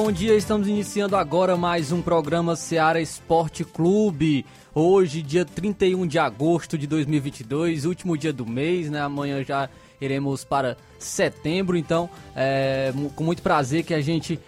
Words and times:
Bom 0.00 0.12
dia. 0.12 0.36
Estamos 0.36 0.68
iniciando 0.68 1.16
agora 1.16 1.56
mais 1.56 1.90
um 1.90 2.00
programa 2.00 2.54
Seara 2.54 3.00
Esporte 3.00 3.64
Clube. 3.64 4.46
Hoje, 4.72 5.22
dia 5.22 5.44
31 5.44 6.06
de 6.06 6.20
agosto 6.20 6.78
de 6.78 6.86
2022, 6.86 7.84
último 7.84 8.16
dia 8.16 8.32
do 8.32 8.46
mês, 8.46 8.88
né? 8.88 9.00
Amanhã 9.00 9.42
já 9.42 9.68
iremos 10.00 10.44
para 10.44 10.76
setembro, 10.98 11.76
então 11.76 12.08
é 12.34 12.92
com 13.14 13.24
muito 13.24 13.42
prazer 13.42 13.84
que 13.84 13.94
a 13.94 14.00
gente 14.00 14.38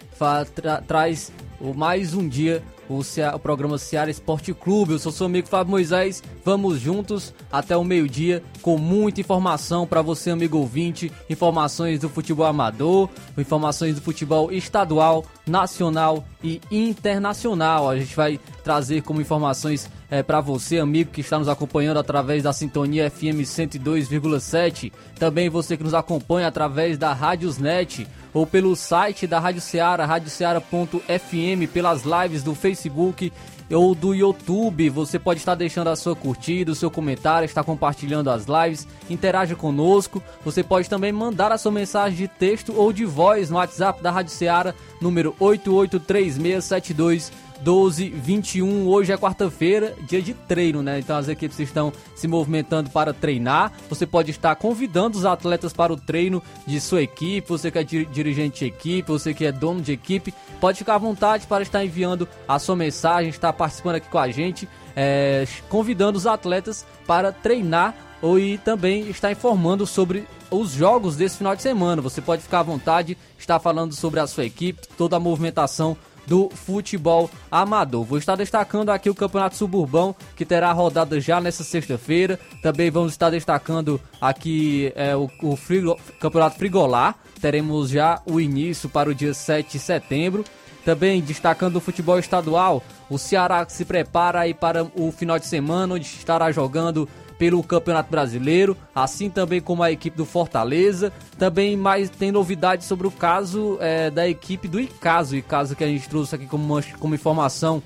tra 0.55 0.81
traz 0.81 1.31
mais 1.75 2.13
um 2.13 2.27
dia 2.27 2.63
o, 2.89 3.01
o 3.35 3.39
programa 3.39 3.77
Seara 3.77 4.11
Esporte 4.11 4.53
Clube. 4.53 4.93
Eu 4.93 4.99
sou 4.99 5.11
seu 5.11 5.25
amigo 5.25 5.47
Fábio 5.47 5.71
Moisés. 5.71 6.21
Vamos 6.43 6.79
juntos 6.79 7.33
até 7.51 7.77
o 7.77 7.83
meio-dia 7.83 8.43
com 8.61 8.77
muita 8.77 9.21
informação 9.21 9.87
para 9.87 10.01
você, 10.01 10.31
amigo 10.31 10.57
ouvinte. 10.57 11.11
Informações 11.29 11.99
do 11.99 12.09
futebol 12.09 12.45
amador, 12.45 13.09
informações 13.37 13.95
do 13.95 14.01
futebol 14.01 14.51
estadual, 14.51 15.25
nacional 15.47 16.25
e 16.43 16.59
internacional. 16.69 17.89
A 17.89 17.97
gente 17.97 18.15
vai 18.15 18.39
trazer 18.63 19.01
como 19.01 19.21
informações 19.21 19.89
é, 20.09 20.21
para 20.21 20.41
você, 20.41 20.79
amigo 20.79 21.11
que 21.11 21.21
está 21.21 21.37
nos 21.39 21.47
acompanhando 21.47 21.97
através 21.97 22.43
da 22.43 22.53
sintonia 22.53 23.09
FM 23.09 23.41
102,7. 23.43 24.91
Também 25.17 25.49
você 25.49 25.77
que 25.77 25.83
nos 25.83 25.93
acompanha 25.93 26.47
através 26.47 26.97
da 26.97 27.13
Rádiosnet 27.13 28.07
ou 28.33 28.45
pelo 28.45 28.75
site 28.75 29.27
da 29.27 29.39
Rádio 29.39 29.61
Ceará, 29.61 30.05
radioceara.fm, 30.05 31.67
pelas 31.71 32.03
lives 32.03 32.43
do 32.43 32.55
Facebook 32.55 33.31
ou 33.75 33.95
do 33.95 34.13
YouTube. 34.13 34.89
Você 34.89 35.17
pode 35.17 35.39
estar 35.39 35.55
deixando 35.55 35.87
a 35.87 35.95
sua 35.95 36.15
curtida, 36.15 36.71
o 36.71 36.75
seu 36.75 36.91
comentário, 36.91 37.45
estar 37.45 37.63
compartilhando 37.63 38.29
as 38.29 38.45
lives, 38.45 38.87
interaja 39.09 39.55
conosco. 39.55 40.21
Você 40.43 40.63
pode 40.63 40.89
também 40.89 41.11
mandar 41.11 41.51
a 41.51 41.57
sua 41.57 41.71
mensagem 41.71 42.17
de 42.17 42.27
texto 42.27 42.73
ou 42.75 42.93
de 42.93 43.05
voz 43.05 43.49
no 43.49 43.57
WhatsApp 43.57 44.01
da 44.01 44.11
Rádio 44.11 44.31
Ceará, 44.31 44.73
número 45.01 45.35
883672 45.39 47.31
12, 47.61 48.09
21. 48.09 48.87
Hoje 48.87 49.11
é 49.11 49.17
quarta-feira, 49.17 49.95
dia 50.07 50.21
de 50.21 50.33
treino, 50.33 50.81
né? 50.81 50.99
Então 50.99 51.15
as 51.15 51.27
equipes 51.27 51.59
estão 51.59 51.93
se 52.15 52.27
movimentando 52.27 52.89
para 52.89 53.13
treinar. 53.13 53.71
Você 53.89 54.05
pode 54.05 54.31
estar 54.31 54.55
convidando 54.55 55.17
os 55.17 55.25
atletas 55.25 55.71
para 55.71 55.93
o 55.93 55.97
treino 55.97 56.41
de 56.65 56.81
sua 56.81 57.03
equipe. 57.03 57.47
Você 57.47 57.69
que 57.69 57.77
é 57.77 57.83
dirigente 57.83 58.59
de 58.59 58.65
equipe, 58.65 59.07
você 59.07 59.33
que 59.33 59.45
é 59.45 59.51
dono 59.51 59.81
de 59.81 59.91
equipe, 59.91 60.33
pode 60.59 60.79
ficar 60.79 60.95
à 60.95 60.97
vontade 60.97 61.45
para 61.45 61.61
estar 61.61 61.83
enviando 61.85 62.27
a 62.47 62.57
sua 62.57 62.75
mensagem, 62.75 63.29
estar 63.29 63.53
participando 63.53 63.95
aqui 63.95 64.09
com 64.09 64.19
a 64.19 64.29
gente, 64.29 64.67
é, 64.95 65.45
convidando 65.69 66.17
os 66.17 66.25
atletas 66.25 66.85
para 67.05 67.31
treinar 67.31 67.95
ou 68.21 68.39
e 68.39 68.57
também 68.59 69.09
estar 69.09 69.31
informando 69.31 69.85
sobre 69.85 70.27
os 70.51 70.71
jogos 70.71 71.15
desse 71.15 71.37
final 71.37 71.55
de 71.55 71.61
semana. 71.61 72.01
Você 72.01 72.21
pode 72.21 72.41
ficar 72.41 72.59
à 72.59 72.63
vontade, 72.63 73.17
estar 73.37 73.59
falando 73.59 73.93
sobre 73.93 74.19
a 74.19 74.27
sua 74.27 74.45
equipe, 74.45 74.87
toda 74.97 75.15
a 75.15 75.19
movimentação 75.19 75.97
do 76.31 76.49
futebol 76.49 77.29
amador. 77.51 78.05
Vou 78.05 78.17
estar 78.17 78.37
destacando 78.37 78.89
aqui 78.89 79.09
o 79.09 79.13
Campeonato 79.13 79.57
Suburbão, 79.57 80.15
que 80.33 80.45
terá 80.45 80.71
rodada 80.71 81.19
já 81.19 81.41
nessa 81.41 81.61
sexta-feira. 81.61 82.39
Também 82.63 82.89
vamos 82.89 83.11
estar 83.11 83.29
destacando 83.29 83.99
aqui 84.21 84.93
é, 84.95 85.13
o, 85.13 85.29
o 85.43 85.57
frigo, 85.57 85.99
Campeonato 86.21 86.57
Frigolar. 86.57 87.17
Teremos 87.41 87.89
já 87.89 88.21
o 88.25 88.39
início 88.39 88.87
para 88.87 89.09
o 89.09 89.13
dia 89.13 89.33
7 89.33 89.73
de 89.73 89.79
setembro. 89.79 90.45
Também 90.85 91.19
destacando 91.19 91.75
o 91.75 91.81
futebol 91.81 92.17
estadual, 92.17 92.81
o 93.09 93.17
Ceará 93.17 93.67
se 93.67 93.83
prepara 93.83 94.39
aí 94.39 94.53
para 94.53 94.83
o 94.95 95.11
final 95.11 95.37
de 95.37 95.45
semana, 95.45 95.95
onde 95.95 96.05
estará 96.05 96.49
jogando 96.49 97.09
pelo 97.41 97.63
Campeonato 97.63 98.11
Brasileiro, 98.11 98.77
assim 98.93 99.27
também 99.27 99.59
como 99.59 99.81
a 99.81 99.91
equipe 99.91 100.15
do 100.15 100.25
Fortaleza. 100.25 101.11
Também 101.39 101.75
mais 101.75 102.07
tem 102.07 102.31
novidades 102.31 102.85
sobre 102.85 103.07
o 103.07 103.11
caso 103.11 103.79
é, 103.81 104.11
da 104.11 104.29
equipe 104.29 104.67
do 104.67 104.79
Icaso, 104.79 105.35
Icaso 105.35 105.75
que 105.75 105.83
a 105.83 105.87
gente 105.87 106.07
trouxe 106.07 106.35
aqui 106.35 106.45
como, 106.45 106.79
como 106.99 107.15
informação 107.15 107.81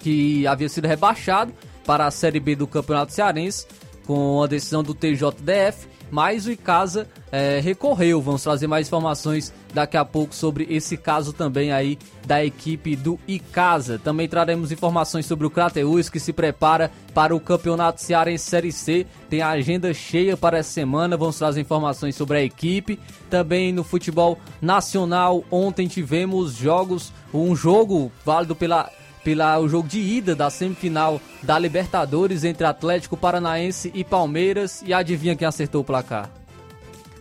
que 0.00 0.44
havia 0.48 0.68
sido 0.68 0.88
rebaixado 0.88 1.52
para 1.86 2.08
a 2.08 2.10
Série 2.10 2.40
B 2.40 2.56
do 2.56 2.66
Campeonato 2.66 3.12
Cearense 3.12 3.68
com 4.04 4.42
a 4.42 4.48
decisão 4.48 4.82
do 4.82 4.94
TJDF 4.94 5.86
mas 6.12 6.44
o 6.44 6.52
Icasa 6.52 7.08
é, 7.32 7.58
recorreu. 7.58 8.20
Vamos 8.20 8.42
trazer 8.42 8.66
mais 8.66 8.86
informações 8.86 9.50
daqui 9.72 9.96
a 9.96 10.04
pouco 10.04 10.34
sobre 10.34 10.66
esse 10.68 10.94
caso 10.98 11.32
também 11.32 11.72
aí 11.72 11.98
da 12.26 12.44
equipe 12.44 12.94
do 12.94 13.18
Icasa. 13.26 13.98
Também 13.98 14.28
traremos 14.28 14.70
informações 14.70 15.24
sobre 15.24 15.46
o 15.46 15.50
Crateus 15.50 16.10
que 16.10 16.20
se 16.20 16.30
prepara 16.30 16.92
para 17.14 17.34
o 17.34 17.40
Campeonato 17.40 18.02
Cearense 18.02 18.44
Série 18.44 18.70
C. 18.70 19.06
Tem 19.30 19.40
a 19.40 19.48
agenda 19.48 19.94
cheia 19.94 20.36
para 20.36 20.58
essa 20.58 20.70
semana. 20.70 21.16
Vamos 21.16 21.38
trazer 21.38 21.62
informações 21.62 22.14
sobre 22.14 22.36
a 22.36 22.42
equipe. 22.42 23.00
Também 23.30 23.72
no 23.72 23.82
futebol 23.82 24.38
nacional, 24.60 25.42
ontem 25.50 25.88
tivemos 25.88 26.56
jogos, 26.56 27.10
um 27.32 27.56
jogo 27.56 28.12
válido 28.22 28.54
pela 28.54 28.90
pela 29.24 29.58
o 29.58 29.68
jogo 29.68 29.88
de 29.88 30.00
ida 30.00 30.34
da 30.34 30.50
semifinal 30.50 31.20
da 31.42 31.58
Libertadores 31.58 32.44
entre 32.44 32.66
Atlético 32.66 33.16
Paranaense 33.16 33.90
e 33.94 34.04
Palmeiras. 34.04 34.82
E 34.84 34.92
adivinha 34.92 35.36
quem 35.36 35.46
acertou 35.46 35.82
o 35.82 35.84
placar? 35.84 36.30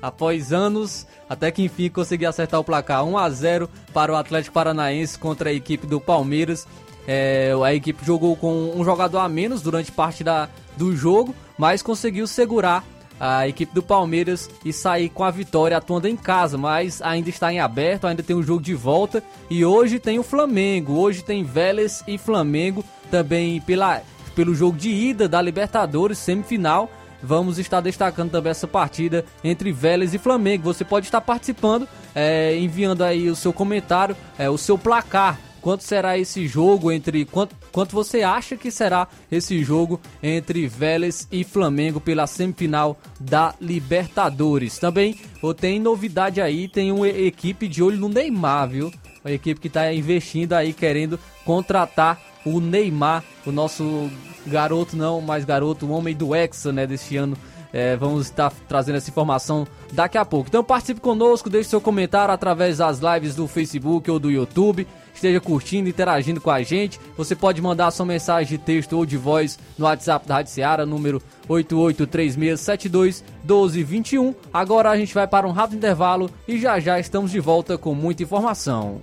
Após 0.01 0.51
anos, 0.51 1.06
até 1.29 1.51
que 1.51 1.63
enfim 1.63 1.89
consegui 1.89 2.25
acertar 2.25 2.59
o 2.59 2.63
placar 2.63 3.06
1 3.06 3.17
a 3.17 3.29
0 3.29 3.69
para 3.94 4.12
o 4.12 4.16
Atlético 4.16 4.53
Paranaense 4.53 5.17
contra 5.17 5.50
a 5.50 5.53
equipe 5.53 5.85
do 5.85 6.01
Palmeiras. 6.01 6.67
É, 7.07 7.53
a 7.63 7.73
equipe 7.73 8.06
jogou 8.06 8.35
com 8.35 8.73
um 8.75 8.83
jogador 8.83 9.19
a 9.19 9.29
menos 9.29 9.62
durante 9.62 9.91
parte 9.91 10.23
da, 10.23 10.50
do 10.75 10.95
jogo, 10.95 11.36
mas 11.57 11.81
conseguiu 11.81 12.27
segurar 12.27 12.83
a 13.21 13.47
equipe 13.47 13.71
do 13.71 13.83
Palmeiras 13.83 14.50
e 14.65 14.73
sair 14.73 15.07
com 15.07 15.23
a 15.23 15.29
vitória 15.29 15.77
atuando 15.77 16.07
em 16.07 16.15
casa, 16.18 16.57
mas 16.57 17.03
ainda 17.03 17.29
está 17.29 17.53
em 17.53 17.59
aberto, 17.59 18.07
ainda 18.07 18.23
tem 18.23 18.35
um 18.35 18.41
jogo 18.41 18.63
de 18.63 18.73
volta 18.73 19.23
e 19.47 19.63
hoje 19.63 20.00
tem 20.00 20.18
o 20.18 20.23
Flamengo, 20.23 20.94
hoje 20.94 21.23
tem 21.23 21.44
Vélez 21.44 22.03
e 22.07 22.18
Flamengo 22.18 22.83
também 23.12 23.62
pela, 23.62 24.01
pelo 24.35 24.56
jogo 24.56 24.75
de 24.75 24.89
ida 24.89 25.29
da 25.29 25.39
Libertadores 25.39 26.18
semifinal. 26.18 26.89
Vamos 27.21 27.59
estar 27.59 27.79
destacando 27.81 28.31
também 28.31 28.50
essa 28.50 28.68
partida 28.68 29.24
entre 29.44 29.71
Vélez 29.71 30.15
e 30.15 30.17
Flamengo. 30.17 30.63
Você 30.63 30.83
pode 30.83 31.06
estar 31.06 31.21
participando, 31.21 31.88
é, 32.15 32.57
enviando 32.57 33.03
aí 33.03 33.29
o 33.29 33.35
seu 33.35 33.53
comentário, 33.53 34.17
é, 34.39 34.50
o 34.50 34.57
seu 34.57 34.79
placar 34.79 35.38
quanto 35.62 35.84
será 35.84 36.18
esse 36.18 36.48
jogo 36.48 36.92
entre 36.92 37.24
quanto, 37.25 37.56
quanto 37.72 37.92
você 37.92 38.24
acha 38.24 38.58
que 38.58 38.72
será 38.72 39.08
esse 39.31 39.63
jogo 39.63 40.00
entre 40.22 40.68
Vélez 40.68 41.28
e 41.31 41.44
Flamengo 41.44 42.02
pela 42.02 42.28
semifinal 42.28 42.98
da 43.19 43.54
Libertadores. 43.62 44.80
Também 44.80 45.19
tem 45.58 45.80
novidade 45.80 46.42
aí, 46.42 46.68
tem 46.68 46.92
uma 46.92 47.08
equipe 47.08 47.68
de 47.68 47.84
olho 47.84 47.98
no 47.98 48.10
Neymar, 48.10 48.69
viu? 48.69 48.92
Uma 49.24 49.31
equipe 49.31 49.62
que 49.62 49.68
está 49.68 49.94
investindo 49.94 50.54
aí 50.54 50.74
querendo 50.74 51.19
contratar 51.46 52.19
o 52.44 52.60
Neymar, 52.60 53.24
o 53.46 53.52
nosso 53.52 54.10
garoto 54.48 54.98
não, 54.98 55.22
mais 55.22 55.46
garoto, 55.46 55.86
o 55.86 55.92
homem 55.92 56.16
do 56.16 56.36
Hexa, 56.36 56.72
né, 56.72 56.88
deste 56.88 57.16
ano 57.18 57.38
É, 57.73 57.95
vamos 57.95 58.27
estar 58.27 58.51
trazendo 58.68 58.97
essa 58.97 59.09
informação 59.09 59.65
daqui 59.94 60.18
a 60.18 60.25
pouco. 60.25 60.50
Então 60.50 60.62
participe 60.63 61.00
conosco, 61.00 61.50
deixe 61.50 61.69
seu 61.69 61.79
comentário 61.79 62.33
através 62.33 62.79
das 62.79 63.00
lives 63.00 63.33
do 63.35 63.47
Facebook 63.47 64.12
ou 64.12 64.19
do 64.19 64.29
YouTube. 64.29 64.85
Esteja 65.13 65.39
curtindo, 65.39 65.88
interagindo 65.89 66.41
com 66.41 66.50
a 66.50 66.63
gente. 66.63 67.00
Você 67.18 67.35
pode 67.35 67.62
mandar 67.62 67.91
sua 67.91 68.06
mensagem 68.06 68.57
de 68.57 68.57
texto 68.57 68.94
ou 68.94 69.06
de 69.06 69.18
voz 69.18 69.59
no 69.77 69.85
WhatsApp 69.85 70.27
da 70.27 70.35
Rádio 70.35 70.51
Seara, 70.51 70.85
número 70.85 71.21
8836721221. 71.47 74.35
Agora 74.53 74.89
a 74.89 74.97
gente 74.97 75.13
vai 75.13 75.27
para 75.27 75.47
um 75.47 75.51
rápido 75.51 75.77
intervalo 75.77 76.29
e 76.47 76.59
já 76.59 76.79
já 76.79 77.00
estamos 77.00 77.29
de 77.31 77.39
volta 77.39 77.77
com 77.77 77.94
muita 77.94 78.24
informação. 78.24 79.01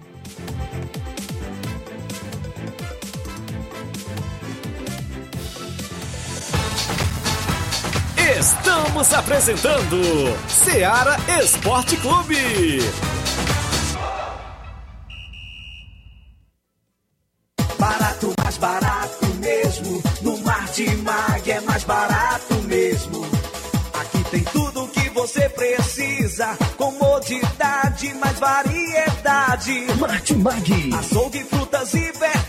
Estamos 8.68 9.14
apresentando 9.14 9.96
Seara 10.46 11.16
Esporte 11.42 11.96
Clube. 11.96 12.36
Barato, 17.78 18.34
mais 18.44 18.58
barato 18.58 19.26
mesmo. 19.40 20.02
No 20.20 20.36
Martimag 20.42 21.50
é 21.50 21.60
mais 21.62 21.84
barato 21.84 22.54
mesmo. 22.64 23.26
Aqui 23.94 24.22
tem 24.30 24.44
tudo 24.44 24.84
o 24.84 24.88
que 24.88 25.08
você 25.10 25.48
precisa. 25.48 26.54
Comodidade, 26.76 28.12
mais 28.16 28.38
variedade. 28.38 29.86
Martimag. 29.98 30.90
Açougue, 30.94 31.42
frutas 31.44 31.94
e 31.94 32.12
verduras. 32.12 32.47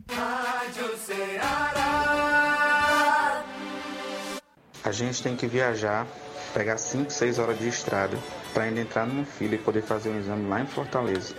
Rádio 0.09 0.97
Ceará. 0.97 1.64
A 4.85 4.91
gente 4.91 5.23
tem 5.23 5.35
que 5.35 5.47
viajar, 5.47 6.05
pegar 6.53 6.77
5, 6.77 7.11
6 7.11 7.39
horas 7.39 7.57
de 7.57 7.67
estrada 7.67 8.15
para 8.53 8.65
ainda 8.65 8.81
entrar 8.81 9.07
numa 9.07 9.25
fila 9.25 9.55
e 9.55 9.57
poder 9.57 9.81
fazer 9.81 10.09
um 10.09 10.19
exame 10.19 10.47
lá 10.47 10.61
em 10.61 10.67
Fortaleza. 10.67 11.33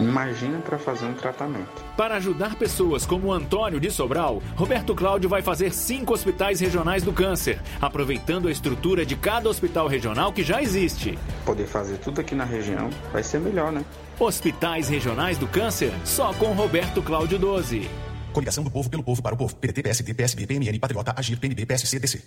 Imagina 0.00 0.58
para 0.60 0.78
fazer 0.78 1.04
um 1.04 1.12
tratamento. 1.12 1.84
Para 1.98 2.16
ajudar 2.16 2.56
pessoas 2.56 3.04
como 3.04 3.28
o 3.28 3.32
Antônio 3.32 3.78
de 3.78 3.90
Sobral, 3.90 4.42
Roberto 4.54 4.94
Cláudio 4.94 5.28
vai 5.28 5.42
fazer 5.42 5.70
cinco 5.70 6.14
hospitais 6.14 6.58
regionais 6.60 7.02
do 7.02 7.12
câncer, 7.12 7.60
aproveitando 7.78 8.48
a 8.48 8.50
estrutura 8.50 9.04
de 9.04 9.16
cada 9.16 9.50
hospital 9.50 9.86
regional 9.86 10.32
que 10.32 10.42
já 10.42 10.62
existe. 10.62 11.18
Poder 11.44 11.66
fazer 11.66 11.98
tudo 11.98 12.22
aqui 12.22 12.34
na 12.34 12.44
região 12.44 12.88
vai 13.12 13.22
ser 13.22 13.38
melhor, 13.38 13.70
né? 13.70 13.84
Hospitais 14.18 14.88
Regionais 14.88 15.36
do 15.36 15.46
Câncer, 15.46 15.92
só 16.06 16.32
com 16.32 16.46
Roberto 16.54 17.02
Cláudio 17.02 17.38
12. 17.38 18.05
Coligação 18.36 18.62
do 18.62 18.70
Povo 18.70 18.90
pelo 18.90 19.02
Povo 19.02 19.22
para 19.22 19.34
o 19.34 19.38
Povo. 19.38 19.56
PDT, 19.56 19.82
PSD, 19.82 20.12
PSB, 20.12 20.46
PMN, 20.46 20.78
Patriota, 20.78 21.14
Agir, 21.16 21.38
PNB, 21.38 21.64
PSC, 21.64 21.98
DC. 21.98 22.22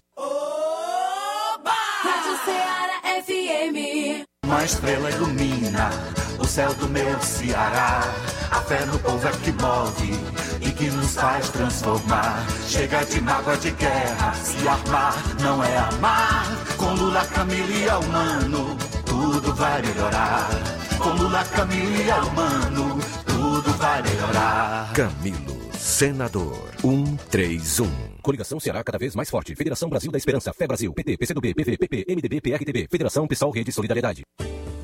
Rádio 2.03 2.35
Ceará 2.43 3.23
FM. 3.23 4.25
Uma 4.43 4.65
estrela 4.65 5.11
ilumina 5.11 5.91
o 6.39 6.45
céu 6.47 6.73
do 6.73 6.89
meu 6.89 7.21
Ceará. 7.21 8.01
A 8.49 8.61
fé 8.61 8.85
no 8.85 8.97
povo 8.97 9.27
é 9.27 9.31
que 9.31 9.51
move 9.51 10.13
e 10.61 10.71
que 10.71 10.89
nos 10.89 11.13
faz 11.13 11.49
transformar. 11.49 12.43
Chega 12.67 13.05
de 13.05 13.21
mágoa 13.21 13.57
de 13.57 13.69
guerra, 13.71 14.33
se 14.33 14.67
armar 14.67 15.15
não 15.41 15.63
é 15.63 15.77
amar. 15.77 16.47
Com 16.77 16.93
Lula, 16.95 17.23
Camilo 17.25 17.71
e 17.71 17.87
Almano, 17.87 18.75
tudo 19.05 19.53
vai 19.53 19.81
melhorar. 19.83 20.49
Com 20.97 21.09
Lula, 21.09 21.43
Camilo 21.43 22.01
e 22.01 22.09
Almano, 22.09 22.99
tudo 23.25 23.71
vai 23.73 24.01
melhorar. 24.01 24.91
Camilo, 24.93 25.58
senador 25.79 26.69
131. 26.81 27.89
Coligação 28.21 28.59
Ceará 28.59 28.83
cada 28.83 28.97
vez 28.97 29.15
mais 29.15 29.29
forte. 29.29 29.55
Federação 29.55 29.89
Brasil 29.89 30.11
da 30.11 30.17
Esperança, 30.17 30.53
Fé 30.53 30.67
Brasil, 30.67 30.93
PT, 30.93 31.17
PCdoB, 31.17 31.53
PV, 31.53 31.77
PP, 31.77 32.05
MDB, 32.09 32.41
PRTB, 32.41 32.87
Federação 32.91 33.25
Pessoal 33.27 33.51
Rede 33.51 33.71
Solidariedade. 33.71 34.23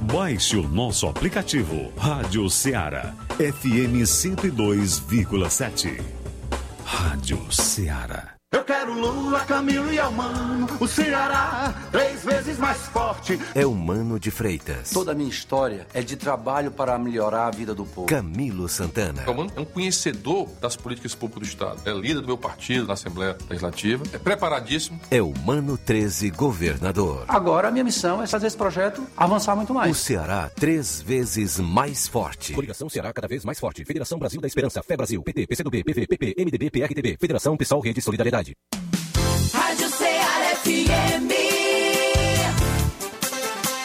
Baixe 0.02 0.56
o 0.56 0.68
nosso 0.68 1.08
aplicativo 1.08 1.92
Rádio 1.98 2.50
Ceará, 2.50 3.14
FM 3.38 4.04
102,7. 4.06 6.02
Rádio 6.86 7.52
Ceará. 7.52 8.35
Eu 8.56 8.64
quero 8.64 8.94
Lula, 8.94 9.42
Camilo 9.42 9.92
e 9.92 10.00
Almano, 10.00 10.66
o 10.80 10.88
Ceará, 10.88 11.76
três 11.92 12.24
vezes 12.24 12.58
mais 12.58 12.78
forte. 12.88 13.38
É 13.54 13.66
Humano 13.66 14.18
de 14.18 14.32
Freitas. 14.32 14.92
Toda 14.92 15.12
a 15.12 15.14
minha 15.14 15.30
história 15.30 15.86
é 15.94 16.02
de 16.02 16.16
trabalho 16.16 16.72
para 16.72 16.98
melhorar 16.98 17.48
a 17.48 17.52
vida 17.52 17.76
do 17.76 17.86
povo. 17.86 18.08
Camilo 18.08 18.70
Santana. 18.70 19.24
Calmano 19.24 19.52
é 19.58 19.60
um 19.60 19.66
conhecedor 19.66 20.48
das 20.62 20.78
políticas 20.78 21.14
públicas 21.14 21.50
do 21.50 21.52
Estado. 21.52 21.82
É 21.86 21.92
líder 21.92 22.22
do 22.22 22.28
meu 22.28 22.38
partido 22.38 22.88
na 22.88 22.94
Assembleia 22.94 23.38
Legislativa. 23.50 24.06
É 24.14 24.18
preparadíssimo. 24.18 25.02
É 25.12 25.22
Humano 25.22 25.78
13 25.78 26.30
Governador. 26.30 27.26
Agora 27.28 27.68
a 27.68 27.72
minha 27.72 27.84
missão 27.84 28.24
é 28.24 28.28
fazer 28.28 28.48
esse 28.48 28.56
projeto 28.56 29.06
avançar 29.18 29.54
muito 29.58 29.74
mais. 29.74 29.92
O 29.92 30.00
Ceará 30.00 30.50
três 30.56 31.02
vezes 31.02 31.60
mais 31.60 32.08
forte. 32.08 32.54
Coligação 32.54 32.88
Ceará 32.88 33.12
cada 33.12 33.28
vez 33.28 33.44
mais 33.44 33.60
forte. 33.60 33.84
Federação 33.84 34.18
Brasil 34.18 34.40
da 34.40 34.48
Esperança, 34.48 34.82
Fé 34.82 34.96
Brasil, 34.96 35.22
PT, 35.22 35.46
PCdoB, 35.46 35.84
PV, 35.84 36.08
PP, 36.08 36.36
MDB, 36.38 36.72
PRTB, 36.72 37.18
Federação 37.20 37.58
Pessoal 37.58 37.82
Rede 37.82 38.02
Solidariedade. 38.02 38.45
Rádio 39.54 39.90
Ceará 39.90 40.56
FM 40.64 41.32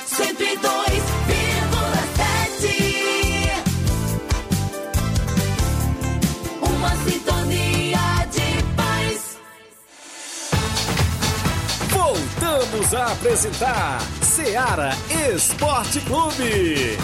102,7 0.06 0.60
Uma 6.62 6.96
sintonia 7.04 8.26
de 8.30 8.62
paz. 8.76 9.38
Voltamos 11.90 12.94
a 12.94 13.12
apresentar 13.12 14.00
Seara 14.22 14.90
Esporte 15.34 16.00
Clube. 16.00 16.98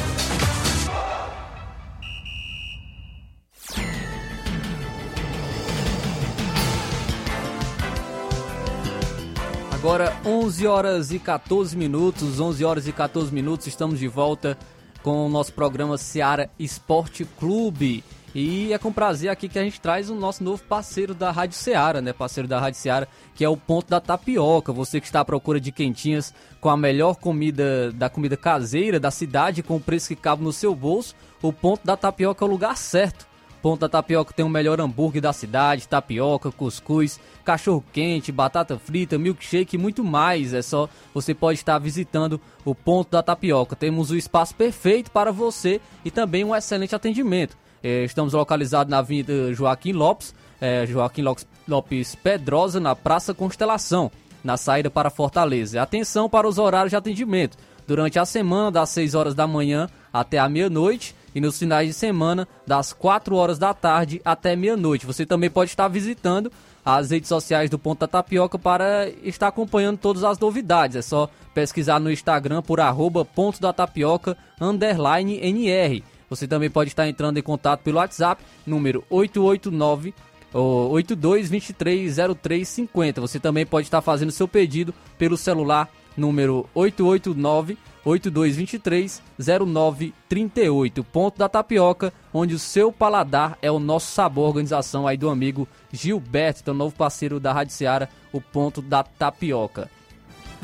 Agora 9.87 10.17
11 10.27 10.67
horas 10.67 11.13
e 11.13 11.19
14 11.21 11.77
minutos, 11.77 12.41
11 12.41 12.65
horas 12.65 12.89
e 12.89 12.93
14 12.93 13.33
minutos, 13.33 13.69
estamos 13.69 14.01
de 14.01 14.09
volta 14.09 14.59
com 15.01 15.25
o 15.25 15.29
nosso 15.29 15.53
programa 15.53 15.97
Seara 15.97 16.51
Esporte 16.59 17.25
Clube. 17.39 18.03
E 18.35 18.73
é 18.73 18.79
com 18.79 18.93
prazer 18.93 19.31
aqui 19.31 19.49
que 19.49 19.61
a 19.61 19.63
gente 19.63 19.81
traz 19.81 20.11
o 20.11 20.17
nosso 20.17 20.43
novo 20.43 20.61
parceiro 20.65 21.15
da 21.15 21.31
Rádio 21.31 21.57
Seara, 21.57 22.01
né? 22.01 22.13
Parceiro 22.13 22.49
da 22.49 22.59
Rádio 22.59 22.81
Seara, 22.81 23.07
que 23.33 23.45
é 23.45 23.49
o 23.49 23.57
Ponto 23.57 23.89
da 23.89 24.01
Tapioca. 24.01 24.73
Você 24.73 25.01
que 25.01 25.07
está 25.07 25.21
à 25.21 25.25
procura 25.25 25.61
de 25.61 25.71
quentinhas 25.71 26.35
com 26.61 26.69
a 26.69 26.77
melhor 26.77 27.15
comida 27.15 27.93
da 27.93 28.11
comida 28.11 28.37
caseira 28.37 28.99
da 28.99 29.13
cidade, 29.13 29.63
com 29.63 29.77
o 29.77 29.81
preço 29.81 30.09
que 30.09 30.17
cabe 30.17 30.43
no 30.43 30.53
seu 30.53 30.75
bolso, 30.75 31.15
o 31.41 31.53
Ponto 31.53 31.87
da 31.87 31.97
Tapioca 31.97 32.45
é 32.45 32.49
o 32.49 32.51
lugar 32.51 32.77
certo. 32.77 33.25
Ponto 33.67 33.81
da 33.81 33.89
Tapioca 33.89 34.33
tem 34.33 34.47
o 34.47 34.49
melhor 34.49 34.81
hambúrguer 34.81 35.21
da 35.21 35.33
cidade, 35.33 35.89
tapioca, 35.89 36.53
cuscuz, 36.53 37.19
cachorro 37.45 37.83
quente, 37.93 38.31
batata 38.31 38.79
frita, 38.79 39.19
milkshake 39.19 39.75
e 39.75 39.79
muito 39.79 40.05
mais. 40.05 40.55
É 40.55 40.63
só 40.63 40.89
você 41.13 41.35
pode 41.35 41.59
estar 41.59 41.77
visitando 41.81 42.41
o 42.65 42.77
Ponto 42.77 43.11
da 43.11 43.25
Tapioca. 43.25 43.75
Temos 43.75 44.13
o 44.13 44.17
espaço 44.17 44.55
perfeito 44.55 45.11
para 45.11 45.33
você 45.33 45.81
e 46.05 46.13
também 46.13 46.45
um 46.45 46.55
excelente 46.55 46.95
atendimento. 46.95 47.57
É, 47.83 48.05
estamos 48.05 48.35
localizados 48.35 48.89
na 48.89 48.99
Avenida 48.99 49.53
Joaquim 49.53 49.91
Lopes, 49.91 50.33
é, 50.61 50.87
Joaquim 50.87 51.25
Lopes, 51.67 52.15
Pedrosa, 52.15 52.79
na 52.79 52.95
Praça 52.95 53.35
Constelação, 53.35 54.13
na 54.45 54.57
saída 54.57 54.91
para 54.91 55.11
Fortaleza. 55.11 55.83
Atenção 55.83 56.31
para 56.31 56.47
os 56.47 56.57
horários 56.57 56.91
de 56.91 56.97
atendimento. 56.97 57.59
Durante 57.85 58.17
a 58.17 58.25
semana, 58.25 58.71
das 58.71 58.91
6 58.91 59.17
horas 59.17 59.35
da 59.35 59.45
manhã 59.45 59.89
até 60.13 60.39
a 60.39 60.49
meia-noite 60.49 61.16
e 61.37 61.41
nos 61.41 61.59
finais 61.59 61.87
de 61.87 61.93
semana, 61.93 62.49
das 62.67 62.95
4 62.95 63.37
horas 63.37 63.59
da 63.59 63.75
tarde 63.75 64.23
até 64.25 64.57
meia-noite. 64.57 65.05
Você 65.05 65.27
também 65.27 65.51
pode 65.51 65.71
estar 65.71 65.87
visitando 65.87 66.51
as 66.83 67.11
redes 67.11 67.29
sociais 67.29 67.69
do 67.69 67.79
Ponto 67.79 67.99
da 67.99 68.09
Tapioca 68.09 68.59
para 68.59 69.07
estar 69.23 69.49
acompanhando 69.49 69.99
todas 69.99 70.25
as 70.25 70.39
novidades. 70.39 70.97
É 70.97 71.03
só 71.03 71.29
pesquisar 71.53 72.01
no 72.01 72.11
Instagram 72.11 72.63
por 72.63 72.81
arroba 72.81 73.23
Ponto 73.23 73.61
da 73.61 73.71
Tapioca 73.71 74.35
underline 74.59 75.39
NR. 75.39 76.03
Você 76.31 76.49
também 76.49 76.71
pode 76.71 76.89
estar 76.89 77.07
entrando 77.07 77.37
em 77.37 77.43
contato 77.43 77.83
pelo 77.83 77.99
WhatsApp, 77.99 78.43
número 78.67 79.05
889 79.11 80.15
82230350. 80.55 83.21
Você 83.21 83.39
também 83.39 83.67
pode 83.67 83.89
estar 83.89 84.01
fazendo 84.01 84.33
seu 84.33 84.49
pedido 84.49 84.95
pelo 85.19 85.37
celular 85.37 85.91
número 86.17 86.67
889 86.75 87.77
8223 88.07 89.21
0938. 89.39 91.03
Ponto 91.03 91.37
da 91.37 91.49
Tapioca, 91.49 92.13
onde 92.33 92.55
o 92.55 92.59
seu 92.59 92.93
paladar 92.93 93.59
é 93.61 93.71
o 93.71 93.81
nosso 93.81 94.13
sabor. 94.13 94.47
Organização 94.47 95.09
aí 95.09 95.17
do 95.17 95.29
amigo 95.29 95.67
Gilberto, 95.93 96.61
então 96.63 96.73
novo 96.73 96.95
parceiro 96.95 97.41
da 97.41 97.53
Rádio 97.53 97.75
Seara, 97.75 98.09
o 98.33 98.41
Ponto 98.41 98.81
da 98.81 99.03
Tapioca. 99.03 99.91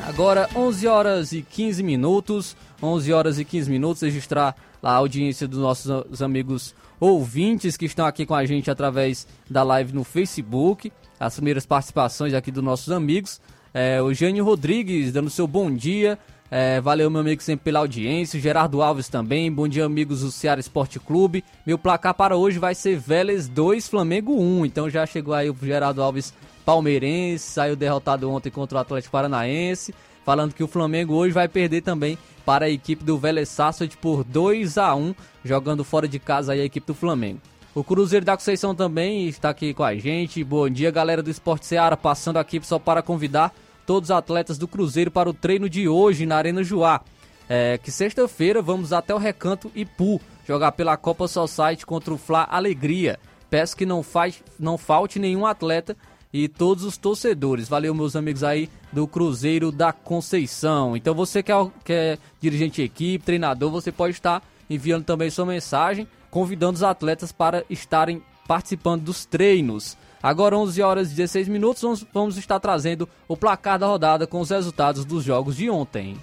Agora 0.06 0.48
11 0.54 0.86
horas 0.86 1.32
e 1.32 1.42
15 1.42 1.82
minutos, 1.82 2.56
11 2.80 3.12
horas 3.12 3.38
e 3.38 3.44
15 3.44 3.70
minutos, 3.70 4.02
registrar 4.02 4.54
a 4.80 4.94
audiência 4.94 5.46
dos 5.46 5.58
nossos 5.58 6.22
amigos 6.22 6.74
ouvintes 6.98 7.76
que 7.76 7.84
estão 7.84 8.06
aqui 8.06 8.24
com 8.24 8.34
a 8.34 8.46
gente 8.46 8.70
através 8.70 9.26
da 9.50 9.62
live 9.64 9.92
no 9.92 10.04
Facebook, 10.04 10.92
as 11.18 11.34
primeiras 11.34 11.66
participações 11.66 12.34
aqui 12.34 12.50
dos 12.50 12.62
nossos 12.62 12.92
amigos. 12.92 13.40
É, 13.74 14.00
o 14.00 14.12
Jânio 14.12 14.44
Rodrigues 14.44 15.12
dando 15.12 15.30
seu 15.30 15.46
bom 15.46 15.70
dia, 15.70 16.18
é, 16.54 16.82
valeu, 16.82 17.08
meu 17.08 17.22
amigo, 17.22 17.42
sempre 17.42 17.64
pela 17.64 17.78
audiência. 17.78 18.38
Gerardo 18.38 18.82
Alves 18.82 19.08
também. 19.08 19.50
Bom 19.50 19.66
dia, 19.66 19.86
amigos 19.86 20.20
do 20.20 20.30
Ceará 20.30 20.60
Esporte 20.60 21.00
Clube. 21.00 21.42
Meu 21.64 21.78
placar 21.78 22.12
para 22.12 22.36
hoje 22.36 22.58
vai 22.58 22.74
ser 22.74 22.98
Vélez 22.98 23.48
2, 23.48 23.88
Flamengo 23.88 24.38
1. 24.38 24.66
Então 24.66 24.90
já 24.90 25.06
chegou 25.06 25.32
aí 25.32 25.48
o 25.48 25.56
Gerardo 25.62 26.02
Alves 26.02 26.34
palmeirense. 26.62 27.50
Saiu 27.50 27.74
derrotado 27.74 28.30
ontem 28.30 28.50
contra 28.50 28.76
o 28.76 28.80
Atlético 28.82 29.12
Paranaense. 29.12 29.94
Falando 30.26 30.52
que 30.52 30.62
o 30.62 30.68
Flamengo 30.68 31.14
hoje 31.14 31.32
vai 31.32 31.48
perder 31.48 31.80
também 31.80 32.18
para 32.44 32.66
a 32.66 32.70
equipe 32.70 33.02
do 33.02 33.16
Vélez 33.16 33.48
Sarsfield 33.48 33.96
por 33.96 34.22
2 34.22 34.76
a 34.76 34.94
1 34.94 35.14
jogando 35.42 35.82
fora 35.82 36.06
de 36.06 36.18
casa 36.18 36.52
aí 36.52 36.60
a 36.60 36.64
equipe 36.66 36.86
do 36.86 36.94
Flamengo. 36.94 37.40
O 37.74 37.82
Cruzeiro 37.82 38.26
da 38.26 38.36
Conceição 38.36 38.74
também 38.74 39.26
está 39.26 39.48
aqui 39.48 39.72
com 39.72 39.84
a 39.84 39.94
gente. 39.94 40.44
Bom 40.44 40.68
dia, 40.68 40.90
galera 40.90 41.22
do 41.22 41.30
Esporte 41.30 41.64
Seara, 41.64 41.96
passando 41.96 42.36
aqui 42.36 42.60
só 42.62 42.78
para 42.78 43.00
convidar 43.00 43.54
todos 43.86 44.10
os 44.10 44.16
atletas 44.16 44.58
do 44.58 44.68
Cruzeiro 44.68 45.10
para 45.10 45.28
o 45.28 45.34
treino 45.34 45.68
de 45.68 45.88
hoje 45.88 46.26
na 46.26 46.36
Arena 46.36 46.62
Joá. 46.62 47.00
É, 47.48 47.78
que 47.78 47.90
sexta-feira 47.90 48.62
vamos 48.62 48.92
até 48.92 49.14
o 49.14 49.18
Recanto 49.18 49.70
Ipu 49.74 50.20
jogar 50.46 50.72
pela 50.72 50.96
Copa 50.96 51.28
Society 51.28 51.84
contra 51.84 52.12
o 52.12 52.18
Fla 52.18 52.46
Alegria. 52.50 53.18
Peço 53.50 53.76
que 53.76 53.84
não, 53.84 54.02
faz, 54.02 54.42
não 54.58 54.78
falte 54.78 55.18
nenhum 55.18 55.44
atleta 55.44 55.96
e 56.32 56.48
todos 56.48 56.84
os 56.84 56.96
torcedores. 56.96 57.68
Valeu, 57.68 57.94
meus 57.94 58.16
amigos 58.16 58.42
aí 58.42 58.70
do 58.90 59.06
Cruzeiro 59.06 59.70
da 59.70 59.92
Conceição. 59.92 60.96
Então, 60.96 61.14
você 61.14 61.42
que 61.42 61.52
é, 61.52 61.70
que 61.84 61.92
é 61.92 62.18
dirigente 62.40 62.76
de 62.76 62.82
equipe, 62.84 63.24
treinador, 63.24 63.70
você 63.70 63.92
pode 63.92 64.14
estar 64.14 64.42
enviando 64.70 65.04
também 65.04 65.28
sua 65.28 65.44
mensagem, 65.44 66.08
convidando 66.30 66.76
os 66.76 66.82
atletas 66.82 67.30
para 67.30 67.64
estarem 67.68 68.22
participando 68.48 69.02
dos 69.02 69.26
treinos. 69.26 69.96
Agora 70.22 70.56
11 70.56 70.80
horas 70.80 71.10
e 71.10 71.14
16 71.16 71.48
minutos, 71.48 72.06
vamos, 72.12 72.36
estar 72.36 72.60
trazendo 72.60 73.08
o 73.26 73.36
placar 73.36 73.78
da 73.78 73.86
rodada 73.86 74.26
com 74.26 74.40
os 74.40 74.50
resultados 74.50 75.04
dos 75.04 75.24
jogos 75.24 75.56
de 75.56 75.68
ontem. 75.68 76.16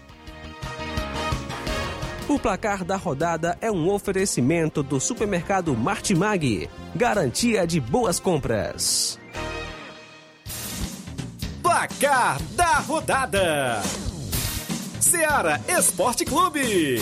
O 2.30 2.40
placar 2.40 2.86
da 2.86 2.96
rodada 2.96 3.58
é 3.60 3.72
um 3.72 3.90
oferecimento 3.90 4.82
do 4.84 5.00
supermercado 5.00 5.76
Martimag. 5.76 6.70
Garantia 6.96 7.68
de 7.68 7.82
boas 7.82 8.20
compras. 8.20 9.20
Placar 11.62 12.42
da 12.56 12.76
rodada: 12.80 13.82
Seara 15.02 15.60
Esporte 15.68 16.24
Clube. 16.24 17.02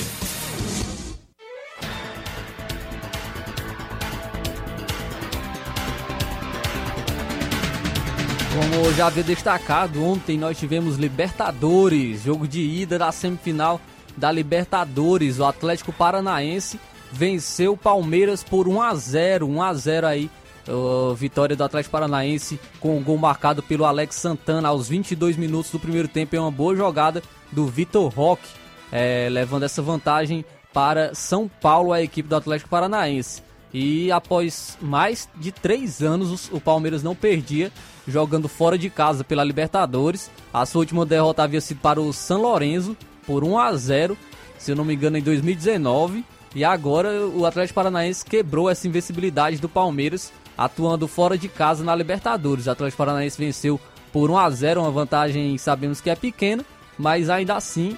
Como 8.57 8.91
já 8.93 9.05
havia 9.05 9.23
destacado, 9.23 10.03
ontem 10.03 10.35
nós 10.35 10.57
tivemos 10.57 10.95
Libertadores, 10.95 12.23
jogo 12.23 12.47
de 12.47 12.59
ida 12.59 12.97
da 12.97 13.11
semifinal 13.11 13.79
da 14.17 14.31
Libertadores. 14.31 15.37
O 15.37 15.45
Atlético 15.45 15.93
Paranaense 15.93 16.79
venceu 17.11 17.73
o 17.73 17.77
Palmeiras 17.77 18.43
por 18.43 18.67
1 18.67 18.81
a 18.81 18.95
0, 18.95 19.47
1 19.47 19.61
a 19.61 19.73
0 19.75 20.07
aí. 20.07 20.31
Uh, 20.67 21.13
vitória 21.13 21.55
do 21.55 21.63
Atlético 21.63 21.91
Paranaense 21.91 22.59
com 22.79 22.97
o 22.97 22.99
gol 22.99 23.17
marcado 23.19 23.61
pelo 23.61 23.85
Alex 23.85 24.15
Santana 24.15 24.69
aos 24.69 24.89
22 24.89 25.37
minutos 25.37 25.69
do 25.69 25.79
primeiro 25.79 26.07
tempo 26.07 26.35
em 26.35 26.39
uma 26.39 26.51
boa 26.51 26.75
jogada 26.75 27.21
do 27.51 27.67
Vitor 27.67 28.11
Roque, 28.11 28.49
é, 28.91 29.29
levando 29.29 29.63
essa 29.63 29.83
vantagem 29.83 30.43
para 30.73 31.13
São 31.13 31.47
Paulo, 31.47 31.93
a 31.93 32.01
equipe 32.01 32.27
do 32.27 32.35
Atlético 32.35 32.71
Paranaense. 32.71 33.46
E 33.74 34.12
após 34.12 34.77
mais 34.81 35.27
de 35.36 35.51
três 35.51 36.01
anos, 36.01 36.50
o 36.51 36.59
Palmeiras 36.59 37.03
não 37.03 37.15
perdia 37.15 37.71
jogando 38.07 38.47
fora 38.47 38.77
de 38.77 38.89
casa 38.89 39.24
pela 39.24 39.43
Libertadores. 39.43 40.31
A 40.53 40.65
sua 40.65 40.79
última 40.79 41.05
derrota 41.05 41.43
havia 41.43 41.59
sido 41.59 41.79
para 41.81 42.00
o 42.00 42.13
San 42.13 42.38
Lorenzo 42.38 42.95
por 43.25 43.43
1 43.43 43.59
a 43.59 43.75
0, 43.75 44.17
se 44.57 44.71
eu 44.71 44.75
não 44.75 44.86
me 44.86 44.95
engano, 44.95 45.17
em 45.17 45.21
2019. 45.21 46.24
E 46.55 46.63
agora 46.63 47.27
o 47.27 47.45
Atlético 47.45 47.75
Paranaense 47.75 48.25
quebrou 48.25 48.69
essa 48.69 48.88
invencibilidade 48.88 49.57
do 49.57 49.67
Palmeiras, 49.67 50.31
atuando 50.57 51.07
fora 51.07 51.38
de 51.38 51.50
casa 51.50 51.83
na 51.83 51.93
Libertadores. 51.93 52.67
O 52.67 52.71
Atlético 52.71 52.97
Paranaense 52.97 53.38
venceu 53.38 53.79
por 54.13 54.31
1 54.31 54.38
a 54.38 54.50
0, 54.50 54.81
uma 54.81 54.91
vantagem 54.91 55.57
sabemos 55.57 56.00
que 56.00 56.09
é 56.09 56.15
pequena, 56.15 56.65
mas 56.97 57.29
ainda 57.29 57.55
assim 57.55 57.97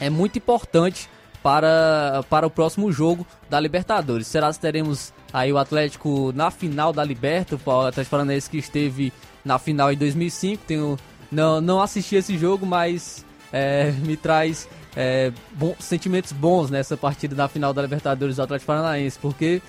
é 0.00 0.10
muito 0.10 0.36
importante 0.36 1.08
para, 1.48 2.22
para 2.28 2.46
o 2.46 2.50
próximo 2.50 2.92
jogo 2.92 3.26
da 3.48 3.58
Libertadores. 3.58 4.26
Será 4.26 4.52
que 4.52 4.60
teremos 4.60 5.14
aí 5.32 5.50
o 5.50 5.56
Atlético 5.56 6.30
na 6.34 6.50
final 6.50 6.92
da 6.92 7.02
Liberta, 7.02 7.58
o 7.64 7.70
Atlético 7.86 8.10
Paranaense 8.10 8.50
que 8.50 8.58
esteve 8.58 9.10
na 9.42 9.58
final 9.58 9.90
em 9.90 9.96
2005. 9.96 10.62
Tenho, 10.66 10.98
não, 11.32 11.58
não 11.58 11.80
assisti 11.80 12.16
esse 12.16 12.36
jogo, 12.36 12.66
mas 12.66 13.24
é, 13.50 13.92
me 14.04 14.14
traz 14.14 14.68
é, 14.94 15.32
bom, 15.54 15.74
sentimentos 15.80 16.32
bons 16.32 16.68
nessa 16.68 16.98
partida 16.98 17.34
na 17.34 17.48
final 17.48 17.72
da 17.72 17.80
Libertadores 17.80 18.36
do 18.36 18.42
Atlético 18.42 18.66
Paranaense, 18.66 19.18
porque 19.18 19.62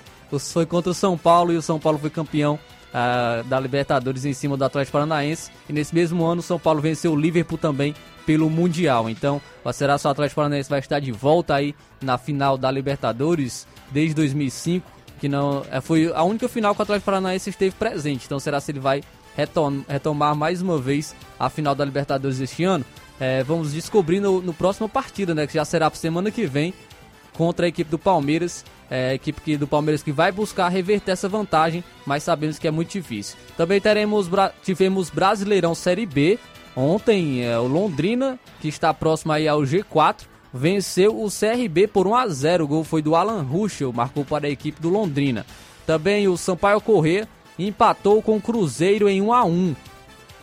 foi 0.52 0.66
contra 0.66 0.90
o 0.90 0.94
São 0.94 1.16
Paulo 1.16 1.50
e 1.50 1.56
o 1.56 1.62
São 1.62 1.80
Paulo 1.80 1.98
foi 1.98 2.10
campeão 2.10 2.58
uh, 2.90 3.44
da 3.44 3.58
Libertadores 3.58 4.24
em 4.24 4.32
cima 4.32 4.56
do 4.56 4.64
Atlético 4.64 4.92
Paranaense. 4.92 5.50
E 5.68 5.72
nesse 5.72 5.94
mesmo 5.94 6.24
ano 6.24 6.40
o 6.40 6.42
São 6.42 6.58
Paulo 6.58 6.80
venceu 6.80 7.12
o 7.12 7.16
Liverpool 7.16 7.58
também 7.58 7.94
pelo 8.26 8.48
Mundial. 8.48 9.08
Então, 9.08 9.40
será 9.72 9.98
que 9.98 10.06
o 10.06 10.10
Atlético 10.10 10.36
Paranaense 10.36 10.70
vai 10.70 10.78
estar 10.78 11.00
de 11.00 11.12
volta 11.12 11.54
aí 11.54 11.74
na 12.00 12.18
final 12.18 12.56
da 12.56 12.70
Libertadores 12.70 13.66
desde 13.90 14.14
2005? 14.14 14.86
Que 15.18 15.28
não 15.28 15.64
é, 15.70 15.80
foi 15.80 16.12
a 16.14 16.22
única 16.22 16.48
final 16.48 16.74
que 16.74 16.80
o 16.80 16.82
Atlético 16.82 17.06
Paranaense 17.06 17.50
esteve 17.50 17.74
presente. 17.74 18.26
Então, 18.26 18.38
será 18.38 18.60
se 18.60 18.70
ele 18.72 18.80
vai 18.80 19.02
retom 19.36 19.82
retomar 19.88 20.34
mais 20.34 20.60
uma 20.62 20.78
vez 20.78 21.14
a 21.38 21.48
final 21.48 21.74
da 21.74 21.84
Libertadores 21.84 22.40
este 22.40 22.64
ano? 22.64 22.84
É, 23.18 23.42
vamos 23.42 23.72
descobrir 23.72 24.18
no, 24.18 24.40
no 24.40 24.54
próximo 24.54 24.88
partida, 24.88 25.34
né? 25.34 25.46
Que 25.46 25.54
já 25.54 25.64
será 25.64 25.90
para 25.90 25.98
semana 25.98 26.30
que 26.30 26.46
vem 26.46 26.72
contra 27.34 27.66
a 27.66 27.68
equipe 27.68 27.90
do 27.90 27.98
Palmeiras. 27.98 28.64
É, 28.90 29.10
a 29.10 29.14
equipe 29.14 29.56
do 29.56 29.68
Palmeiras 29.68 30.02
que 30.02 30.10
vai 30.10 30.32
buscar 30.32 30.68
reverter 30.68 31.12
essa 31.12 31.28
vantagem, 31.28 31.84
mas 32.04 32.24
sabemos 32.24 32.58
que 32.58 32.66
é 32.66 32.70
muito 32.72 32.90
difícil. 32.90 33.36
Também 33.56 33.80
teremos 33.80 34.28
tivemos 34.64 35.10
Brasileirão 35.10 35.76
Série 35.76 36.06
B 36.06 36.40
Ontem, 36.76 37.44
é, 37.44 37.58
o 37.58 37.66
Londrina, 37.66 38.38
que 38.60 38.68
está 38.68 38.94
próximo 38.94 39.32
aí 39.32 39.48
ao 39.48 39.60
G4, 39.62 40.22
venceu 40.52 41.22
o 41.22 41.28
CRB 41.28 41.88
por 41.88 42.06
1 42.06 42.14
a 42.14 42.28
0. 42.28 42.64
O 42.64 42.68
gol 42.68 42.84
foi 42.84 43.02
do 43.02 43.14
Alan 43.14 43.42
Ruschel, 43.42 43.92
marcou 43.92 44.24
para 44.24 44.46
a 44.46 44.50
equipe 44.50 44.80
do 44.80 44.88
Londrina. 44.88 45.44
Também 45.86 46.28
o 46.28 46.36
Sampaio 46.36 46.80
Corrêa 46.80 47.28
empatou 47.58 48.22
com 48.22 48.36
o 48.36 48.40
Cruzeiro 48.40 49.08
em 49.08 49.20
1 49.20 49.32
a 49.32 49.44
1. 49.44 49.76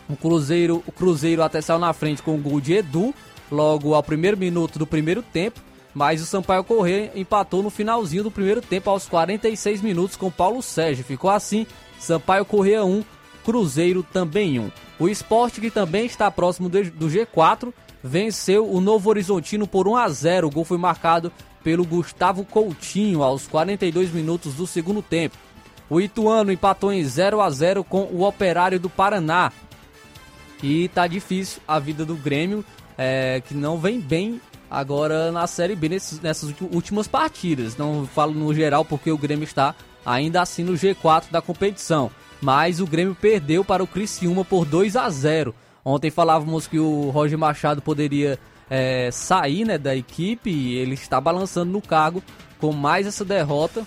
O 0.09 0.15
Cruzeiro, 0.15 0.83
o 0.85 0.91
Cruzeiro 0.91 1.43
até 1.43 1.61
saiu 1.61 1.79
na 1.79 1.93
frente 1.93 2.21
com 2.21 2.35
o 2.35 2.41
gol 2.41 2.61
de 2.61 2.73
Edu, 2.73 3.13
logo 3.51 3.93
ao 3.93 4.03
primeiro 4.03 4.37
minuto 4.37 4.77
do 4.77 4.85
primeiro 4.85 5.21
tempo, 5.21 5.61
mas 5.97 6.21
o 6.21 6.27
Sampaio 6.27 6.63
Corrêa 6.63 7.11
empatou 7.15 7.63
no 7.63 7.71
finalzinho 7.71 8.21
do 8.21 8.29
primeiro 8.29 8.61
tempo 8.61 8.87
aos 8.87 9.07
46 9.07 9.81
minutos 9.81 10.15
com 10.15 10.29
Paulo 10.29 10.61
Sérgio. 10.61 11.03
Ficou 11.03 11.27
assim, 11.27 11.65
Sampaio 11.97 12.45
Corrêa 12.45 12.85
1, 12.85 13.03
Cruzeiro 13.43 14.03
também 14.03 14.59
1. 14.59 14.71
O 14.99 15.09
esporte, 15.09 15.59
que 15.59 15.71
também 15.71 16.05
está 16.05 16.29
próximo 16.29 16.69
do 16.69 17.07
G4, 17.07 17.73
venceu 18.03 18.71
o 18.71 18.79
Novo 18.79 19.09
Horizontino 19.09 19.65
por 19.65 19.87
1 19.87 19.95
a 19.95 20.07
0. 20.07 20.47
O 20.47 20.51
gol 20.51 20.63
foi 20.63 20.77
marcado 20.77 21.31
pelo 21.63 21.83
Gustavo 21.83 22.45
Coutinho 22.45 23.23
aos 23.23 23.47
42 23.47 24.11
minutos 24.11 24.53
do 24.53 24.67
segundo 24.67 25.01
tempo. 25.01 25.35
O 25.89 25.99
Ituano 25.99 26.51
empatou 26.51 26.93
em 26.93 27.03
0 27.03 27.41
a 27.41 27.49
0 27.49 27.83
com 27.83 28.03
o 28.03 28.21
Operário 28.21 28.79
do 28.79 28.87
Paraná. 28.87 29.51
E 30.61 30.89
tá 30.89 31.07
difícil 31.07 31.59
a 31.67 31.79
vida 31.79 32.05
do 32.05 32.15
Grêmio, 32.15 32.63
é, 32.95 33.41
que 33.47 33.55
não 33.55 33.79
vem 33.79 33.99
bem 33.99 34.39
agora 34.69 35.31
na 35.31 35.47
Série 35.47 35.75
B 35.75 35.89
nesses, 35.89 36.19
nessas 36.19 36.53
últimas 36.71 37.07
partidas. 37.07 37.77
Não 37.77 38.05
falo 38.07 38.33
no 38.33 38.53
geral 38.53 38.83
porque 38.83 39.11
o 39.11 39.17
Grêmio 39.17 39.43
está 39.43 39.75
ainda 40.05 40.41
assim 40.41 40.63
no 40.63 40.73
G4 40.73 41.31
da 41.31 41.41
competição. 41.41 42.11
Mas 42.41 42.79
o 42.79 42.87
Grêmio 42.87 43.15
perdeu 43.15 43.63
para 43.63 43.83
o 43.83 43.87
Criciúma 43.87 44.45
por 44.45 44.65
2 44.65 44.95
a 44.95 45.09
0. 45.09 45.53
Ontem 45.83 46.11
falávamos 46.11 46.67
que 46.67 46.77
o 46.77 47.09
Roger 47.09 47.37
Machado 47.37 47.81
poderia 47.81 48.37
é, 48.69 49.09
sair 49.11 49.65
né, 49.65 49.77
da 49.77 49.95
equipe 49.95 50.49
e 50.49 50.75
ele 50.75 50.93
está 50.93 51.19
balançando 51.19 51.71
no 51.71 51.81
cargo 51.81 52.21
com 52.59 52.73
mais 52.73 53.07
essa 53.07 53.23
derrota 53.23 53.85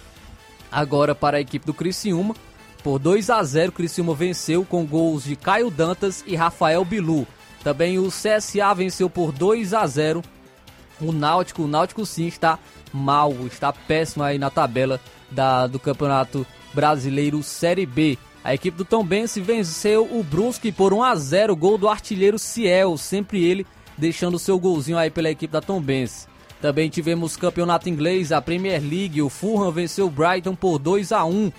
agora 0.70 1.14
para 1.14 1.37
a 1.38 1.40
equipe 1.40 1.66
do 1.66 1.75
Criciúma. 1.75 2.34
Por 2.82 2.99
2 2.99 3.28
a 3.28 3.42
0, 3.42 3.68
o 3.68 3.72
Criciúma 3.72 4.14
venceu 4.14 4.64
com 4.64 4.87
gols 4.87 5.25
de 5.25 5.37
Caio 5.37 5.70
Dantas 5.70 6.25
e 6.26 6.34
Rafael 6.34 6.84
Bilu. 6.84 7.26
Também 7.62 7.99
o 7.99 8.08
CSA 8.08 8.75
venceu 8.75 9.10
por 9.10 9.32
2 9.32 9.75
a 9.75 9.87
0 9.87 10.22
o 11.00 11.12
Náutico. 11.12 11.62
O 11.62 11.69
Náutico 11.69 12.04
sim 12.07 12.26
está 12.26 12.59
mal, 12.92 13.33
está 13.47 13.73
péssimo 13.73 14.25
aí 14.25 14.38
na 14.38 14.50
tabela 14.50 15.00
da, 15.30 15.66
do 15.66 15.78
Campeonato 15.78 16.47
Brasileiro 16.73 17.42
Série 17.42 17.87
B. 17.87 18.19
A 18.42 18.54
equipe 18.54 18.76
do 18.76 18.85
Tombense 18.85 19.40
venceu 19.40 20.04
o 20.11 20.23
Brusque 20.25 20.73
por 20.73 20.95
1 20.95 21.02
a 21.02 21.14
0, 21.14 21.54
gol 21.54 21.76
do 21.76 21.88
artilheiro 21.88 22.38
Ciel, 22.38 22.97
sempre 22.97 23.45
ele 23.45 23.66
deixando 23.99 24.38
seu 24.38 24.59
golzinho 24.59 24.97
aí 24.97 25.11
pela 25.11 25.30
equipe 25.30 25.52
da 25.52 25.61
Tombense. 25.61 26.26
Também 26.61 26.88
tivemos 26.88 27.37
campeonato 27.37 27.88
inglês, 27.88 28.33
a 28.33 28.40
Premier 28.40 28.80
League, 28.80 29.21
o 29.21 29.28
Fulham 29.28 29.71
venceu 29.71 30.07
o 30.07 30.11
Brighton 30.11 30.54
por 30.54 30.78
2 30.78 31.12
a 31.12 31.25
1. 31.25 31.52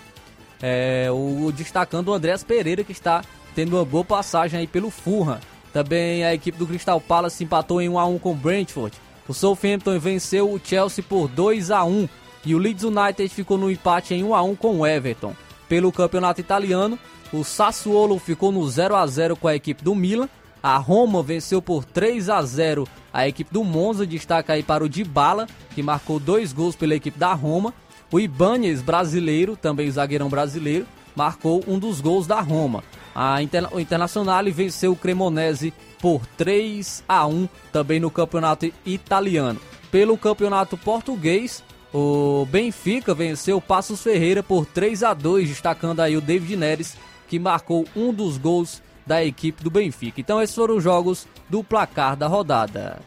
É, 0.64 1.08
o 1.12 1.52
destacando 1.52 2.10
o 2.10 2.14
Andrés 2.14 2.44
Pereira 2.44 2.84
que 2.84 2.92
está 2.92 3.24
tendo 3.56 3.76
uma 3.76 3.86
boa 3.86 4.06
passagem 4.06 4.60
aí 4.60 4.68
pelo 4.68 4.90
Fulham. 4.90 5.40
Também 5.74 6.24
a 6.24 6.34
equipe 6.34 6.58
do 6.58 6.68
Crystal 6.68 7.00
Palace 7.00 7.44
empatou 7.44 7.82
em 7.82 7.90
1 7.90 7.98
a 8.00 8.06
1 8.06 8.20
com 8.20 8.32
o 8.32 8.36
Brentford. 8.36 8.96
O 9.28 9.34
Southampton 9.34 10.00
venceu 10.00 10.52
o 10.52 10.60
Chelsea 10.64 11.04
por 11.08 11.28
2 11.28 11.72
a 11.72 11.84
1 11.84 12.10
e 12.46 12.56
o 12.56 12.58
Leeds 12.58 12.84
United 12.84 13.30
ficou 13.30 13.58
no 13.58 13.70
empate 13.70 14.14
em 14.14 14.24
1 14.24 14.36
a 14.36 14.42
1 14.42 14.56
com 14.56 14.80
o 14.80 14.88
Everton. 14.88 15.36
Pelo 15.70 15.92
campeonato 15.92 16.42
italiano, 16.42 16.98
o 17.32 17.44
Sassuolo 17.44 18.20
ficou 18.20 18.52
no 18.52 18.68
0 18.68 18.96
a 18.96 19.08
0 19.08 19.36
com 19.36 19.48
a 19.48 19.56
equipe 19.56 19.84
do 19.84 19.96
Milan. 19.96 20.28
A 20.62 20.78
Roma 20.78 21.24
venceu 21.24 21.62
por 21.62 21.86
3 21.86 22.30
a 22.30 22.42
0 22.42 22.88
a 23.14 23.28
equipe 23.28 23.54
do 23.54 23.64
Monza, 23.64 24.06
destaca 24.06 24.54
aí 24.54 24.64
para 24.64 24.84
o 24.84 24.90
Dybala, 24.90 25.48
que 25.74 25.84
marcou 25.84 26.20
dois 26.20 26.54
gols 26.54 26.76
pela 26.76 26.96
equipe 26.96 27.18
da 27.18 27.34
Roma. 27.34 27.74
O 28.12 28.20
Ibanez, 28.20 28.82
brasileiro, 28.82 29.56
também 29.56 29.90
zagueirão 29.90 30.30
brasileiro, 30.30 30.86
marcou 31.16 31.64
um 31.68 31.80
dos 31.80 32.02
gols 32.02 32.28
da 32.28 32.40
Roma. 32.42 32.84
A 33.14 33.42
Inter 33.42 33.68
o 33.74 33.80
Internacional 33.80 34.44
venceu 34.46 34.94
o 34.94 34.96
Cremonese 34.96 35.74
por 36.02 36.26
3 36.38 37.04
a 37.08 37.28
1 37.28 37.48
também 37.72 38.00
no 38.00 38.10
campeonato 38.10 38.72
italiano. 38.86 39.60
Pelo 39.92 40.18
campeonato 40.18 40.78
português, 40.78 41.64
o 41.94 42.46
Benfica 42.50 43.14
venceu 43.14 43.58
o 43.58 43.62
Passos 43.62 44.02
Ferreira 44.02 44.42
por 44.42 44.66
3 44.66 45.04
a 45.04 45.14
2 45.14 45.50
destacando 45.50 46.00
aí 46.00 46.18
o 46.18 46.22
David 46.22 46.56
Neres, 46.56 46.98
que 47.28 47.38
marcou 47.38 47.86
um 47.96 48.14
dos 48.14 48.38
gols 48.38 48.82
da 49.06 49.24
equipe 49.24 49.64
do 49.64 49.70
Benfica. 49.70 50.20
Então 50.20 50.42
esses 50.42 50.56
foram 50.56 50.78
os 50.78 50.84
jogos 50.84 51.28
do 51.50 51.64
placar 51.64 52.16
da 52.16 52.28
rodada. 52.28 53.00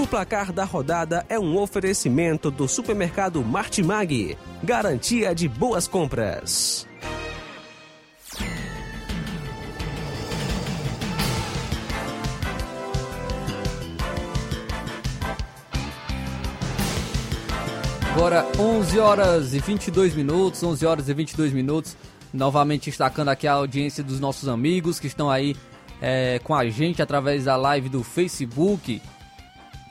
O 0.00 0.06
placar 0.06 0.50
da 0.50 0.64
rodada 0.64 1.26
é 1.28 1.38
um 1.38 1.58
oferecimento 1.58 2.50
do 2.50 2.66
supermercado 2.66 3.44
Martimag. 3.44 4.34
Garantia 4.64 5.34
de 5.34 5.46
boas 5.46 5.86
compras. 5.86 6.86
Agora 18.14 18.46
11 18.58 18.98
horas 18.98 19.52
e 19.52 19.58
22 19.58 20.14
minutos, 20.14 20.62
11 20.62 20.86
horas 20.86 21.08
e 21.10 21.12
22 21.12 21.52
minutos. 21.52 21.94
Novamente 22.32 22.86
destacando 22.86 23.28
aqui 23.28 23.46
a 23.46 23.52
audiência 23.52 24.02
dos 24.02 24.18
nossos 24.18 24.48
amigos 24.48 24.98
que 24.98 25.08
estão 25.08 25.28
aí 25.28 25.54
é, 26.00 26.40
com 26.42 26.54
a 26.54 26.66
gente 26.70 27.02
através 27.02 27.44
da 27.44 27.56
live 27.56 27.90
do 27.90 28.02
Facebook. 28.02 29.02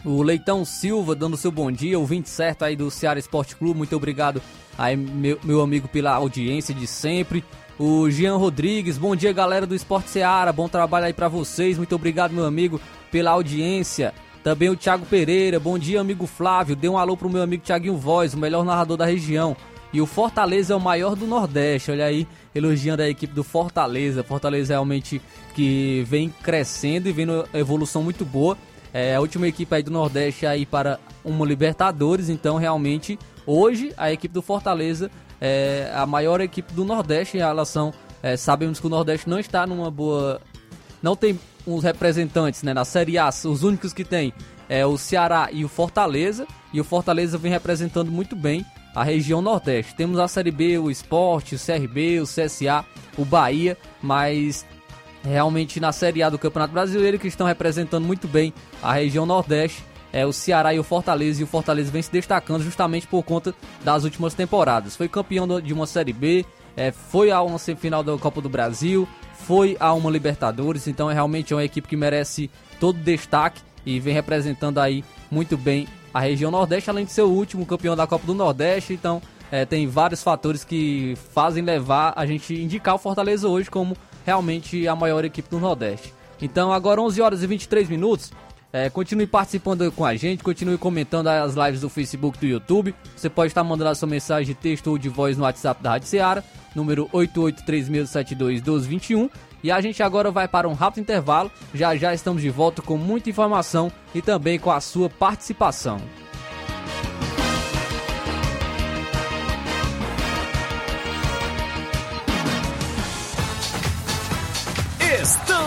O 0.06 0.24
Leitão 0.24 0.64
Silva 0.64 1.14
dando 1.14 1.36
seu 1.36 1.52
bom 1.52 1.70
dia, 1.70 2.00
o 2.00 2.06
20 2.06 2.26
certo 2.28 2.64
aí 2.64 2.74
do 2.74 2.90
Ceará 2.90 3.20
Esporte 3.20 3.56
Clube. 3.56 3.78
Muito 3.78 3.96
obrigado 3.96 4.42
aí, 4.78 4.96
meu, 4.96 5.38
meu 5.44 5.62
amigo, 5.62 5.90
pela 5.90 6.14
audiência 6.14 6.74
de 6.74 6.88
sempre. 6.88 7.44
O 7.78 8.10
Jean 8.10 8.38
Rodrigues, 8.38 8.98
bom 8.98 9.14
dia 9.14 9.34
galera 9.34 9.66
do 9.66 9.76
Esporte 9.76 10.10
Ceará, 10.10 10.54
bom 10.54 10.70
trabalho 10.70 11.06
aí 11.06 11.14
para 11.14 11.28
vocês. 11.28 11.78
Muito 11.78 11.94
obrigado, 11.96 12.32
meu 12.32 12.46
amigo, 12.46 12.80
pela 13.12 13.32
audiência. 13.32 14.14
Também 14.42 14.70
o 14.70 14.76
Thiago 14.76 15.06
Pereira, 15.06 15.60
bom 15.60 15.78
dia, 15.78 16.00
amigo 16.00 16.26
Flávio. 16.26 16.78
Dê 16.78 16.88
um 16.88 16.98
alô 16.98 17.18
pro 17.18 17.30
meu 17.30 17.42
amigo 17.42 17.64
Thiaguinho 17.64 17.98
Voz, 17.98 18.34
o 18.34 18.38
melhor 18.38 18.64
narrador 18.64 18.96
da 18.96 19.06
região. 19.06 19.56
E 19.92 20.00
o 20.00 20.06
Fortaleza 20.06 20.74
é 20.74 20.78
o 20.78 20.80
maior 20.80 21.16
do 21.16 21.28
Nordeste, 21.28 21.92
olha 21.92 22.06
aí, 22.06 22.28
elogiando 22.56 23.02
a 23.02 23.10
equipe 23.10 23.34
do 23.34 23.44
Fortaleza. 23.44 24.24
Fortaleza 24.24 24.74
realmente 24.74 25.22
que 25.56 26.06
vem 26.08 26.30
crescendo 26.42 27.10
e 27.10 27.26
uma 27.26 27.46
evolução 27.54 28.02
muito 28.02 28.24
boa. 28.24 28.58
É 28.94 29.16
a 29.16 29.20
última 29.20 29.48
equipe 29.48 29.74
aí 29.76 29.84
do 29.84 29.92
Nordeste 29.92 30.46
aí 30.46 30.66
para 30.66 31.00
uma 31.24 31.46
Libertadores, 31.46 32.30
então 32.30 32.58
realmente 32.58 33.20
hoje 33.46 33.94
a 33.98 34.12
equipe 34.12 34.34
do 34.34 34.42
Fortaleza 34.42 35.12
é 35.40 35.92
a 35.94 36.06
maior 36.06 36.42
equipe 36.42 36.74
do 36.74 36.84
Nordeste 36.84 37.38
em 37.38 37.42
relação. 37.42 37.94
É, 38.22 38.36
sabemos 38.36 38.80
que 38.80 38.88
o 38.88 38.90
Nordeste 38.90 39.30
não 39.30 39.40
está 39.40 39.66
numa 39.66 39.90
boa. 39.90 40.42
Não 41.02 41.16
tem 41.16 41.40
os 41.66 41.84
representantes 41.84 42.64
né, 42.64 42.74
na 42.74 42.84
Série 42.84 43.18
A, 43.18 43.30
os 43.30 43.64
únicos 43.64 43.94
que 43.94 44.04
tem 44.04 44.34
é 44.70 44.86
o 44.86 44.98
Ceará 44.98 45.50
e 45.52 45.66
o 45.66 45.68
Fortaleza, 45.68 46.46
e 46.72 46.80
o 46.80 46.84
Fortaleza 46.84 47.38
vem 47.38 47.52
representando 47.52 48.12
muito 48.12 48.36
bem 48.36 48.64
a 48.96 49.04
região 49.04 49.42
Nordeste. 49.42 49.96
Temos 49.96 50.20
a 50.20 50.28
Série 50.28 50.52
B, 50.52 50.78
o 50.78 50.92
Esporte, 50.92 51.56
o 51.56 51.60
CRB, 51.60 52.20
o 52.22 52.26
CSA, 52.26 52.86
o 53.18 53.26
Bahia, 53.26 53.78
mas 54.02 54.66
realmente 55.24 55.80
na 55.80 55.92
Série 55.92 56.24
A 56.24 56.30
do 56.30 56.40
Campeonato 56.40 56.74
Brasileiro 56.74 57.20
que 57.20 57.28
estão 57.28 57.46
representando 57.46 58.06
muito 58.06 58.28
bem 58.28 58.54
a 58.82 58.94
região 58.94 59.26
Nordeste 59.26 59.84
é 60.12 60.26
o 60.26 60.34
Ceará 60.34 60.74
e 60.74 60.80
o 60.80 60.84
Fortaleza, 60.84 61.42
e 61.42 61.44
o 61.44 61.48
Fortaleza 61.48 61.92
vem 61.92 62.02
se 62.02 62.12
destacando 62.12 62.64
justamente 62.64 63.08
por 63.08 63.24
conta 63.24 63.54
das 63.84 64.04
últimas 64.04 64.34
temporadas. 64.34 64.96
Foi 64.96 65.08
campeão 65.08 65.62
de 65.62 65.72
uma 65.74 65.86
Série 65.86 66.14
B, 66.14 66.46
é, 66.76 66.92
foi 66.92 67.32
a 67.32 67.42
uma 67.42 67.60
semifinal 67.60 68.04
da 68.04 68.18
Copa 68.18 68.42
do 68.42 68.50
Brasil, 68.50 69.08
foi 69.34 69.78
a 69.80 69.94
uma 69.94 70.10
Libertadores, 70.10 70.88
então 70.88 71.10
é 71.10 71.14
realmente 71.14 71.54
uma 71.54 71.64
equipe 71.64 71.88
que 71.88 71.96
merece 71.96 72.50
todo 72.80 72.98
destaque 72.98 73.62
e 73.86 74.00
vem 74.00 74.14
representando 74.14 74.80
aí 74.80 75.04
muito 75.30 75.58
bem 75.58 75.88
a 76.14 76.20
região 76.20 76.50
Nordeste, 76.50 76.90
além 76.90 77.06
de 77.06 77.12
ser 77.12 77.22
o 77.22 77.30
último 77.30 77.66
campeão 77.66 77.96
da 77.96 78.08
Copa 78.08 78.26
do 78.26 78.34
Nordeste, 78.34 78.94
então 78.94 79.22
é, 79.52 79.66
tem 79.66 79.88
vários 79.88 80.24
fatores 80.24 80.64
que 80.64 81.16
fazem 81.34 81.64
levar 81.64 82.14
a 82.16 82.26
gente 82.26 82.54
indicar 82.54 82.96
o 82.96 83.00
Fortaleza 83.00 83.48
hoje 83.48 83.70
como 83.70 83.96
realmente 84.30 84.88
a 84.88 84.96
maior 84.96 85.26
equipe 85.26 85.50
do 85.50 85.60
Nordeste. 85.60 86.14
Então 86.40 86.72
agora 86.72 87.02
11 87.02 87.20
horas 87.20 87.42
e 87.42 87.48
23 87.48 87.90
minutos, 87.90 88.32
é, 88.72 88.88
continue 88.88 89.26
participando 89.26 89.92
com 89.92 90.06
a 90.06 90.16
gente, 90.16 90.44
continue 90.44 90.78
comentando 90.78 91.26
as 91.28 91.56
lives 91.56 91.82
do 91.82 91.90
Facebook 91.90 92.38
e 92.38 92.42
do 92.42 92.46
YouTube. 92.46 92.94
Você 93.16 93.28
pode 93.28 93.48
estar 93.48 93.64
mandando 93.64 93.90
a 93.90 93.96
sua 93.96 94.08
mensagem 94.08 94.46
de 94.46 94.54
texto 94.54 94.86
ou 94.88 95.00
de 95.00 95.10
voz 95.10 95.36
no 95.36 95.44
WhatsApp 95.44 95.82
da 95.82 95.90
Rádio 95.90 96.08
Seara, 96.08 96.44
número 96.76 97.10
8836721221. 97.12 99.32
E 99.64 99.72
a 99.72 99.82
gente 99.82 100.04
agora 100.04 100.30
vai 100.30 100.48
para 100.48 100.70
um 100.70 100.74
rápido 100.74 101.02
intervalo. 101.02 101.50
Já 101.74 101.96
já 101.96 102.14
estamos 102.14 102.44
de 102.44 102.52
volta 102.52 102.84
com 102.84 102.96
muita 102.96 103.32
informação 103.32 103.92
e 104.14 104.22
também 104.22 104.60
com 104.60 104.70
a 104.70 104.80
sua 104.80 105.10
participação. 105.10 106.00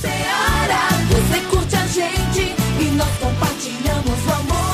Ceará, 0.00 0.88
você 1.08 1.40
curte 1.48 1.74
a 1.74 1.86
gente 1.86 2.54
e 2.80 2.84
nós 2.96 3.08
compartilhamos 3.18 4.26
o 4.26 4.32
amor 4.32 4.65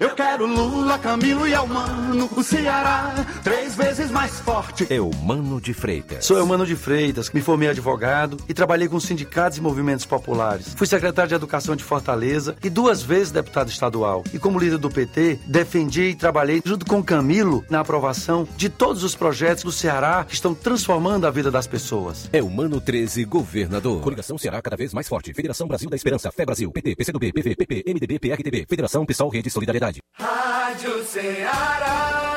Eu 0.00 0.14
quero 0.14 0.46
Lula, 0.46 0.98
Camilo 0.98 1.46
e 1.46 1.54
Almano, 1.54 2.26
o 2.34 2.42
Ceará, 2.42 3.14
três 3.44 3.76
vezes 3.76 4.10
mais 4.10 4.40
forte. 4.40 4.86
Eumano 4.88 5.60
de 5.60 5.74
Freitas. 5.74 6.24
Sou 6.24 6.38
Eumano 6.38 6.64
de 6.64 6.74
Freitas, 6.74 7.30
me 7.30 7.42
formei 7.42 7.68
advogado 7.68 8.38
e 8.48 8.54
trabalhei 8.54 8.88
com 8.88 8.98
sindicatos 8.98 9.58
e 9.58 9.60
movimentos 9.60 10.06
populares. 10.06 10.72
Fui 10.74 10.86
secretário 10.86 11.28
de 11.28 11.34
Educação 11.34 11.76
de 11.76 11.84
Fortaleza 11.84 12.56
e 12.64 12.70
duas 12.70 13.02
vezes 13.02 13.30
deputado 13.30 13.68
estadual. 13.68 14.24
E 14.32 14.38
como 14.38 14.58
líder 14.58 14.78
do 14.78 14.88
PT, 14.88 15.38
defendi 15.44 16.04
e 16.04 16.14
trabalhei 16.14 16.62
junto 16.64 16.86
com 16.86 17.02
Camilo 17.02 17.62
na 17.68 17.80
aprovação 17.80 18.48
de 18.56 18.70
todos 18.70 19.04
os 19.04 19.14
projetos 19.14 19.64
do 19.64 19.70
Ceará 19.70 20.24
que 20.26 20.32
estão 20.32 20.54
transformando 20.54 21.26
a 21.26 21.30
vida 21.30 21.50
das 21.50 21.66
pessoas. 21.66 22.26
Eumano 22.32 22.80
13, 22.80 23.22
governador. 23.26 24.00
Coligação 24.00 24.38
Ceará 24.38 24.62
cada 24.62 24.78
vez 24.78 24.94
mais 24.94 25.06
forte. 25.06 25.34
Federação 25.34 25.68
Brasil 25.68 25.90
da 25.90 25.96
Esperança, 25.96 26.32
Fé 26.32 26.46
Brasil, 26.46 26.72
PT, 26.72 26.96
PCdoB, 26.96 27.34
PV, 27.34 27.54
PP, 27.54 27.84
MDB, 27.86 28.18
PRTB, 28.18 28.66
Federação 28.66 29.04
Pessoal 29.04 29.28
Rede 29.28 29.50
Solidariedade. 29.50 29.89
Rádio 30.18 31.04
Ceará. 31.04 32.30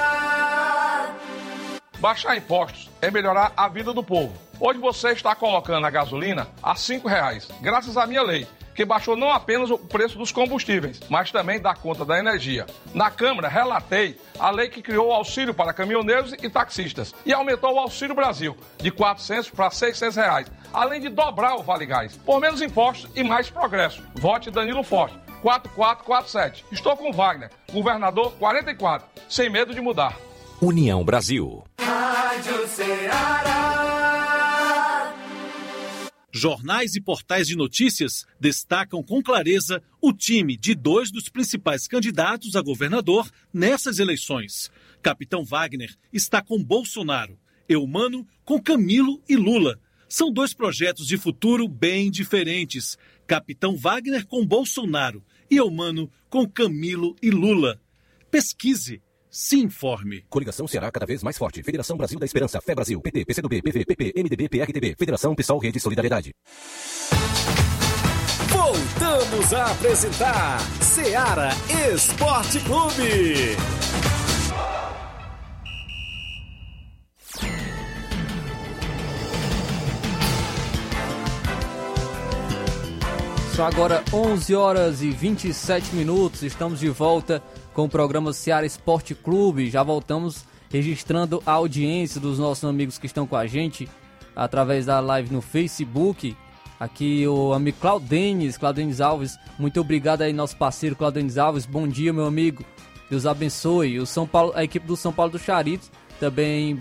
Baixar 2.00 2.36
impostos 2.36 2.90
é 3.02 3.10
melhorar 3.10 3.54
a 3.56 3.68
vida 3.68 3.94
do 3.94 4.04
povo. 4.04 4.34
Hoje 4.60 4.80
você 4.80 5.12
está 5.12 5.34
colocando 5.36 5.86
a 5.86 5.90
gasolina 5.90 6.48
a 6.62 6.76
cinco 6.76 7.08
reais, 7.08 7.48
graças 7.62 7.96
à 7.96 8.06
minha 8.06 8.22
lei, 8.22 8.46
que 8.76 8.84
baixou 8.84 9.16
não 9.16 9.32
apenas 9.32 9.70
o 9.70 9.78
preço 9.78 10.18
dos 10.18 10.32
combustíveis, 10.32 11.00
mas 11.10 11.32
também 11.32 11.62
da 11.62 11.74
conta 11.74 12.04
da 12.04 12.20
energia. 12.20 12.66
Na 12.94 13.10
Câmara, 13.10 13.48
relatei 13.48 14.20
a 14.40 14.50
lei 14.50 14.70
que 14.70 14.82
criou 14.82 15.10
o 15.10 15.14
auxílio 15.14 15.54
para 15.54 15.74
caminhoneiros 15.74 16.34
e 16.34 16.50
taxistas 16.50 17.14
e 17.26 17.32
aumentou 17.32 17.74
o 17.74 17.80
Auxílio 17.80 18.16
Brasil 18.16 18.58
de 18.78 18.92
400 18.92 19.50
para 19.52 19.70
600 19.70 20.16
reais, 20.16 20.52
além 20.74 21.00
de 21.00 21.10
dobrar 21.10 21.56
o 21.56 21.64
Vale 21.64 21.86
Gás, 21.86 22.18
por 22.18 22.40
menos 22.40 22.62
impostos 22.62 23.10
e 23.16 23.24
mais 23.24 23.50
progresso. 23.50 24.04
Vote 24.16 24.50
Danilo 24.52 24.84
Forte. 24.84 25.23
4447. 25.44 26.66
Estou 26.72 26.96
com 26.96 27.12
Wagner, 27.12 27.52
governador 27.72 28.32
44, 28.40 29.06
sem 29.28 29.50
medo 29.50 29.76
de 29.76 29.82
mudar. 29.82 30.18
União 30.62 31.04
Brasil. 31.04 31.62
Rádio 31.78 32.66
Ceará. 32.70 33.74
Jornais 36.32 36.96
e 36.96 37.02
portais 37.02 37.48
de 37.48 37.56
notícias 37.56 38.26
destacam 38.40 39.04
com 39.04 39.22
clareza 39.22 39.84
o 40.02 40.12
time 40.14 40.58
de 40.58 40.74
dois 40.74 41.12
dos 41.12 41.30
principais 41.30 41.88
candidatos 41.88 42.56
a 42.56 42.62
governador 42.62 43.30
nessas 43.54 44.00
eleições. 44.00 44.72
Capitão 45.02 45.44
Wagner 45.44 45.94
está 46.12 46.42
com 46.42 46.64
Bolsonaro, 46.64 47.38
Eumano 47.68 48.26
com 48.46 48.60
Camilo 48.60 49.22
e 49.28 49.36
Lula. 49.36 49.78
São 50.08 50.32
dois 50.32 50.54
projetos 50.54 51.06
de 51.06 51.18
futuro 51.18 51.68
bem 51.68 52.10
diferentes. 52.10 52.98
Capitão 53.28 53.76
Wagner 53.76 54.26
com 54.26 54.46
Bolsonaro 54.46 55.24
e 55.54 55.58
Eumano 55.58 56.10
com 56.30 56.50
Camilo 56.50 57.16
e 57.22 57.30
Lula. 57.30 57.80
Pesquise, 58.32 59.02
se 59.30 59.60
informe. 59.60 60.26
Coligação 60.28 60.68
Ceará 60.68 60.92
cada 60.92 61.06
vez 61.06 61.22
mais 61.22 61.38
forte. 61.38 61.62
Federação 61.62 61.96
Brasil 61.96 62.18
da 62.18 62.26
Esperança, 62.26 62.60
Fé 62.60 62.74
Brasil, 62.74 63.00
PT, 63.00 63.24
PCdoB, 63.24 63.62
PV, 63.62 63.86
PP, 63.86 64.14
MDB, 64.16 64.50
PRTB, 64.50 64.96
Federação 64.98 65.36
Pessoal 65.36 65.60
Rede 65.60 65.80
Solidariedade. 65.80 66.34
Voltamos 68.50 69.54
a 69.54 69.72
apresentar 69.72 70.60
Seara 70.82 71.50
Esporte 71.94 72.60
Clube. 72.62 73.56
São 83.56 83.68
agora 83.68 84.04
11 84.12 84.56
horas 84.56 85.04
e 85.04 85.12
27 85.12 85.96
minutos. 85.96 86.42
Estamos 86.42 86.80
de 86.80 86.90
volta 86.90 87.40
com 87.72 87.84
o 87.84 87.90
programa 87.90 88.34
Seara 88.34 88.66
Esporte 88.66 89.14
Clube. 89.14 89.70
Já 89.70 89.84
voltamos 89.84 90.44
registrando 90.72 91.42
a 91.46 91.52
audiência 91.52 92.20
dos 92.20 92.40
nossos 92.40 92.68
amigos 92.68 92.98
que 92.98 93.06
estão 93.06 93.28
com 93.28 93.36
a 93.36 93.46
gente 93.46 93.88
através 94.36 94.88
da 94.88 95.00
live 95.00 95.32
no 95.32 95.40
Facebook. 95.40 96.36
Aqui 96.80 97.28
o 97.28 97.54
amigo 97.54 97.78
Claudenes, 97.80 98.58
Claudenes 98.58 99.00
Alves. 99.00 99.38
Muito 99.60 99.80
obrigado 99.80 100.24
aí, 100.24 100.34
nosso 100.34 100.58
parceiro 100.58 100.96
Claudenes 100.96 101.38
Alves. 101.38 101.68
Bom 101.68 101.88
dia, 101.88 102.12
meu 102.12 102.26
amigo. 102.26 102.66
Deus 103.08 103.28
abençoe. 103.28 104.00
O 104.00 104.06
São 104.08 104.26
Paulo, 104.26 104.52
a 104.56 104.64
equipe 104.64 104.88
do 104.88 104.98
São 104.98 105.14
Paulo 105.14 105.32
do 105.32 105.38
Charito 105.38 105.92
também 106.20 106.80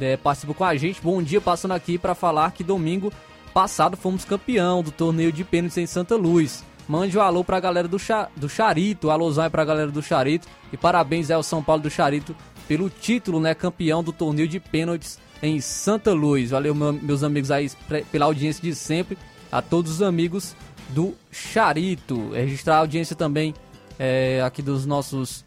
é, 0.00 0.16
participa 0.16 0.54
com 0.54 0.64
a 0.64 0.74
gente. 0.76 0.98
Bom 1.02 1.22
dia, 1.22 1.42
passando 1.42 1.72
aqui 1.72 1.98
para 1.98 2.14
falar 2.14 2.52
que 2.52 2.64
domingo 2.64 3.12
passado 3.52 3.96
fomos 3.96 4.24
campeão 4.24 4.82
do 4.82 4.90
torneio 4.90 5.32
de 5.32 5.44
pênaltis 5.44 5.78
em 5.78 5.86
Santa 5.86 6.16
Luz. 6.16 6.64
Mande 6.88 7.16
um 7.16 7.20
alô 7.20 7.44
pra 7.44 7.60
galera 7.60 7.86
do, 7.86 7.98
Cha, 7.98 8.28
do 8.36 8.48
Charito, 8.48 9.10
alôzão 9.10 9.44
aí 9.44 9.50
pra 9.50 9.64
galera 9.64 9.90
do 9.90 10.02
Charito. 10.02 10.48
E 10.72 10.76
parabéns 10.76 11.30
ao 11.30 11.42
São 11.42 11.62
Paulo 11.62 11.82
do 11.82 11.90
Charito 11.90 12.34
pelo 12.66 12.90
título, 12.90 13.40
né, 13.40 13.54
campeão 13.54 14.02
do 14.02 14.12
torneio 14.12 14.48
de 14.48 14.58
pênaltis 14.58 15.18
em 15.42 15.60
Santa 15.60 16.12
Luz. 16.12 16.50
Valeu, 16.50 16.74
meu, 16.74 16.92
meus 16.92 17.22
amigos 17.22 17.50
aí, 17.50 17.70
pela 18.10 18.26
audiência 18.26 18.62
de 18.62 18.74
sempre. 18.74 19.16
A 19.52 19.60
todos 19.60 19.92
os 19.92 20.02
amigos 20.02 20.54
do 20.88 21.14
Charito. 21.30 22.30
Registrar 22.30 22.76
a 22.76 22.78
audiência 22.78 23.16
também 23.16 23.54
é, 23.98 24.40
aqui 24.44 24.62
dos 24.62 24.86
nossos 24.86 25.44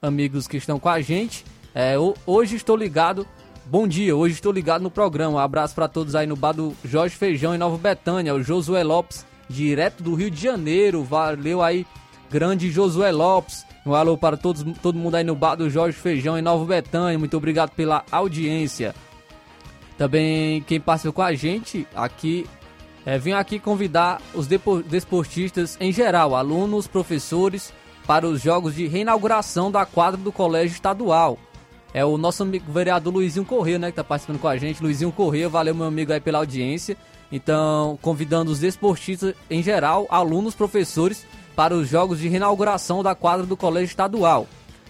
amigos 0.00 0.46
que 0.46 0.56
estão 0.56 0.78
com 0.78 0.88
a 0.88 1.00
gente. 1.00 1.44
É, 1.74 1.94
hoje 2.26 2.56
estou 2.56 2.76
ligado 2.76 3.26
Bom 3.68 3.88
dia, 3.88 4.14
hoje 4.14 4.34
estou 4.34 4.52
ligado 4.52 4.82
no 4.82 4.92
programa. 4.92 5.34
Um 5.34 5.38
abraço 5.40 5.74
para 5.74 5.88
todos 5.88 6.14
aí 6.14 6.24
no 6.24 6.36
bar 6.36 6.52
do 6.52 6.72
Jorge 6.84 7.16
Feijão 7.16 7.52
em 7.52 7.58
Nova 7.58 7.76
Betânia, 7.76 8.32
o 8.32 8.40
Josué 8.40 8.84
Lopes, 8.84 9.26
direto 9.48 10.04
do 10.04 10.14
Rio 10.14 10.30
de 10.30 10.40
Janeiro. 10.40 11.02
Valeu 11.02 11.60
aí, 11.60 11.84
grande 12.30 12.70
Josué 12.70 13.10
Lopes. 13.10 13.66
Um 13.84 13.92
alô 13.92 14.16
para 14.16 14.36
todos, 14.36 14.64
todo 14.80 14.96
mundo 14.96 15.16
aí 15.16 15.24
no 15.24 15.34
bar 15.34 15.56
do 15.56 15.68
Jorge 15.68 15.98
Feijão 15.98 16.38
em 16.38 16.42
Nova 16.42 16.64
Betânia. 16.64 17.18
Muito 17.18 17.36
obrigado 17.36 17.70
pela 17.70 18.04
audiência. 18.12 18.94
Também 19.98 20.62
quem 20.62 20.80
participou 20.80 21.14
com 21.14 21.22
a 21.22 21.34
gente 21.34 21.88
aqui, 21.92 22.46
é, 23.04 23.18
vim 23.18 23.32
aqui 23.32 23.58
convidar 23.58 24.22
os 24.32 24.46
desportistas 24.46 25.76
em 25.80 25.90
geral, 25.90 26.36
alunos, 26.36 26.86
professores, 26.86 27.72
para 28.06 28.28
os 28.28 28.40
jogos 28.40 28.76
de 28.76 28.86
reinauguração 28.86 29.72
da 29.72 29.84
quadra 29.84 30.20
do 30.20 30.30
Colégio 30.30 30.74
Estadual. 30.74 31.36
É 31.94 32.04
o 32.04 32.18
nosso 32.18 32.42
amigo 32.42 32.70
vereador 32.70 33.12
Luizinho 33.12 33.44
Corrêa, 33.44 33.78
né, 33.78 33.90
que 33.90 33.96
tá 33.96 34.04
participando 34.04 34.38
com 34.38 34.48
a 34.48 34.56
gente. 34.56 34.82
Luizinho 34.82 35.12
Corrêa, 35.12 35.48
valeu 35.48 35.74
meu 35.74 35.86
amigo 35.86 36.12
aí 36.12 36.20
pela 36.20 36.38
audiência. 36.38 36.96
Então, 37.30 37.98
convidando 38.02 38.50
os 38.50 38.60
desportistas 38.60 39.34
em 39.50 39.62
geral, 39.62 40.06
alunos, 40.10 40.54
professores, 40.54 41.26
para 41.54 41.74
os 41.74 41.88
jogos 41.88 42.18
de 42.18 42.28
reinauguração 42.28 43.02
da 43.02 43.14
quadra 43.14 43.46
do 43.46 43.56
Colégio 43.56 43.86
Estadual. 43.86 44.46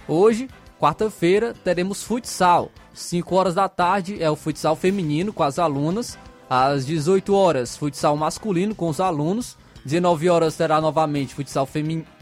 Hoje, 0.08 0.48
quarta-feira, 0.80 1.54
teremos 1.64 2.02
futsal. 2.02 2.70
5 2.92 3.34
horas 3.34 3.54
da 3.54 3.68
tarde 3.68 4.22
é 4.22 4.30
o 4.30 4.36
futsal 4.36 4.74
feminino 4.74 5.32
com 5.32 5.42
as 5.42 5.58
alunas. 5.58 6.18
Às 6.48 6.86
18 6.86 7.34
horas, 7.34 7.76
futsal 7.76 8.16
masculino 8.16 8.74
com 8.74 8.88
os 8.88 9.00
alunos. 9.00 9.56
19 9.84 10.28
horas 10.28 10.56
terá 10.56 10.80
novamente 10.80 11.34
futsal 11.34 11.68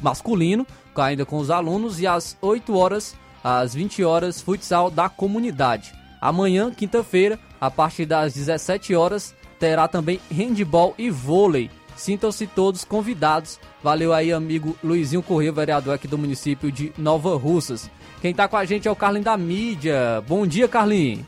masculino, 0.03 0.67
ainda 0.95 1.25
com 1.25 1.39
os 1.39 1.51
alunos. 1.51 1.99
E 2.01 2.07
às 2.07 2.37
8 2.43 2.77
horas, 2.77 3.15
às 3.45 3.75
20 3.75 4.03
horas, 4.03 4.41
futsal 4.41 4.91
da 4.91 5.11
comunidade. 5.11 5.93
Amanhã, 6.19 6.71
quinta-feira, 6.71 7.39
a 7.61 7.71
partir 7.71 8.07
das 8.07 8.33
17 8.33 8.95
horas, 8.95 9.35
terá 9.61 9.87
também 9.87 10.19
handball 10.31 10.95
e 10.97 11.11
vôlei. 11.11 11.71
Sintam-se 11.95 12.47
todos 12.47 12.83
convidados. 12.85 13.61
Valeu 13.83 14.15
aí, 14.15 14.33
amigo 14.33 14.77
Luizinho 14.83 15.23
Corrêa, 15.23 15.53
vereador 15.53 15.95
aqui 15.95 16.09
do 16.09 16.17
município 16.17 16.73
de 16.73 16.93
Nova 16.97 17.37
Russas. 17.37 17.91
Quem 18.23 18.35
tá 18.35 18.49
com 18.49 18.57
a 18.57 18.65
gente 18.65 18.89
é 18.89 18.91
o 18.91 18.97
Carlinho 18.97 19.25
da 19.25 19.37
mídia. 19.37 20.25
Bom 20.27 20.47
dia, 20.47 20.67
Carlinho. 20.67 21.27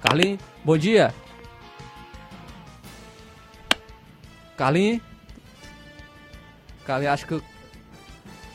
Carlinho, 0.00 0.38
bom 0.64 0.78
dia. 0.78 1.14
Carlinho? 4.56 5.00
Carlinho, 6.86 7.12
acho 7.12 7.26
que 7.26 7.42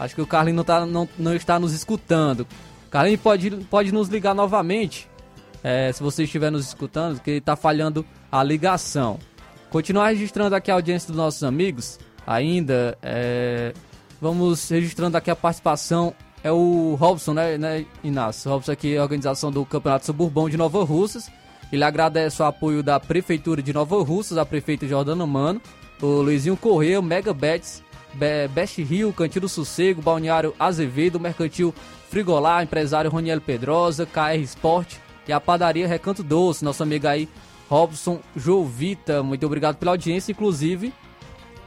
Acho 0.01 0.15
que 0.15 0.21
o 0.21 0.25
Carlinhos 0.25 0.57
não, 0.57 0.63
tá, 0.63 0.83
não, 0.83 1.07
não 1.19 1.35
está 1.35 1.59
nos 1.59 1.73
escutando. 1.73 2.47
Carlinhos 2.89 3.21
pode, 3.21 3.51
pode 3.69 3.91
nos 3.91 4.09
ligar 4.09 4.33
novamente, 4.33 5.07
é, 5.63 5.91
se 5.91 6.01
você 6.01 6.23
estiver 6.23 6.51
nos 6.51 6.67
escutando, 6.67 7.21
que 7.21 7.29
está 7.29 7.55
falhando 7.55 8.03
a 8.31 8.41
ligação. 8.43 9.19
Continuar 9.69 10.09
registrando 10.09 10.55
aqui 10.55 10.71
a 10.71 10.73
audiência 10.73 11.07
dos 11.07 11.15
nossos 11.15 11.43
amigos, 11.43 11.99
ainda, 12.25 12.97
é, 13.03 13.73
vamos 14.19 14.67
registrando 14.69 15.15
aqui 15.17 15.29
a 15.29 15.35
participação, 15.35 16.15
é 16.43 16.51
o 16.51 16.95
Robson, 16.95 17.35
né, 17.35 17.55
né 17.59 17.85
Inácio? 18.03 18.49
Robson 18.49 18.71
aqui 18.71 18.97
organização 18.97 19.51
do 19.51 19.63
Campeonato 19.63 20.07
Suburbão 20.07 20.49
de 20.49 20.57
Nova 20.57 20.83
Russas. 20.83 21.29
Ele 21.71 21.83
agradece 21.83 22.41
o 22.41 22.45
apoio 22.45 22.81
da 22.81 22.99
Prefeitura 22.99 23.61
de 23.61 23.71
Nova 23.71 24.01
Russas, 24.03 24.39
a 24.39 24.45
prefeita 24.45 24.87
Jordana 24.87 25.27
Mano, 25.27 25.61
o 26.01 26.07
Luizinho 26.07 26.57
Correia, 26.57 26.99
o 26.99 27.03
Mega 27.03 27.35
Bets, 27.35 27.83
Be 27.90 27.90
Best 28.53 28.81
Rio, 28.81 29.13
Cantil 29.13 29.41
do 29.41 29.49
Sossego, 29.49 30.01
Balneário 30.01 30.53
Azevedo, 30.59 31.19
Mercantil 31.19 31.73
Frigolar, 32.09 32.63
empresário 32.63 33.09
Roniel 33.09 33.39
Pedrosa, 33.39 34.05
KR 34.05 34.41
Sport 34.43 34.95
e 35.27 35.31
a 35.31 35.39
padaria 35.39 35.87
Recanto 35.87 36.23
Doce, 36.23 36.65
nosso 36.65 36.83
amigo 36.83 37.07
aí 37.07 37.29
Robson 37.69 38.19
Jovita. 38.35 39.23
Muito 39.23 39.45
obrigado 39.45 39.77
pela 39.77 39.91
audiência, 39.91 40.31
inclusive. 40.31 40.93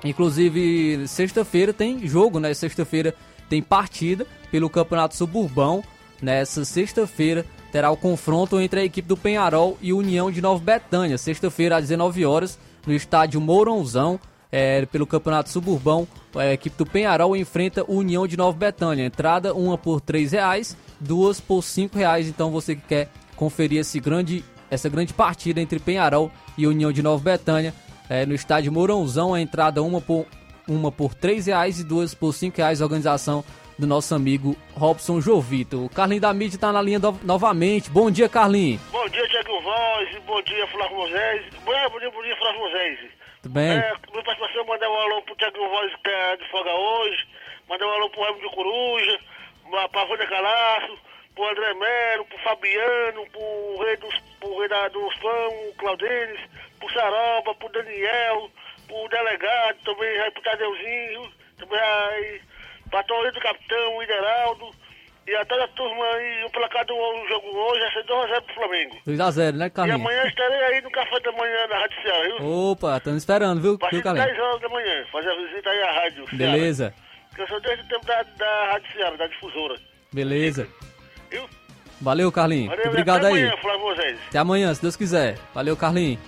Inclusive, 0.05 1.09
sexta-feira 1.09 1.73
tem 1.73 2.07
jogo, 2.07 2.39
né? 2.39 2.53
Sexta-feira 2.53 3.15
tem 3.49 3.63
partida 3.63 4.27
pelo 4.51 4.69
Campeonato 4.69 5.17
Suburbão. 5.17 5.83
Nessa 6.21 6.65
sexta-feira 6.65 7.47
terá 7.73 7.91
o 7.91 7.97
confronto 7.97 8.61
entre 8.61 8.81
a 8.81 8.85
equipe 8.85 9.09
do 9.09 9.17
Penharol 9.17 9.79
e 9.81 9.93
União 9.93 10.31
de 10.31 10.43
Nova 10.43 10.63
Betânia. 10.63 11.17
Sexta-feira 11.17 11.77
às 11.77 11.85
19 11.85 12.25
horas 12.27 12.59
no 12.87 12.93
estádio 12.93 13.41
Mourãozão, 13.41 14.21
é, 14.55 14.87
pelo 14.87 15.05
Campeonato 15.05 15.51
Suburbão. 15.51 16.07
A 16.37 16.53
equipe 16.53 16.77
do 16.77 16.87
Penharol 16.87 17.37
enfrenta 17.37 17.83
o 17.89 17.97
União 17.97 18.25
de 18.25 18.37
Nova 18.37 18.57
Betânia. 18.57 19.05
Entrada 19.05 19.53
uma 19.53 19.77
por 19.77 20.01
R$ 20.01 20.29
reais, 20.31 20.77
duas 21.01 21.41
por 21.41 21.59
R$ 21.61 21.91
reais. 21.93 22.29
Então 22.29 22.53
você 22.53 22.77
que 22.77 22.83
quer 22.83 23.09
conferir 23.35 23.81
esse 23.81 23.99
grande, 23.99 24.45
essa 24.71 24.89
grande 24.89 25.13
partida 25.13 25.61
entre 25.61 25.81
Penharol 25.81 26.31
e 26.57 26.69
União 26.69 26.93
de 26.93 27.03
Nova 27.03 27.21
Betânia, 27.21 27.75
é, 28.09 28.25
no 28.25 28.33
estádio 28.33 28.71
Mourãozão, 28.71 29.35
a 29.35 29.41
entrada 29.41 29.83
uma 29.83 30.01
por 30.01 30.25
uma 30.69 30.93
por 30.93 31.11
R$ 31.21 31.41
reais 31.41 31.81
e 31.81 31.85
duas 31.85 32.15
por 32.15 32.33
R$ 32.33 32.53
reais. 32.55 32.81
Organização 32.81 33.45
do 33.77 33.89
nosso 33.89 34.15
amigo 34.15 34.57
Robson 34.75 35.21
Jovito. 35.21 35.85
O 35.85 35.89
Carlinho 35.89 36.21
da 36.21 36.33
Mídia 36.33 36.57
está 36.57 36.71
na 36.71 36.81
linha 36.81 37.01
do, 37.01 37.19
novamente. 37.25 37.91
Bom 37.91 38.09
dia, 38.09 38.29
Carlinho. 38.29 38.79
Bom 38.93 39.09
dia, 39.09 39.27
Tiago 39.27 39.61
Voz. 39.63 40.23
Bom 40.25 40.41
dia, 40.43 40.67
Flávio 40.69 40.97
Moisés. 40.97 41.43
Bom 41.65 41.73
dia, 41.73 42.11
bom 42.11 42.23
dia, 42.23 42.37
Flávio 42.37 42.61
Moisés. 42.61 43.14
Tudo 43.45 43.53
bem? 43.53 43.73
É, 43.73 43.93
minha 44.11 44.25
participação, 44.25 44.65
mandar 44.65 44.89
um 44.89 45.01
alô 45.01 45.21
pro 45.21 45.37
Tiago 45.37 45.69
Voz 45.69 45.95
que 45.97 46.03
tá 46.03 46.37
de 46.37 46.49
folga 46.49 46.73
hoje. 46.73 47.29
Mandar 47.69 47.87
um 47.87 47.91
alô 47.91 48.09
pro 48.09 48.23
Raimundo 48.23 48.49
de 48.49 48.55
Coruja, 48.55 49.21
pra 49.93 50.05
Vânia 50.07 50.27
Calaço, 50.27 50.99
pro 51.35 51.51
André 51.51 51.75
Melo, 51.75 52.25
pro 52.25 52.39
Fabiano, 52.39 53.27
pro 53.31 53.85
rei 53.85 53.97
dos, 53.99 54.19
pro 54.41 54.59
rei 54.61 54.69
da, 54.69 54.89
dos 54.89 55.15
fãs, 55.17 55.53
o 55.53 55.75
Claudenes, 55.77 56.41
pro 56.79 56.91
Saroba, 56.95 57.55
pro 57.57 57.69
Daniel, 57.69 58.51
pro 58.87 59.09
delegado, 59.11 59.79
também 59.85 60.21
aí 60.21 60.31
pro 60.31 60.43
Tadeuzinho, 60.43 61.31
também 61.59 61.79
aí 61.81 62.41
pra 62.91 63.03
Torre 63.03 63.31
do 63.31 63.41
Capitão, 63.41 63.97
o 63.97 64.03
Ideraldo, 64.03 64.71
e 65.27 65.35
a 65.37 65.45
toda 65.47 65.65
a 65.65 65.69
turma 65.69 66.05
aí, 66.05 66.45
o 66.45 66.51
placar 66.51 66.85
do 66.87 66.95
jogo 67.29 67.49
hoje 67.57 67.81
vai 67.81 67.93
ser 67.93 68.05
2x0 68.05 68.43
pro 68.43 68.55
Flamengo. 68.55 68.97
2x0, 69.07 69.53
né, 69.57 69.67
E 69.67 69.71
Carlinhos? 69.71 70.01
amanhã 70.01 70.25
estarei 70.27 70.65
aí 70.65 70.81
no 70.83 70.91
café 70.91 71.21
da 71.21 71.33
manhã 71.33 71.69
da 71.69 71.79
Rádio 71.79 72.03
Ceará, 72.03 72.23
viu? 72.39 72.47
Opa, 72.71 72.97
estamos 72.97 73.23
esperando, 73.23 73.61
viu, 73.63 73.79
viu 73.91 74.03
Carlinhos? 74.03 74.27
10 74.29 74.39
horas 74.41 74.61
da 74.61 74.69
manhã, 74.69 75.05
fazer 75.13 75.31
a 75.31 75.37
visita 75.47 75.71
aí 75.71 75.83
à 75.83 75.93
Rádio 75.93 76.29
Ceará. 76.29 76.53
Beleza, 76.53 76.95
Porque 77.29 77.43
eu 77.43 77.49
sou 77.49 77.61
desde 77.61 77.85
o 77.85 77.89
tempo 77.89 78.07
da, 78.07 78.23
da 78.23 78.73
Rádio 78.73 78.93
Ceará, 78.93 79.17
da 79.17 79.27
difusora. 79.27 79.75
beleza. 80.13 80.69
Viu? 81.31 81.49
Valeu, 82.01 82.31
Carlinhos. 82.31 82.69
Valeu, 82.69 82.87
Obrigado 82.89 83.25
até 83.25 83.27
aí. 83.35 83.43
amanhã, 83.45 83.57
Flávio. 83.63 84.19
Até 84.29 84.39
amanhã, 84.39 84.75
se 84.75 84.83
Deus 84.83 84.97
quiser. 84.97 85.39
Valeu, 85.55 85.77
Carlinhos. 85.77 86.21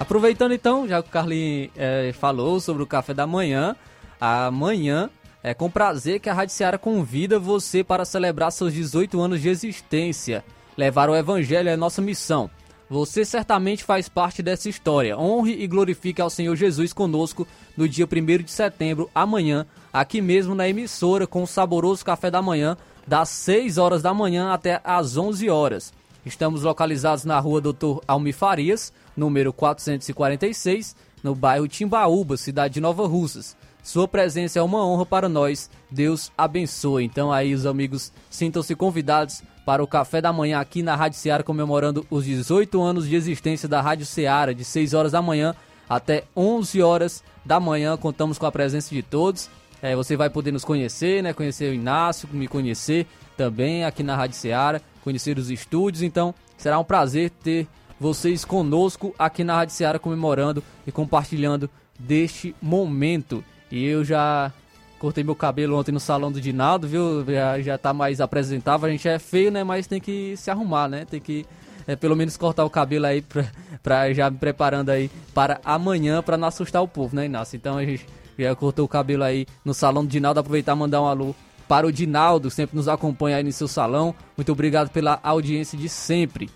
Aproveitando 0.00 0.54
então, 0.54 0.86
já 0.88 1.02
que 1.02 1.08
o 1.08 1.12
Carlinhos 1.12 1.70
eh, 1.76 2.12
falou 2.18 2.60
sobre 2.60 2.82
o 2.82 2.86
café 2.86 3.12
da 3.12 3.26
manhã, 3.26 3.74
amanhã 4.20 5.10
é 5.48 5.54
com 5.54 5.70
prazer 5.70 6.20
que 6.20 6.28
a 6.28 6.34
Rádio 6.34 6.54
Seara 6.54 6.76
convida 6.76 7.38
você 7.38 7.82
para 7.82 8.04
celebrar 8.04 8.52
seus 8.52 8.70
18 8.70 9.18
anos 9.18 9.40
de 9.40 9.48
existência. 9.48 10.44
Levar 10.76 11.08
o 11.08 11.16
Evangelho 11.16 11.70
é 11.70 11.74
nossa 11.76 12.02
missão. 12.02 12.50
Você 12.90 13.24
certamente 13.24 13.82
faz 13.82 14.10
parte 14.10 14.42
dessa 14.42 14.68
história. 14.68 15.16
Honre 15.16 15.52
e 15.52 15.66
glorifique 15.66 16.20
ao 16.20 16.28
Senhor 16.28 16.54
Jesus 16.54 16.92
conosco 16.92 17.48
no 17.78 17.88
dia 17.88 18.04
1 18.04 18.42
de 18.42 18.50
setembro, 18.50 19.08
amanhã, 19.14 19.64
aqui 19.90 20.20
mesmo 20.20 20.54
na 20.54 20.68
emissora, 20.68 21.26
com 21.26 21.42
o 21.42 21.46
saboroso 21.46 22.04
café 22.04 22.30
da 22.30 22.42
manhã, 22.42 22.76
das 23.06 23.30
6 23.30 23.78
horas 23.78 24.02
da 24.02 24.12
manhã 24.12 24.52
até 24.52 24.82
às 24.84 25.16
11 25.16 25.48
horas. 25.48 25.94
Estamos 26.26 26.62
localizados 26.62 27.24
na 27.24 27.40
rua 27.40 27.58
Doutor 27.58 28.02
Almi 28.06 28.34
Farias, 28.34 28.92
número 29.16 29.50
446, 29.54 30.94
no 31.24 31.34
bairro 31.34 31.66
Timbaúba, 31.66 32.36
cidade 32.36 32.74
de 32.74 32.82
Nova 32.82 33.06
Russas. 33.06 33.56
Sua 33.82 34.06
presença 34.06 34.58
é 34.58 34.62
uma 34.62 34.84
honra 34.84 35.06
para 35.06 35.28
nós. 35.28 35.70
Deus 35.90 36.30
abençoe. 36.36 37.04
Então 37.04 37.32
aí 37.32 37.54
os 37.54 37.66
amigos 37.66 38.12
sintam-se 38.28 38.74
convidados 38.74 39.42
para 39.64 39.82
o 39.82 39.86
café 39.86 40.20
da 40.20 40.32
manhã 40.32 40.60
aqui 40.60 40.82
na 40.82 40.96
Rádio 40.96 41.18
Ceará 41.18 41.42
comemorando 41.42 42.06
os 42.10 42.24
18 42.24 42.80
anos 42.82 43.08
de 43.08 43.14
existência 43.14 43.68
da 43.68 43.80
Rádio 43.80 44.06
Ceará, 44.06 44.52
de 44.52 44.64
6 44.64 44.94
horas 44.94 45.12
da 45.12 45.22
manhã 45.22 45.54
até 45.88 46.24
11 46.36 46.82
horas 46.82 47.24
da 47.44 47.58
manhã. 47.58 47.96
Contamos 47.96 48.38
com 48.38 48.46
a 48.46 48.52
presença 48.52 48.94
de 48.94 49.02
todos. 49.02 49.48
É, 49.80 49.94
você 49.94 50.16
vai 50.16 50.28
poder 50.28 50.52
nos 50.52 50.64
conhecer, 50.64 51.22
né? 51.22 51.32
Conhecer 51.32 51.70
o 51.70 51.74
Inácio, 51.74 52.28
me 52.32 52.48
conhecer 52.48 53.06
também 53.36 53.84
aqui 53.84 54.02
na 54.02 54.16
Rádio 54.16 54.36
Ceará, 54.36 54.80
conhecer 55.02 55.38
os 55.38 55.50
estúdios. 55.50 56.02
Então, 56.02 56.34
será 56.56 56.78
um 56.78 56.84
prazer 56.84 57.30
ter 57.30 57.66
vocês 57.98 58.44
conosco 58.44 59.14
aqui 59.18 59.44
na 59.44 59.54
Rádio 59.54 59.74
Ceará 59.74 59.98
comemorando 59.98 60.62
e 60.86 60.92
compartilhando 60.92 61.70
deste 61.98 62.54
momento. 62.60 63.44
E 63.70 63.84
eu 63.84 64.04
já 64.04 64.52
cortei 64.98 65.22
meu 65.22 65.34
cabelo 65.34 65.78
ontem 65.78 65.92
no 65.92 66.00
salão 66.00 66.32
do 66.32 66.40
Dinaldo, 66.40 66.88
viu? 66.88 67.24
Já, 67.24 67.60
já 67.60 67.78
tá 67.78 67.92
mais 67.92 68.20
apresentável. 68.20 68.88
A 68.88 68.90
gente 68.90 69.08
é 69.08 69.18
feio, 69.18 69.50
né? 69.50 69.62
Mas 69.62 69.86
tem 69.86 70.00
que 70.00 70.36
se 70.36 70.50
arrumar, 70.50 70.88
né? 70.88 71.04
Tem 71.04 71.20
que 71.20 71.46
é, 71.86 71.96
pelo 71.96 72.14
menos 72.14 72.36
cortar 72.36 72.64
o 72.64 72.70
cabelo 72.70 73.06
aí 73.06 73.22
pra, 73.22 73.46
pra 73.82 74.12
já 74.12 74.30
me 74.30 74.36
preparando 74.36 74.90
aí 74.90 75.10
para 75.32 75.60
amanhã 75.64 76.22
pra 76.22 76.36
não 76.36 76.48
assustar 76.48 76.82
o 76.82 76.88
povo, 76.88 77.16
né, 77.16 77.26
Inácio? 77.26 77.56
Então 77.56 77.78
a 77.78 77.84
gente 77.84 78.06
já 78.38 78.54
cortou 78.54 78.84
o 78.84 78.88
cabelo 78.88 79.24
aí 79.24 79.46
no 79.64 79.72
salão 79.72 80.04
do 80.04 80.10
Dinaldo. 80.10 80.40
Aproveitar 80.40 80.72
e 80.74 80.78
mandar 80.78 81.00
um 81.00 81.06
alô 81.06 81.34
para 81.66 81.86
o 81.86 81.92
Dinaldo, 81.92 82.50
sempre 82.50 82.76
nos 82.76 82.88
acompanha 82.88 83.36
aí 83.36 83.44
no 83.44 83.52
seu 83.52 83.68
salão. 83.68 84.14
Muito 84.36 84.52
obrigado 84.52 84.90
pela 84.90 85.18
audiência 85.22 85.78
de 85.78 85.88
sempre. 85.88 86.50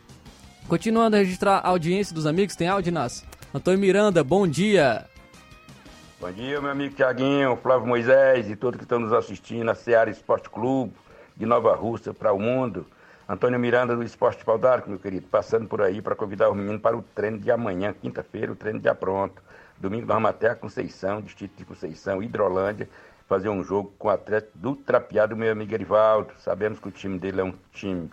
Continuando 0.68 1.16
a 1.16 1.18
registrar 1.18 1.58
a 1.58 1.68
audiência 1.68 2.14
dos 2.14 2.26
amigos, 2.26 2.56
tem 2.56 2.68
áudio, 2.68 2.90
Inácio? 2.90 3.26
Antônio 3.52 3.78
Miranda, 3.78 4.24
bom 4.24 4.46
dia. 4.46 5.04
Bom 6.22 6.30
dia, 6.30 6.60
meu 6.60 6.70
amigo 6.70 6.94
Tiaguinho, 6.94 7.56
Flávio 7.56 7.84
Moisés 7.84 8.48
e 8.48 8.54
todos 8.54 8.78
que 8.78 8.84
estão 8.84 9.00
nos 9.00 9.12
assistindo, 9.12 9.68
a 9.68 9.74
Seara 9.74 10.08
Esporte 10.08 10.48
Clube 10.48 10.92
de 11.36 11.44
Nova 11.44 11.74
Rússia 11.74 12.14
para 12.14 12.32
o 12.32 12.38
mundo. 12.38 12.86
Antônio 13.28 13.58
Miranda 13.58 13.96
do 13.96 14.04
Esporte 14.04 14.44
Pau 14.44 14.56
d'Arco, 14.56 14.88
meu 14.88 15.00
querido, 15.00 15.26
passando 15.26 15.66
por 15.66 15.82
aí 15.82 16.00
para 16.00 16.14
convidar 16.14 16.48
os 16.48 16.56
meninos 16.56 16.80
para 16.80 16.96
o 16.96 17.02
treino 17.02 17.40
de 17.40 17.50
amanhã, 17.50 17.92
quinta-feira, 17.92 18.52
o 18.52 18.54
treino 18.54 18.80
já 18.80 18.94
pronto. 18.94 19.42
Domingo 19.76 20.06
nós 20.06 20.14
vamos 20.14 20.30
até 20.30 20.48
a 20.48 20.54
Conceição, 20.54 21.20
distrito 21.20 21.56
de 21.56 21.64
Conceição, 21.64 22.22
Hidrolândia, 22.22 22.88
fazer 23.26 23.48
um 23.48 23.64
jogo 23.64 23.92
com 23.98 24.06
o 24.06 24.10
atleta 24.12 24.48
do 24.54 24.76
trapeado, 24.76 25.36
meu 25.36 25.50
amigo 25.50 25.74
Erivaldo. 25.74 26.34
Sabemos 26.38 26.78
que 26.78 26.86
o 26.86 26.92
time 26.92 27.18
dele 27.18 27.40
é 27.40 27.44
um 27.44 27.54
time 27.72 28.08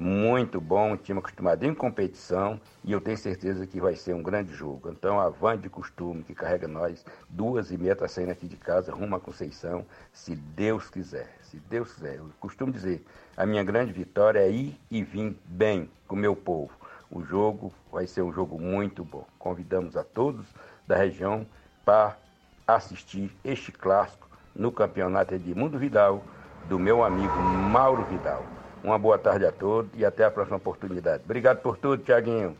muito 0.00 0.62
bom, 0.62 0.92
um 0.92 0.96
time 0.96 1.18
acostumado 1.18 1.62
em 1.62 1.74
competição 1.74 2.58
e 2.82 2.90
eu 2.90 3.02
tenho 3.02 3.18
certeza 3.18 3.66
que 3.66 3.78
vai 3.78 3.94
ser 3.94 4.14
um 4.14 4.22
grande 4.22 4.50
jogo. 4.50 4.88
Então 4.88 5.20
a 5.20 5.28
van 5.28 5.58
de 5.58 5.68
costume 5.68 6.22
que 6.22 6.34
carrega 6.34 6.66
nós, 6.66 7.04
duas 7.28 7.70
e 7.70 7.76
meia 7.76 7.92
está 7.92 8.08
saindo 8.08 8.32
aqui 8.32 8.48
de 8.48 8.56
casa, 8.56 8.94
rumo 8.94 9.14
à 9.14 9.20
Conceição, 9.20 9.84
se 10.10 10.34
Deus 10.34 10.88
quiser. 10.88 11.36
Se 11.42 11.58
Deus 11.68 11.92
quiser. 11.92 12.16
Eu 12.16 12.30
costumo 12.40 12.72
dizer, 12.72 13.04
a 13.36 13.44
minha 13.44 13.62
grande 13.62 13.92
vitória 13.92 14.38
é 14.38 14.50
ir 14.50 14.80
e 14.90 15.04
vir 15.04 15.36
bem 15.44 15.90
com 16.08 16.16
o 16.16 16.18
meu 16.18 16.34
povo. 16.34 16.72
O 17.10 17.22
jogo 17.22 17.70
vai 17.92 18.06
ser 18.06 18.22
um 18.22 18.32
jogo 18.32 18.58
muito 18.58 19.04
bom. 19.04 19.26
Convidamos 19.38 19.98
a 19.98 20.02
todos 20.02 20.46
da 20.86 20.96
região 20.96 21.46
para 21.84 22.16
assistir 22.66 23.30
este 23.44 23.70
clássico 23.70 24.30
no 24.56 24.72
campeonato 24.72 25.34
Edmundo 25.34 25.78
Vidal, 25.78 26.24
do 26.70 26.78
meu 26.78 27.04
amigo 27.04 27.36
Mauro 27.36 28.02
Vidal. 28.06 28.59
Uma 28.82 28.98
boa 28.98 29.18
tarde 29.18 29.44
a 29.44 29.52
todos 29.52 29.90
e 29.94 30.04
até 30.04 30.24
a 30.24 30.30
próxima 30.30 30.56
oportunidade. 30.56 31.22
Obrigado 31.24 31.58
por 31.58 31.76
tudo, 31.76 32.02
Tiaguinho. 32.02 32.56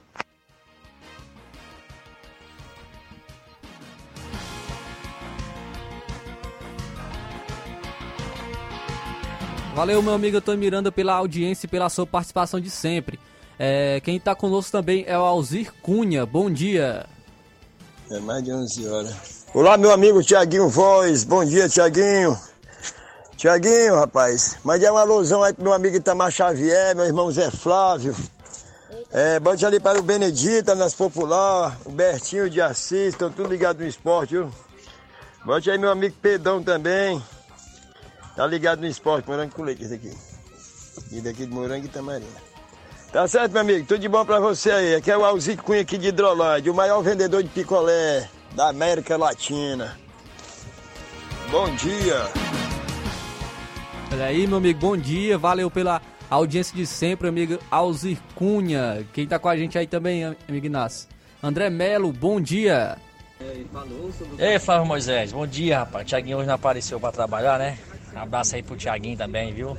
Valeu, 9.74 10.02
meu 10.02 10.12
amigo 10.12 10.36
Antônio 10.36 10.60
Miranda, 10.60 10.92
pela 10.92 11.14
audiência 11.14 11.66
e 11.66 11.68
pela 11.68 11.88
sua 11.88 12.06
participação 12.06 12.60
de 12.60 12.68
sempre. 12.68 13.18
É, 13.58 14.00
quem 14.00 14.16
está 14.16 14.34
conosco 14.34 14.72
também 14.72 15.04
é 15.06 15.16
o 15.18 15.22
Alzir 15.22 15.72
Cunha. 15.80 16.26
Bom 16.26 16.50
dia. 16.50 17.06
É 18.10 18.18
mais 18.20 18.42
de 18.42 18.52
11 18.52 18.88
horas. 18.88 19.46
Olá, 19.54 19.78
meu 19.78 19.90
amigo 19.90 20.22
Tiaguinho 20.22 20.68
Voz. 20.68 21.24
Bom 21.24 21.44
dia, 21.44 21.68
Tiaguinho. 21.68 22.36
Tiaguinho, 23.40 23.94
rapaz, 23.94 24.58
mande 24.62 24.86
uma 24.86 25.00
alusão 25.00 25.42
aí 25.42 25.54
pro 25.54 25.64
meu 25.64 25.72
amigo 25.72 25.96
Itamar 25.96 26.30
Xavier, 26.30 26.94
meu 26.94 27.06
irmão 27.06 27.30
Zé 27.30 27.50
Flávio. 27.50 28.14
É, 29.10 29.40
bote 29.40 29.64
ali 29.64 29.80
para 29.80 29.98
o 29.98 30.02
Benedita, 30.02 30.74
nas 30.74 30.92
Popular, 30.92 31.74
o 31.86 31.90
Bertinho 31.90 32.50
de 32.50 32.60
Assis, 32.60 33.14
estão 33.14 33.30
tudo 33.30 33.48
ligados 33.48 33.80
no 33.80 33.88
esporte, 33.88 34.34
viu? 34.34 34.50
Bote 35.42 35.70
aí 35.70 35.78
meu 35.78 35.90
amigo 35.90 36.14
Pedão 36.20 36.62
também. 36.62 37.22
Tá 38.36 38.46
ligado 38.46 38.80
no 38.80 38.86
esporte, 38.86 39.26
morango 39.26 39.54
com 39.54 39.62
leite, 39.62 39.84
esse 39.84 39.94
aqui. 39.94 40.12
E 41.10 41.22
daqui 41.22 41.46
de 41.46 41.50
morango 41.50 41.86
e 41.86 41.88
tamarina. 41.88 42.28
Tá 43.10 43.26
certo, 43.26 43.52
meu 43.52 43.62
amigo? 43.62 43.86
Tudo 43.86 44.00
de 44.00 44.08
bom 44.08 44.22
pra 44.22 44.38
você 44.38 44.70
aí. 44.70 44.94
Aqui 44.96 45.10
é 45.10 45.16
o 45.16 45.24
Alzito 45.24 45.64
Cunha 45.64 45.80
aqui 45.80 45.96
de 45.96 46.08
Hidrolândia, 46.08 46.70
o 46.70 46.74
maior 46.74 47.00
vendedor 47.00 47.42
de 47.42 47.48
picolé 47.48 48.28
da 48.54 48.68
América 48.68 49.16
Latina. 49.16 49.98
Bom 51.50 51.74
dia. 51.76 52.28
Olha 54.12 54.24
aí, 54.24 54.44
meu 54.46 54.58
amigo, 54.58 54.80
bom 54.80 54.96
dia. 54.96 55.38
Valeu 55.38 55.70
pela 55.70 56.02
audiência 56.28 56.74
de 56.74 56.84
sempre, 56.84 57.28
amigo 57.28 57.58
Alzir 57.70 58.18
Cunha. 58.34 59.06
Quem 59.12 59.24
tá 59.26 59.38
com 59.38 59.48
a 59.48 59.56
gente 59.56 59.78
aí 59.78 59.86
também, 59.86 60.24
amigo 60.48 60.66
Inácio? 60.66 61.08
André 61.40 61.70
Melo, 61.70 62.12
bom 62.12 62.40
dia. 62.40 62.98
Ei, 64.38 64.58
Flávio 64.58 64.84
Moisés, 64.84 65.32
bom 65.32 65.46
dia, 65.46 65.78
rapaz. 65.78 66.06
Tiaguinho 66.08 66.38
hoje 66.38 66.48
não 66.48 66.54
apareceu 66.54 66.98
pra 66.98 67.12
trabalhar, 67.12 67.58
né? 67.58 67.78
Um 68.12 68.18
abraço 68.18 68.56
aí 68.56 68.62
pro 68.62 68.76
Tiaguinho 68.76 69.16
também, 69.16 69.52
viu? 69.52 69.78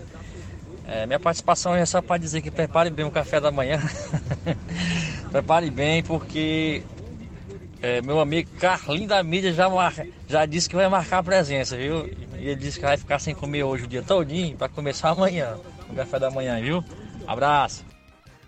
É, 0.87 1.05
minha 1.05 1.19
participação 1.19 1.75
é 1.75 1.85
só 1.85 2.01
para 2.01 2.17
dizer 2.17 2.41
que 2.41 2.49
prepare 2.49 2.89
bem 2.89 3.05
o 3.05 3.11
café 3.11 3.39
da 3.39 3.51
manhã. 3.51 3.79
prepare 5.29 5.69
bem, 5.69 6.01
porque 6.01 6.83
é, 7.81 8.01
meu 8.01 8.19
amigo 8.19 8.49
Carlinho 8.59 9.07
da 9.07 9.23
mídia 9.23 9.51
já, 9.53 9.69
mar... 9.69 9.93
já 10.27 10.45
disse 10.45 10.69
que 10.69 10.75
vai 10.75 10.87
marcar 10.87 11.19
a 11.19 11.23
presença, 11.23 11.75
viu? 11.75 12.07
E 12.37 12.47
ele 12.47 12.55
disse 12.55 12.79
que 12.79 12.85
vai 12.85 12.97
ficar 12.97 13.19
sem 13.19 13.33
comer 13.33 13.63
hoje 13.63 13.85
o 13.85 13.87
dia 13.87 14.03
todinho 14.03 14.55
para 14.55 14.69
começar 14.69 15.09
amanhã, 15.09 15.57
o 15.89 15.95
café 15.95 16.19
da 16.19 16.29
manhã, 16.29 16.61
viu? 16.61 16.83
Abraço. 17.27 17.83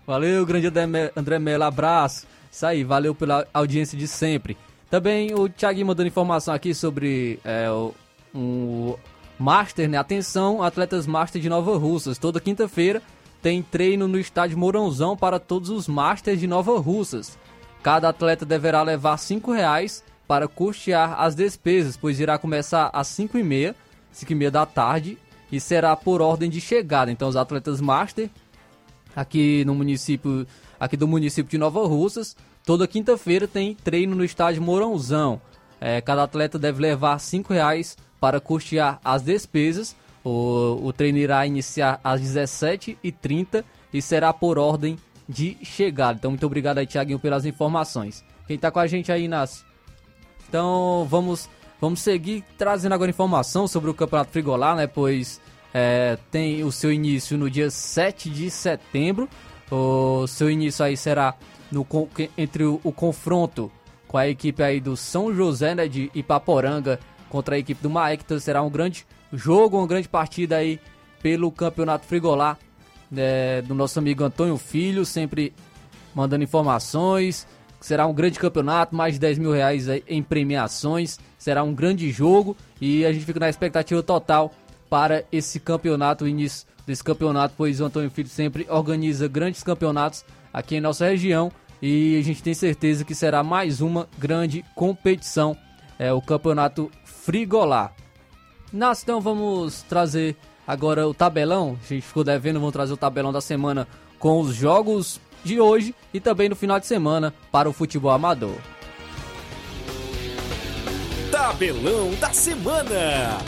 Valeu, 0.06 0.44
grande 0.44 0.70
André 1.16 1.38
Mello, 1.38 1.64
abraço. 1.64 2.26
Isso 2.50 2.64
aí, 2.64 2.84
valeu 2.84 3.14
pela 3.14 3.46
audiência 3.52 3.98
de 3.98 4.06
sempre. 4.06 4.56
Também 4.88 5.34
o 5.34 5.48
Thiaguinho 5.48 5.86
mandando 5.86 6.08
informação 6.08 6.54
aqui 6.54 6.72
sobre 6.72 7.40
é, 7.44 7.68
o, 7.70 7.92
um, 8.34 8.94
Master, 9.38 9.88
né? 9.88 9.98
Atenção, 9.98 10.62
atletas 10.62 11.06
Master 11.06 11.42
de 11.42 11.48
Nova 11.48 11.76
Russas. 11.76 12.18
Toda 12.18 12.40
quinta-feira 12.40 13.02
tem 13.42 13.62
treino 13.62 14.06
no 14.06 14.18
estádio 14.18 14.56
Mourãozão 14.56 15.16
para 15.16 15.40
todos 15.40 15.70
os 15.70 15.88
Masters 15.88 16.38
de 16.38 16.46
Nova 16.46 16.78
Russas. 16.78 17.36
Cada 17.84 18.08
atleta 18.08 18.46
deverá 18.46 18.82
levar 18.82 19.18
R$ 19.18 19.52
reais 19.54 20.02
para 20.26 20.48
custear 20.48 21.20
as 21.20 21.34
despesas, 21.34 21.98
pois 21.98 22.18
irá 22.18 22.38
começar 22.38 22.88
às 22.94 23.08
5h30, 23.08 23.74
5h30 24.10 24.50
da 24.50 24.64
tarde, 24.64 25.18
e 25.52 25.60
será 25.60 25.94
por 25.94 26.22
ordem 26.22 26.48
de 26.48 26.62
chegada. 26.62 27.12
Então 27.12 27.28
os 27.28 27.36
atletas 27.36 27.82
Master 27.82 28.30
aqui 29.14 29.66
no 29.66 29.74
município, 29.74 30.46
aqui 30.80 30.96
do 30.96 31.06
município 31.06 31.50
de 31.50 31.58
Nova 31.58 31.86
Russas, 31.86 32.34
toda 32.64 32.88
quinta-feira 32.88 33.46
tem 33.46 33.74
treino 33.74 34.16
no 34.16 34.24
estádio 34.24 34.62
Mourãozão. 34.62 35.38
É, 35.78 36.00
cada 36.00 36.22
atleta 36.22 36.58
deve 36.58 36.80
levar 36.80 37.18
R$ 37.18 37.44
reais 37.50 37.98
para 38.18 38.40
custear 38.40 38.98
as 39.04 39.20
despesas. 39.20 39.94
O, 40.24 40.80
o 40.82 40.90
treino 40.90 41.18
irá 41.18 41.46
iniciar 41.46 42.00
às 42.02 42.22
17h30 42.22 43.62
e 43.92 44.00
será 44.00 44.32
por 44.32 44.56
ordem 44.56 44.96
de 45.28 45.56
chegada. 45.62 46.18
Então, 46.18 46.30
muito 46.30 46.46
obrigado 46.46 46.78
aí, 46.78 46.86
Thiaguinho, 46.86 47.18
pelas 47.18 47.44
informações. 47.44 48.24
Quem 48.46 48.56
está 48.56 48.70
com 48.70 48.78
a 48.78 48.86
gente 48.86 49.10
aí, 49.10 49.26
nas 49.26 49.64
Então, 50.48 51.06
vamos, 51.08 51.48
vamos 51.80 52.00
seguir 52.00 52.44
trazendo 52.58 52.92
agora 52.92 53.10
informação 53.10 53.66
sobre 53.66 53.90
o 53.90 53.94
Campeonato 53.94 54.30
Frigolar, 54.30 54.76
né? 54.76 54.86
Pois 54.86 55.40
é, 55.72 56.18
tem 56.30 56.62
o 56.62 56.70
seu 56.70 56.92
início 56.92 57.36
no 57.36 57.50
dia 57.50 57.70
7 57.70 58.30
de 58.30 58.50
setembro. 58.50 59.28
O 59.70 60.26
seu 60.26 60.50
início 60.50 60.84
aí 60.84 60.96
será 60.96 61.34
no, 61.72 61.86
entre 62.36 62.64
o, 62.64 62.80
o 62.84 62.92
confronto 62.92 63.70
com 64.06 64.16
a 64.16 64.28
equipe 64.28 64.62
aí 64.62 64.80
do 64.80 64.96
São 64.96 65.34
José, 65.34 65.74
né, 65.74 65.88
de 65.88 66.10
Ipaporanga 66.14 67.00
contra 67.28 67.56
a 67.56 67.58
equipe 67.58 67.82
do 67.82 67.90
Maek. 67.90 68.22
Então 68.24 68.38
será 68.38 68.62
um 68.62 68.70
grande 68.70 69.04
jogo, 69.32 69.78
uma 69.78 69.86
grande 69.86 70.08
partida 70.08 70.58
aí 70.58 70.78
pelo 71.20 71.50
Campeonato 71.50 72.06
Frigolar 72.06 72.56
né, 73.14 73.62
do 73.62 73.74
nosso 73.74 73.98
amigo 73.98 74.24
Antônio 74.24 74.58
Filho, 74.58 75.04
sempre 75.04 75.52
mandando 76.14 76.44
informações. 76.44 77.46
Será 77.80 78.06
um 78.06 78.14
grande 78.14 78.38
campeonato, 78.38 78.94
mais 78.94 79.14
de 79.14 79.20
10 79.20 79.38
mil 79.38 79.52
reais 79.52 79.86
em 80.06 80.22
premiações. 80.22 81.18
Será 81.38 81.62
um 81.62 81.74
grande 81.74 82.10
jogo 82.10 82.56
e 82.80 83.04
a 83.04 83.12
gente 83.12 83.24
fica 83.24 83.40
na 83.40 83.48
expectativa 83.48 84.02
total 84.02 84.52
para 84.88 85.24
esse 85.32 85.58
campeonato, 85.58 86.24
o 86.24 86.28
início 86.28 86.66
desse 86.86 87.02
campeonato, 87.02 87.54
pois 87.56 87.80
o 87.80 87.84
Antônio 87.84 88.10
Filho 88.10 88.28
sempre 88.28 88.66
organiza 88.68 89.26
grandes 89.28 89.62
campeonatos 89.62 90.24
aqui 90.52 90.76
em 90.76 90.80
nossa 90.80 91.06
região 91.06 91.50
e 91.80 92.16
a 92.18 92.22
gente 92.22 92.42
tem 92.42 92.54
certeza 92.54 93.04
que 93.04 93.14
será 93.14 93.42
mais 93.42 93.80
uma 93.80 94.08
grande 94.18 94.64
competição, 94.74 95.56
é 95.98 96.12
o 96.12 96.22
Campeonato 96.22 96.90
Frigolar. 97.04 97.94
Nós 98.72 99.02
então 99.02 99.20
vamos 99.20 99.82
trazer 99.82 100.36
agora 100.66 101.06
o 101.06 101.14
tabelão. 101.14 101.78
A 101.82 101.86
gente 101.86 102.06
ficou 102.06 102.24
devendo, 102.24 102.58
vamos 102.58 102.72
trazer 102.72 102.92
o 102.92 102.96
tabelão 102.96 103.32
da 103.32 103.40
semana 103.40 103.86
com 104.18 104.40
os 104.40 104.54
jogos 104.54 105.20
de 105.44 105.60
hoje 105.60 105.94
e 106.12 106.20
também 106.20 106.48
no 106.48 106.56
final 106.56 106.80
de 106.80 106.86
semana 106.86 107.32
para 107.52 107.68
o 107.68 107.72
futebol 107.72 108.10
amador. 108.10 108.56
Tabelão 111.30 112.14
da 112.20 112.32
semana. 112.32 113.38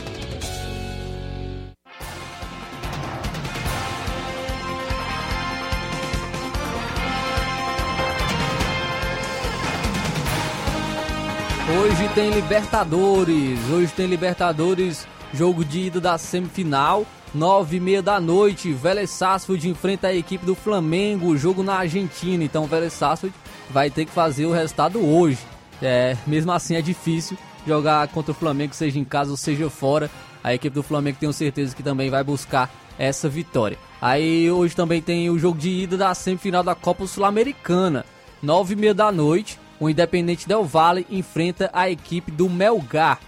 Hoje 11.68 12.08
tem 12.14 12.30
Libertadores. 12.30 13.58
Hoje 13.70 13.92
tem 13.92 14.06
Libertadores, 14.06 15.06
jogo 15.32 15.64
de 15.64 15.80
ida 15.80 16.00
da 16.00 16.18
semifinal. 16.18 17.06
Nove 17.34 17.76
e 17.76 17.80
meia 17.80 18.02
da 18.02 18.18
noite, 18.18 18.72
Vélez 18.72 19.10
Sarsfield 19.10 19.68
enfrenta 19.68 20.08
a 20.08 20.14
equipe 20.14 20.46
do 20.46 20.54
Flamengo, 20.54 21.36
jogo 21.36 21.62
na 21.62 21.74
Argentina. 21.74 22.42
Então 22.42 22.64
o 22.64 22.66
Vélez 22.66 22.92
Sarsfield 22.92 23.36
vai 23.70 23.90
ter 23.90 24.06
que 24.06 24.12
fazer 24.12 24.46
o 24.46 24.52
resultado 24.52 25.04
hoje. 25.04 25.38
É, 25.82 26.16
mesmo 26.26 26.52
assim 26.52 26.76
é 26.76 26.80
difícil 26.80 27.36
jogar 27.66 28.08
contra 28.08 28.32
o 28.32 28.34
Flamengo, 28.34 28.74
seja 28.74 28.98
em 28.98 29.04
casa 29.04 29.30
ou 29.30 29.36
seja 29.36 29.68
fora. 29.68 30.10
A 30.42 30.54
equipe 30.54 30.74
do 30.74 30.82
Flamengo 30.82 31.18
tenho 31.18 31.32
certeza 31.32 31.74
que 31.74 31.82
também 31.82 32.08
vai 32.08 32.22
buscar 32.22 32.70
essa 32.98 33.28
vitória. 33.28 33.76
Aí 34.00 34.50
hoje 34.50 34.76
também 34.76 35.02
tem 35.02 35.28
o 35.28 35.38
jogo 35.38 35.58
de 35.58 35.68
ida 35.68 35.96
da 35.96 36.14
semifinal 36.14 36.62
da 36.62 36.74
Copa 36.74 37.06
Sul-Americana. 37.06 38.04
Nove 38.42 38.74
e 38.74 38.76
meia 38.76 38.94
da 38.94 39.10
noite, 39.10 39.58
o 39.80 39.90
Independente 39.90 40.46
Del 40.46 40.64
Valle 40.64 41.06
enfrenta 41.10 41.68
a 41.72 41.90
equipe 41.90 42.30
do 42.30 42.48
Melgar. 42.48 43.18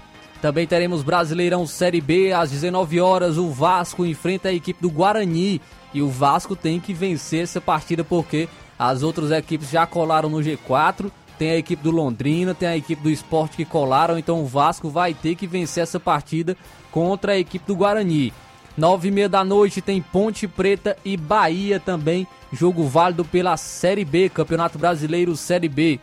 Também 0.40 0.66
teremos 0.66 1.03
Brasileirão 1.03 1.66
Série 1.66 2.01
B 2.01 2.33
às 2.33 2.51
19 2.51 3.01
horas. 3.01 3.37
O 3.37 3.51
Vasco 3.51 4.07
enfrenta 4.07 4.48
a 4.48 4.53
equipe 4.53 4.81
do 4.81 4.90
Guarani. 4.90 5.61
E 5.92 6.01
o 6.01 6.09
Vasco 6.09 6.55
tem 6.55 6.79
que 6.79 6.92
vencer 6.92 7.42
essa 7.42 7.61
partida 7.61 8.05
porque 8.05 8.48
as 8.79 9.03
outras 9.03 9.33
equipes 9.33 9.70
já 9.70 9.85
colaram 9.87 10.29
no 10.29 10.38
G4. 10.38 11.11
Tem 11.38 11.51
a 11.51 11.57
equipe 11.57 11.83
do 11.83 11.90
Londrina, 11.90 12.55
tem 12.55 12.68
a 12.68 12.77
equipe 12.77 13.03
do 13.03 13.11
Esporte 13.11 13.57
que 13.57 13.64
colaram. 13.64 14.16
Então 14.16 14.40
o 14.40 14.46
Vasco 14.46 14.88
vai 14.88 15.12
ter 15.12 15.35
que 15.35 15.46
vencer 15.46 15.83
essa 15.83 15.98
partida 15.98 16.57
contra 16.90 17.33
a 17.33 17.38
equipe 17.38 17.66
do 17.66 17.77
Guarani. 17.77 18.33
Nove 18.77 19.09
e 19.09 19.11
meia 19.11 19.29
da 19.29 19.44
noite 19.44 19.81
tem 19.81 20.01
Ponte 20.01 20.46
Preta 20.46 20.96
e 21.05 21.16
Bahia 21.16 21.81
também. 21.81 22.29
Jogo 22.53 22.85
válido 22.85 23.24
pela 23.24 23.57
Série 23.57 24.05
B, 24.05 24.29
Campeonato 24.29 24.79
Brasileiro 24.79 25.37
Série 25.37 25.68
B. 25.68 25.98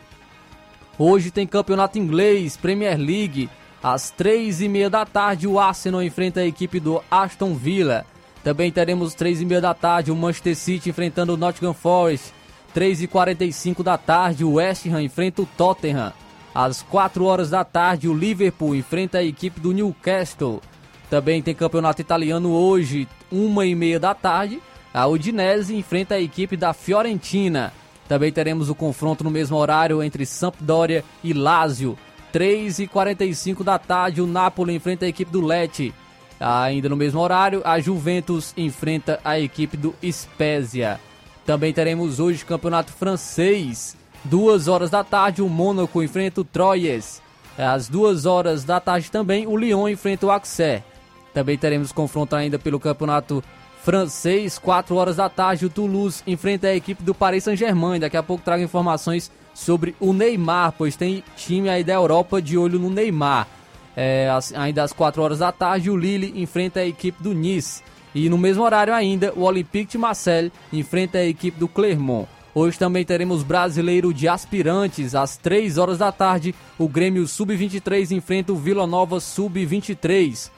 Hoje 0.98 1.30
tem 1.30 1.46
campeonato 1.46 1.98
inglês, 1.98 2.56
Premier 2.56 2.98
League. 2.98 3.48
Às 3.86 4.10
três 4.10 4.60
e 4.60 4.68
meia 4.68 4.90
da 4.90 5.06
tarde, 5.06 5.46
o 5.46 5.60
Arsenal 5.60 6.02
enfrenta 6.02 6.40
a 6.40 6.44
equipe 6.44 6.80
do 6.80 7.00
Aston 7.08 7.54
Villa. 7.54 8.04
Também 8.42 8.72
teremos 8.72 9.14
três 9.14 9.40
e 9.40 9.44
meia 9.44 9.60
da 9.60 9.72
tarde, 9.72 10.10
o 10.10 10.16
Manchester 10.16 10.56
City 10.56 10.90
enfrentando 10.90 11.34
o 11.34 11.36
Nottingham 11.36 11.72
Forest. 11.72 12.34
Três 12.74 13.00
e 13.00 13.06
quarenta 13.06 13.44
e 13.44 13.52
cinco 13.52 13.84
da 13.84 13.96
tarde, 13.96 14.44
o 14.44 14.54
West 14.54 14.86
Ham 14.86 15.02
enfrenta 15.02 15.42
o 15.42 15.46
Tottenham. 15.56 16.12
Às 16.52 16.82
quatro 16.82 17.26
horas 17.26 17.50
da 17.50 17.62
tarde, 17.62 18.08
o 18.08 18.12
Liverpool 18.12 18.74
enfrenta 18.74 19.18
a 19.18 19.22
equipe 19.22 19.60
do 19.60 19.70
Newcastle. 19.70 20.60
Também 21.08 21.40
tem 21.40 21.54
campeonato 21.54 22.00
italiano 22.00 22.50
hoje, 22.50 23.06
uma 23.30 23.64
e 23.66 23.76
meia 23.76 24.00
da 24.00 24.16
tarde. 24.16 24.60
A 24.92 25.06
Udinese 25.06 25.76
enfrenta 25.76 26.16
a 26.16 26.20
equipe 26.20 26.56
da 26.56 26.72
Fiorentina. 26.72 27.72
Também 28.08 28.32
teremos 28.32 28.68
o 28.68 28.74
confronto 28.74 29.22
no 29.22 29.30
mesmo 29.30 29.56
horário 29.56 30.02
entre 30.02 30.26
Sampdoria 30.26 31.04
e 31.22 31.32
Lazio. 31.32 31.96
3h45 32.32 33.62
da 33.62 33.78
tarde, 33.78 34.20
o 34.20 34.26
Napoli 34.26 34.74
enfrenta 34.74 35.04
a 35.04 35.08
equipe 35.08 35.30
do 35.30 35.44
Lecce. 35.44 35.94
Ainda 36.38 36.88
no 36.88 36.96
mesmo 36.96 37.20
horário, 37.20 37.62
a 37.64 37.80
Juventus 37.80 38.52
enfrenta 38.56 39.18
a 39.24 39.38
equipe 39.38 39.76
do 39.76 39.94
Spezia. 40.02 41.00
Também 41.46 41.72
teremos 41.72 42.20
hoje 42.20 42.44
campeonato 42.44 42.92
francês. 42.92 43.96
Duas 44.24 44.68
horas 44.68 44.90
da 44.90 45.04
tarde, 45.04 45.40
o 45.40 45.48
Mônaco 45.48 46.02
enfrenta 46.02 46.40
o 46.40 46.44
Troyes. 46.44 47.22
Às 47.56 47.88
duas 47.88 48.26
horas 48.26 48.64
da 48.64 48.80
tarde 48.80 49.10
também, 49.10 49.46
o 49.46 49.56
Lyon 49.56 49.88
enfrenta 49.88 50.26
o 50.26 50.30
Auxerre. 50.30 50.84
Também 51.32 51.56
teremos 51.56 51.92
confronto 51.92 52.36
ainda 52.36 52.58
pelo 52.58 52.80
campeonato 52.80 53.42
francês, 53.82 54.58
4 54.58 54.94
horas 54.96 55.16
da 55.16 55.28
tarde. 55.28 55.66
O 55.66 55.70
Toulouse 55.70 56.22
enfrenta 56.26 56.66
a 56.66 56.74
equipe 56.74 57.02
do 57.02 57.14
Paris 57.14 57.44
Saint-Germain. 57.44 58.00
Daqui 58.00 58.16
a 58.16 58.22
pouco 58.22 58.44
trago 58.44 58.62
informações 58.62 59.30
sobre 59.56 59.96
o 59.98 60.12
Neymar, 60.12 60.74
pois 60.76 60.96
tem 60.96 61.24
time 61.34 61.70
aí 61.70 61.82
da 61.82 61.94
Europa 61.94 62.42
de 62.42 62.58
olho 62.58 62.78
no 62.78 62.90
Neymar. 62.90 63.48
É, 63.96 64.28
ainda 64.54 64.82
às 64.82 64.92
4 64.92 65.22
horas 65.22 65.38
da 65.38 65.50
tarde, 65.50 65.90
o 65.90 65.96
Lille 65.96 66.38
enfrenta 66.42 66.80
a 66.80 66.86
equipe 66.86 67.22
do 67.22 67.32
Nice. 67.32 67.82
E 68.14 68.28
no 68.28 68.36
mesmo 68.36 68.62
horário 68.62 68.92
ainda, 68.92 69.32
o 69.34 69.44
Olympique 69.44 69.92
de 69.92 69.98
Marseille 69.98 70.52
enfrenta 70.70 71.16
a 71.16 71.24
equipe 71.24 71.58
do 71.58 71.66
Clermont. 71.66 72.28
Hoje 72.54 72.78
também 72.78 73.02
teremos 73.02 73.42
brasileiro 73.42 74.12
de 74.12 74.28
aspirantes. 74.28 75.14
Às 75.14 75.38
3 75.38 75.78
horas 75.78 75.98
da 75.98 76.12
tarde, 76.12 76.54
o 76.78 76.86
Grêmio 76.86 77.26
Sub-23 77.26 78.10
enfrenta 78.10 78.52
o 78.52 78.56
Vila 78.56 78.86
Nova 78.86 79.20
Sub-23. 79.20 80.50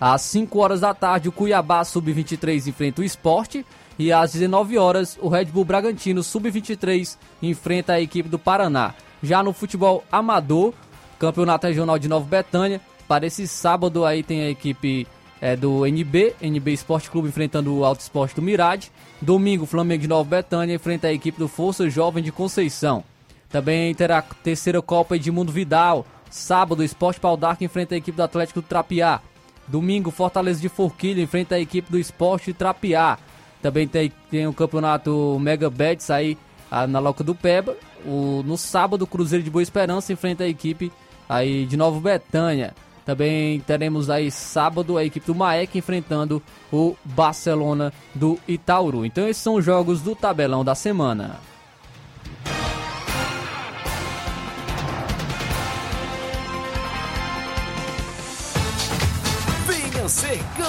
Às 0.00 0.22
5 0.22 0.58
horas 0.58 0.80
da 0.80 0.94
tarde, 0.94 1.28
o 1.28 1.32
Cuiabá 1.32 1.84
Sub-23 1.84 2.68
enfrenta 2.68 3.02
o 3.02 3.04
Esporte. 3.04 3.66
E 3.98 4.12
às 4.12 4.32
19 4.32 4.78
horas, 4.78 5.18
o 5.20 5.28
Red 5.28 5.46
Bull 5.46 5.64
Bragantino 5.64 6.22
Sub-23 6.22 7.16
enfrenta 7.42 7.94
a 7.94 8.00
equipe 8.00 8.28
do 8.28 8.38
Paraná. 8.38 8.94
Já 9.22 9.42
no 9.42 9.52
futebol 9.52 10.04
amador, 10.10 10.72
Campeonato 11.18 11.66
Regional 11.66 11.98
de 11.98 12.08
Nova 12.08 12.24
Betânia, 12.24 12.80
para 13.08 13.26
esse 13.26 13.48
sábado 13.48 14.04
aí 14.04 14.22
tem 14.22 14.42
a 14.42 14.50
equipe 14.50 15.06
é, 15.40 15.56
do 15.56 15.86
NB, 15.86 16.34
NB 16.40 16.72
Esporte 16.72 17.10
Clube 17.10 17.28
enfrentando 17.28 17.74
o 17.74 17.84
Alto 17.84 18.00
Esporte 18.00 18.36
do 18.36 18.42
Mirade. 18.42 18.92
Domingo, 19.20 19.66
Flamengo 19.66 20.02
de 20.02 20.08
Nova 20.08 20.28
Betânia 20.28 20.74
enfrenta 20.74 21.08
a 21.08 21.12
equipe 21.12 21.38
do 21.38 21.48
Força 21.48 21.88
Jovem 21.90 22.22
de 22.22 22.30
Conceição. 22.30 23.02
Também 23.48 23.94
terá 23.94 24.18
a 24.18 24.22
terceira 24.22 24.80
Copa 24.82 25.16
Edmundo 25.16 25.50
Vidal. 25.50 26.06
Sábado, 26.30 26.84
Esporte 26.84 27.18
Pau 27.18 27.36
d'Arco 27.36 27.64
enfrenta 27.64 27.94
a 27.94 27.98
equipe 27.98 28.16
do 28.16 28.22
Atlético 28.22 28.60
do 28.60 28.68
Trapiá. 28.68 29.20
Domingo, 29.66 30.10
Fortaleza 30.10 30.60
de 30.60 30.68
Forquilha 30.68 31.22
enfrenta 31.22 31.54
a 31.54 31.60
equipe 31.60 31.90
do 31.90 31.98
Esporte 31.98 32.52
Trapiá. 32.52 33.18
Também 33.62 33.86
tem, 33.88 34.12
tem 34.30 34.46
o 34.46 34.52
campeonato 34.52 35.38
Mega 35.40 35.68
Bets 35.68 36.10
aí 36.10 36.38
a, 36.70 36.86
na 36.86 36.98
Loca 36.98 37.24
do 37.24 37.34
Peba. 37.34 37.76
O, 38.04 38.42
no 38.46 38.56
sábado, 38.56 39.06
Cruzeiro 39.06 39.44
de 39.44 39.50
Boa 39.50 39.62
Esperança 39.62 40.12
enfrenta 40.12 40.44
a 40.44 40.48
equipe 40.48 40.92
aí 41.28 41.66
de 41.66 41.76
Nova 41.76 41.98
Betânia. 42.00 42.74
Também 43.04 43.60
teremos 43.60 44.10
aí 44.10 44.30
sábado 44.30 44.98
a 44.98 45.04
equipe 45.04 45.26
do 45.26 45.34
Maek 45.34 45.78
enfrentando 45.78 46.42
o 46.70 46.94
Barcelona 47.02 47.90
do 48.14 48.38
Itauru. 48.46 49.04
Então 49.06 49.26
esses 49.26 49.42
são 49.42 49.54
os 49.54 49.64
jogos 49.64 50.02
do 50.02 50.14
tabelão 50.14 50.62
da 50.62 50.74
semana. 50.74 51.40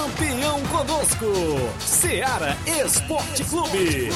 Campeão 0.00 0.60
conosco. 0.62 1.26
Seara 1.78 2.56
Esporte 2.66 3.44
Clube. 3.44 4.08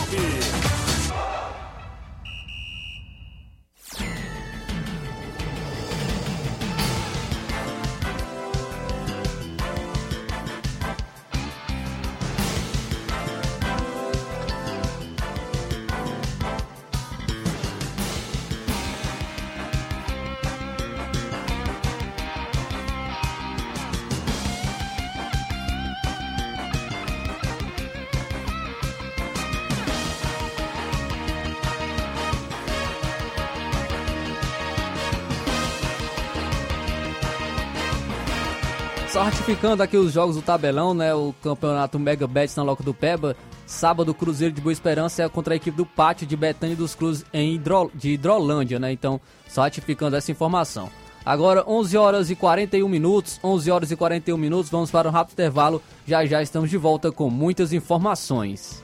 Só 39.54 39.56
ratificando 39.56 39.82
aqui 39.84 39.96
os 39.96 40.12
jogos 40.12 40.34
do 40.34 40.42
tabelão, 40.42 40.92
né? 40.92 41.14
O 41.14 41.32
campeonato 41.40 41.96
Mega 41.96 42.26
Bets 42.26 42.56
na 42.56 42.64
Loca 42.64 42.82
do 42.82 42.92
Peba. 42.92 43.36
Sábado, 43.64 44.12
Cruzeiro 44.12 44.52
de 44.52 44.60
Boa 44.60 44.72
Esperança 44.72 45.22
é 45.22 45.28
contra 45.28 45.54
a 45.54 45.56
equipe 45.56 45.76
do 45.76 45.86
Pátio 45.86 46.26
de 46.26 46.36
Betânia 46.36 46.74
dos 46.74 46.94
Cruz 46.96 47.24
em 47.32 47.54
Hidro, 47.54 47.88
de 47.94 48.10
Hidrolândia, 48.10 48.80
né? 48.80 48.90
Então, 48.90 49.20
só 49.48 49.62
ratificando 49.62 50.16
essa 50.16 50.32
informação. 50.32 50.90
Agora, 51.24 51.64
11 51.68 51.96
horas 51.96 52.30
e 52.30 52.34
41 52.34 52.88
minutos, 52.88 53.38
11 53.44 53.70
horas 53.70 53.90
e 53.92 53.96
41 53.96 54.36
minutos, 54.36 54.70
vamos 54.70 54.90
para 54.90 55.08
um 55.08 55.12
rápido 55.12 55.34
intervalo. 55.34 55.80
Já 56.04 56.26
já 56.26 56.42
estamos 56.42 56.68
de 56.68 56.76
volta 56.76 57.12
com 57.12 57.30
muitas 57.30 57.72
informações. 57.72 58.82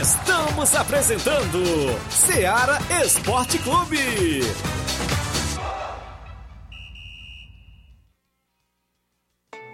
Estamos 0.00 0.74
apresentando 0.76 1.60
Seara 2.08 2.78
Esporte 3.04 3.58
Clube. 3.58 4.42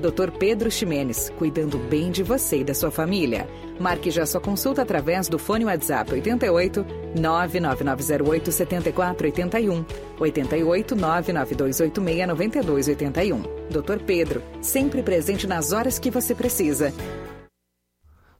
Dr. 0.00 0.30
Pedro 0.38 0.70
Ximenes, 0.70 1.30
cuidando 1.36 1.76
bem 1.76 2.10
de 2.10 2.22
você 2.22 2.58
e 2.58 2.64
da 2.64 2.72
sua 2.72 2.90
família. 2.90 3.48
Marque 3.80 4.10
já 4.10 4.24
sua 4.24 4.40
consulta 4.40 4.82
através 4.82 5.28
do 5.28 5.38
fone 5.38 5.64
WhatsApp 5.64 6.12
88 6.12 6.86
99908 7.16 8.52
7481 8.52 9.84
88 10.20 10.96
99286 10.96 12.26
9281. 12.28 13.42
Dr. 13.70 13.98
Pedro, 14.06 14.42
sempre 14.60 15.02
presente 15.02 15.46
nas 15.46 15.72
horas 15.72 15.98
que 15.98 16.10
você 16.10 16.34
precisa. 16.34 16.92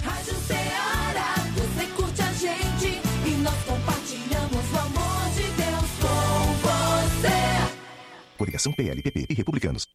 Rádio 0.03 0.33
Ceará, 0.33 1.35
você 1.53 1.85
curte 1.95 2.19
a 2.19 2.33
gente 2.33 2.99
e 3.27 3.29
nós 3.43 3.63
compartilhamos 3.63 4.73
o 4.73 4.77
amor 4.79 5.29
de 5.35 5.43
Deus 5.43 5.91
com 6.01 6.53
você. 6.63 7.37
Coligação 8.39 8.73
PLPP 8.73 9.27
e 9.29 9.35
Republicanos. 9.35 9.85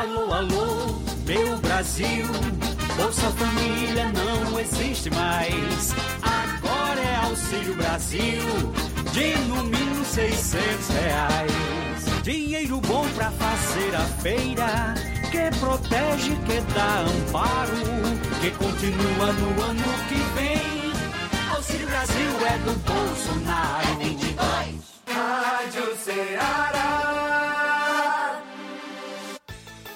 Alô, 0.00 0.32
alô, 0.32 1.00
meu 1.24 1.56
Brasil. 1.58 2.26
Bolsa 2.96 3.30
Família 3.30 4.10
não 4.12 4.58
existe 4.58 5.08
mais. 5.10 5.94
Agora 6.20 7.00
é 7.00 7.16
Auxílio 7.26 7.76
Brasil, 7.76 8.42
de 9.12 9.38
no 9.46 9.62
mínimo 9.62 10.04
600 10.04 10.88
reais. 10.88 12.22
Dinheiro 12.24 12.80
bom 12.80 13.06
pra 13.14 13.30
fazer 13.30 13.94
a 13.94 14.04
feira, 14.20 14.94
que 15.30 15.58
protege, 15.60 16.34
que 16.44 16.60
dá 16.74 17.00
amparo, 17.02 17.76
que 18.40 18.50
continua 18.50 19.32
no 19.32 19.62
ano 19.62 19.84
que 20.08 20.16
vem. 20.34 21.54
Auxílio 21.54 21.86
Brasil 21.86 22.46
é 22.46 22.58
do 22.58 22.72
Bolsonaro. 22.80 23.98
22. 24.00 24.34
Rádio 25.06 25.96
Ceará. 25.98 26.73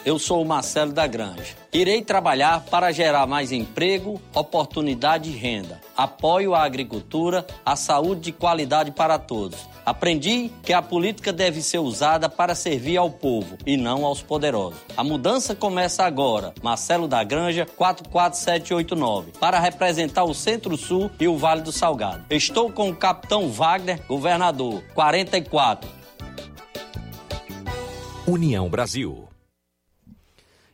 Eu 0.05 0.19
sou 0.19 0.43
o 0.43 0.45
Marcelo 0.45 0.93
da 0.93 1.07
Granja. 1.07 1.57
Irei 1.73 2.03
trabalhar 2.03 2.65
para 2.71 2.91
gerar 2.93 3.27
mais 3.27 3.53
emprego, 3.53 4.21
oportunidade 4.35 5.29
e 5.29 5.33
renda. 5.33 5.81
Apoio 5.97 6.55
à 6.55 6.63
agricultura, 6.63 7.47
a 7.65 7.77
saúde 7.77 8.23
de 8.23 8.33
qualidade 8.33 8.91
para 8.91 9.19
todos. 9.19 9.59
Aprendi 9.85 10.51
que 10.63 10.73
a 10.73 10.81
política 10.81 11.33
deve 11.33 11.63
ser 11.63 11.79
usada 11.79 12.29
para 12.29 12.55
servir 12.55 12.97
ao 12.97 13.11
povo 13.11 13.57
e 13.67 13.77
não 13.77 14.05
aos 14.05 14.23
poderosos. 14.23 14.79
A 14.97 15.05
mudança 15.05 15.55
começa 15.55 16.05
agora. 16.05 16.55
Marcelo 16.63 17.09
da 17.09 17.23
Granja, 17.23 17.67
44789, 17.77 19.33
para 19.39 19.59
representar 19.59 20.25
o 20.25 20.35
Centro-Sul 20.35 21.11
e 21.21 21.29
o 21.29 21.37
Vale 21.37 21.63
do 21.63 21.73
Salgado. 21.73 22.25
Estou 22.31 22.71
com 22.71 22.91
o 22.91 22.97
capitão 22.97 23.51
Wagner, 23.51 24.01
governador, 24.07 24.83
44. 24.95 25.89
União 28.27 28.69
Brasil. 28.69 29.28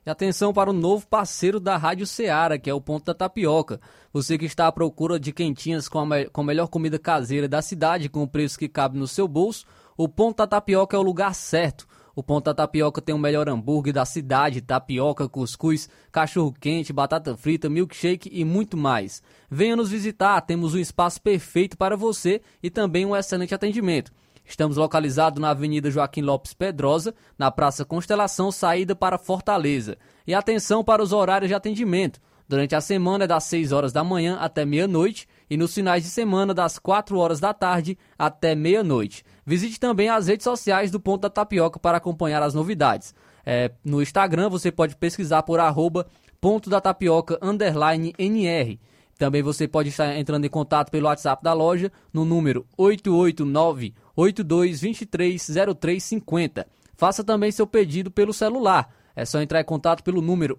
E 0.07 0.11
atenção 0.11 0.53
para 0.53 0.69
o 0.69 0.75
novo 0.75 1.07
parceiro 1.07 1.59
da 1.59 1.79
Rádio 1.79 2.07
Ceará, 2.07 2.59
que 2.59 2.69
é 2.69 2.75
o 2.75 2.81
Ponto 2.81 3.07
da 3.07 3.15
Tapioca. 3.15 3.81
Você 4.13 4.37
que 4.37 4.45
está 4.45 4.67
à 4.67 4.73
procura 4.73 5.19
de 5.19 5.33
quentinhas 5.33 5.89
com 5.89 5.99
a, 5.99 6.05
me 6.05 6.27
com 6.27 6.43
a 6.43 6.45
melhor 6.45 6.69
comida 6.69 6.99
caseira 6.99 7.49
da 7.49 7.63
cidade, 7.63 8.11
com 8.11 8.23
o 8.23 8.29
preço 8.29 8.59
que 8.59 8.69
cabe 8.69 8.99
no 8.99 9.09
seu 9.09 9.27
bolso, 9.27 9.65
o 9.97 10.07
Ponto 10.07 10.37
da 10.37 10.47
Tapioca 10.47 10.95
é 10.95 11.01
o 11.01 11.03
lugar 11.03 11.35
certo. 11.35 11.87
O 12.15 12.23
Ponto 12.23 12.45
da 12.45 12.55
Tapioca 12.55 13.01
tem 13.01 13.15
o 13.15 13.19
melhor 13.19 13.49
hambúrguer 13.49 13.95
da 13.95 14.05
cidade, 14.05 14.61
tapioca, 14.61 15.27
cuscuz, 15.27 15.89
cachorro-quente, 16.13 16.93
batata 16.93 17.35
frita, 17.35 17.71
milkshake 17.71 18.29
e 18.31 18.45
muito 18.45 18.77
mais. 18.77 19.23
Venha 19.51 19.75
nos 19.75 19.91
visitar, 19.91 20.41
temos 20.43 20.75
um 20.75 20.79
espaço 20.79 21.21
perfeito 21.21 21.79
para 21.79 21.97
você 21.97 22.43
e 22.63 22.69
também 22.69 23.07
um 23.07 23.17
excelente 23.17 23.55
atendimento. 23.55 24.13
Estamos 24.45 24.77
localizados 24.77 25.41
na 25.41 25.51
Avenida 25.51 25.91
Joaquim 25.91 26.21
Lopes 26.21 26.53
Pedrosa, 26.53 27.15
na 27.39 27.51
Praça 27.51 27.85
Constelação, 27.85 28.53
saída 28.53 28.95
para 28.95 29.19
Fortaleza. 29.19 29.97
E 30.27 30.35
atenção 30.35 30.85
para 30.85 31.03
os 31.03 31.13
horários 31.13 31.49
de 31.49 31.55
atendimento. 31.55 32.21
Durante 32.47 32.75
a 32.75 32.81
semana 32.81 33.25
é 33.25 33.27
das 33.27 33.45
6 33.45 33.73
horas 33.73 33.93
da 33.93 34.05
manhã 34.05 34.37
até 34.39 34.67
meia-noite 34.67 35.27
e 35.49 35.57
nos 35.57 35.75
finais 35.75 36.03
de 36.05 36.11
semana 36.11 36.53
das 36.53 36.79
4 36.79 37.19
horas 37.19 37.41
da 37.41 37.55
tarde 37.55 37.97
até 38.19 38.55
meia-noite. 38.55 39.25
Visite 39.47 39.81
também 39.81 40.11
as 40.11 40.27
redes 40.27 40.45
sociais 40.45 40.91
do 40.91 41.01
Ponto 41.01 41.23
da 41.23 41.31
Tapioca 41.31 41.79
para 41.79 41.97
acompanhar 41.97 42.43
as 42.43 42.53
novidades. 42.53 43.15
É, 43.47 43.71
no 43.83 44.03
Instagram 44.03 44.51
você 44.51 44.71
pode 44.71 44.95
pesquisar 44.97 45.43
por 45.43 45.59
arroba 45.59 46.07
ponto 46.41 46.69
da 46.69 46.81
tapioca 46.81 47.39
underline 47.41 48.15
NR. 48.19 48.79
Também 49.19 49.43
você 49.43 49.69
pode 49.69 49.91
estar 49.91 50.17
entrando 50.17 50.45
em 50.45 50.51
contato 50.51 50.91
pelo 50.91 51.07
WhatsApp 51.07 51.43
da 51.43 51.53
loja 51.53 51.91
no 52.13 52.25
número 52.25 52.67
889 52.77 53.95
82230350. 54.17 56.67
Faça 56.97 57.25
também 57.25 57.51
seu 57.51 57.67
pedido 57.67 58.11
pelo 58.11 58.33
celular. 58.33 58.89
É 59.17 59.25
só 59.25 59.41
entrar 59.41 59.61
em 59.61 59.65
contato 59.65 60.03
pelo 60.03 60.21
número 60.21 60.59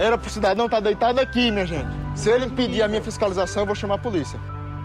Era 0.05 0.18
pro 0.18 0.28
cidadão 0.28 0.66
estar 0.66 0.80
deitado 0.80 1.18
aqui, 1.18 1.50
minha 1.50 1.64
gente. 1.64 1.88
Se 2.14 2.28
ele 2.28 2.44
impedir 2.44 2.82
a 2.82 2.88
minha 2.88 3.00
fiscalização, 3.00 3.62
eu 3.62 3.66
vou 3.66 3.74
chamar 3.74 3.94
a 3.94 3.98
polícia. 3.98 4.38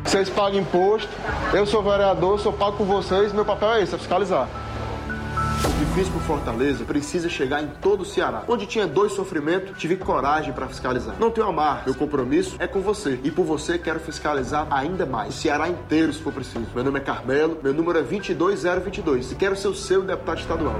Vocês 0.05 0.29
pagam 0.29 0.61
imposto, 0.61 1.09
eu 1.53 1.65
sou 1.65 1.83
vereador, 1.83 2.39
sou 2.39 2.53
pago 2.53 2.77
por 2.77 2.85
vocês, 2.85 3.33
meu 3.33 3.43
papel 3.43 3.73
é 3.73 3.83
esse, 3.83 3.93
é 3.93 3.97
fiscalizar. 3.97 4.47
O 4.47 5.93
fiz 5.93 6.07
por 6.07 6.21
Fortaleza 6.21 6.85
precisa 6.85 7.27
chegar 7.27 7.61
em 7.61 7.67
todo 7.81 8.03
o 8.03 8.05
Ceará. 8.05 8.45
Onde 8.47 8.65
tinha 8.65 8.87
dois 8.87 9.11
sofrimentos, 9.11 9.77
tive 9.77 9.97
coragem 9.97 10.53
para 10.53 10.67
fiscalizar. 10.67 11.13
Não 11.19 11.29
tenho 11.29 11.47
amarra, 11.47 11.83
meu 11.85 11.95
compromisso 11.95 12.55
é 12.57 12.65
com 12.65 12.79
você. 12.79 13.19
E 13.21 13.29
por 13.29 13.43
você 13.43 13.77
quero 13.77 13.99
fiscalizar 13.99 14.67
ainda 14.71 15.05
mais. 15.05 15.35
O 15.35 15.37
Ceará 15.37 15.67
inteiro, 15.67 16.13
se 16.13 16.21
for 16.21 16.31
preciso. 16.31 16.65
Meu 16.73 16.85
nome 16.85 16.97
é 16.97 17.03
Carmelo, 17.03 17.59
meu 17.61 17.73
número 17.73 17.99
é 17.99 18.03
22022 18.03 19.33
e 19.33 19.35
quero 19.35 19.57
ser 19.57 19.67
o 19.67 19.75
seu 19.75 20.01
deputado 20.01 20.39
estadual. 20.39 20.79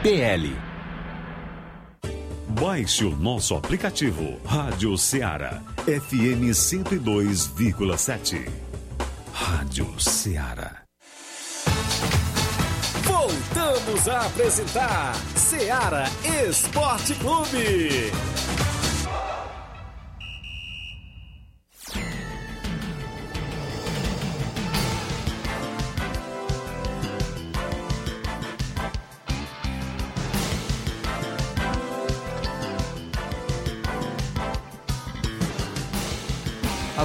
PL. 0.00 0.71
Baixe 2.60 3.04
o 3.04 3.16
nosso 3.16 3.56
aplicativo 3.56 4.38
Rádio 4.44 4.98
Ceará 4.98 5.62
FM 5.86 6.52
102,7. 6.52 8.46
Rádio 9.32 9.88
Ceará. 9.98 10.82
Voltamos 13.04 14.06
a 14.06 14.26
apresentar 14.26 15.14
Seara 15.34 16.04
Esporte 16.46 17.14
Clube. 17.14 18.12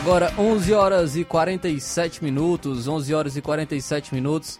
Agora 0.07 0.33
11 0.37 0.73
horas 0.73 1.17
e 1.17 1.25
47 1.25 2.23
minutos, 2.23 2.87
11 2.87 3.13
horas 3.13 3.35
e 3.35 3.41
47 3.41 4.15
minutos. 4.15 4.57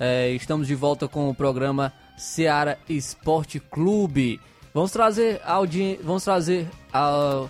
É, 0.00 0.30
estamos 0.30 0.66
de 0.66 0.74
volta 0.74 1.06
com 1.06 1.28
o 1.28 1.34
programa 1.34 1.92
Seara 2.16 2.78
Esporte 2.88 3.60
Clube. 3.60 4.40
Vamos 4.72 4.90
trazer 4.90 5.38
audi... 5.44 6.00
vamos 6.02 6.24
trazer 6.24 6.66
a... 6.90 7.44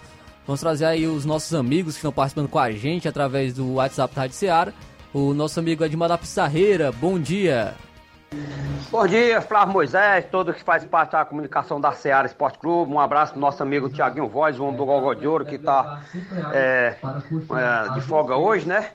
vamos 0.45 0.59
trazer 0.59 0.87
aí 0.87 1.07
os 1.07 1.25
nossos 1.25 1.55
amigos 1.55 1.95
que 1.95 1.99
estão 1.99 2.11
participando 2.11 2.49
com 2.49 2.59
a 2.59 2.73
gente 2.73 3.07
através 3.07 3.55
do 3.55 3.75
WhatsApp 3.75 4.13
da 4.13 4.23
Rádio 4.23 4.37
Seara. 4.37 4.75
O 5.15 5.33
nosso 5.33 5.61
amigo 5.61 5.85
Edmar 5.85 6.09
da 6.09 6.19
Pissarreira, 6.19 6.91
bom 6.91 7.17
dia. 7.17 7.77
Bom 8.91 9.07
dia, 9.07 9.41
Flávio 9.41 9.75
Moisés, 9.75 10.25
todos 10.31 10.55
que 10.55 10.63
fazem 10.63 10.89
parte 10.89 11.13
da 11.13 11.25
comunicação 11.25 11.81
da 11.81 11.93
Seara 11.93 12.27
Esporte 12.27 12.59
Clube. 12.59 12.93
Um 12.93 13.01
abraço 13.01 13.33
pro 13.33 13.41
nosso 13.41 13.63
amigo 13.63 13.91
Tiaguinho 13.91 14.29
Voz, 14.29 14.59
o 14.59 14.65
homem 14.65 14.77
do 14.77 14.87
Gogó 14.87 15.13
de 15.13 15.27
Ouro, 15.27 15.45
que 15.45 15.57
está 15.57 16.01
é, 16.53 16.95
é, 17.03 17.95
de 17.95 18.01
folga 18.03 18.37
hoje, 18.37 18.67
né? 18.67 18.91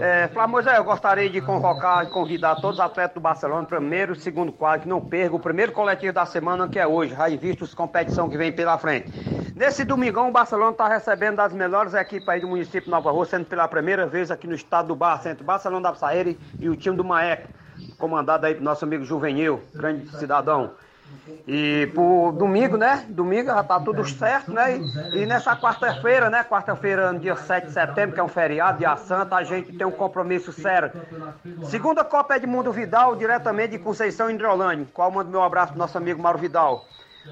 É, 0.00 0.28
Flávio 0.28 0.50
Moisés, 0.50 0.76
eu 0.76 0.84
gostaria 0.84 1.30
de 1.30 1.40
convocar 1.40 2.04
e 2.04 2.08
convidar 2.08 2.56
todos 2.56 2.78
os 2.78 2.84
atletas 2.84 3.14
do 3.14 3.20
Barcelona, 3.20 3.64
primeiro 3.64 4.12
e 4.12 4.18
segundo 4.18 4.52
quadro, 4.52 4.82
que 4.82 4.88
não 4.88 5.00
percam 5.00 5.36
o 5.36 5.40
primeiro 5.40 5.72
coletivo 5.72 6.12
da 6.12 6.26
semana, 6.26 6.68
que 6.68 6.78
é 6.78 6.86
hoje, 6.86 7.14
já 7.14 7.28
visto 7.28 7.64
as 7.64 7.72
competição 7.72 8.28
que 8.28 8.36
vem 8.36 8.52
pela 8.52 8.76
frente. 8.76 9.10
Nesse 9.54 9.84
domingão, 9.84 10.28
o 10.28 10.32
Barcelona 10.32 10.72
está 10.72 10.88
recebendo 10.88 11.36
das 11.36 11.52
melhores 11.52 11.94
equipes 11.94 12.28
aí 12.28 12.40
do 12.40 12.48
município 12.48 12.82
de 12.82 12.90
Nova 12.90 13.10
Rua, 13.10 13.24
sendo 13.24 13.46
pela 13.46 13.68
primeira 13.68 14.06
vez 14.06 14.30
aqui 14.30 14.46
no 14.46 14.54
estado 14.54 14.88
do 14.88 14.96
Bar, 14.96 15.20
entre 15.26 15.42
o 15.42 15.46
Barcelona 15.46 15.88
da 15.88 15.92
Psaeira 15.92 16.34
e 16.58 16.68
o 16.68 16.76
time 16.76 16.96
do 16.96 17.04
Maeco 17.04 17.48
comandado 17.98 18.46
aí 18.46 18.54
do 18.54 18.62
nosso 18.62 18.84
amigo 18.84 19.04
Juvenil, 19.04 19.62
grande 19.74 20.08
cidadão. 20.18 20.72
E 21.46 21.90
por 21.94 22.32
domingo, 22.32 22.76
né? 22.76 23.06
Domingo 23.08 23.46
já 23.46 23.62
tá 23.62 23.80
tudo 23.80 24.06
certo, 24.06 24.52
né? 24.52 24.78
E, 25.14 25.24
nessa 25.24 25.56
quarta-feira, 25.56 26.28
né? 26.28 26.44
Quarta-feira, 26.44 27.14
dia 27.14 27.36
7 27.36 27.68
de 27.68 27.72
setembro, 27.72 28.14
que 28.14 28.20
é 28.20 28.24
um 28.24 28.28
feriado, 28.28 28.78
dia 28.78 28.94
santa, 28.96 29.36
a 29.36 29.42
gente 29.42 29.72
tem 29.72 29.86
um 29.86 29.90
compromisso 29.90 30.52
sério. 30.52 30.92
Segunda 31.64 32.04
Copa 32.04 32.36
Edmundo 32.36 32.70
Vidal, 32.72 33.16
diretamente 33.16 33.70
de 33.70 33.78
Conceição 33.78 34.30
Hidrolândia. 34.30 34.86
Qual 34.92 35.10
mando 35.10 35.30
meu 35.30 35.42
abraço 35.42 35.72
pro 35.72 35.78
nosso 35.78 35.96
amigo 35.96 36.20
Mauro 36.20 36.38
Vidal. 36.38 36.84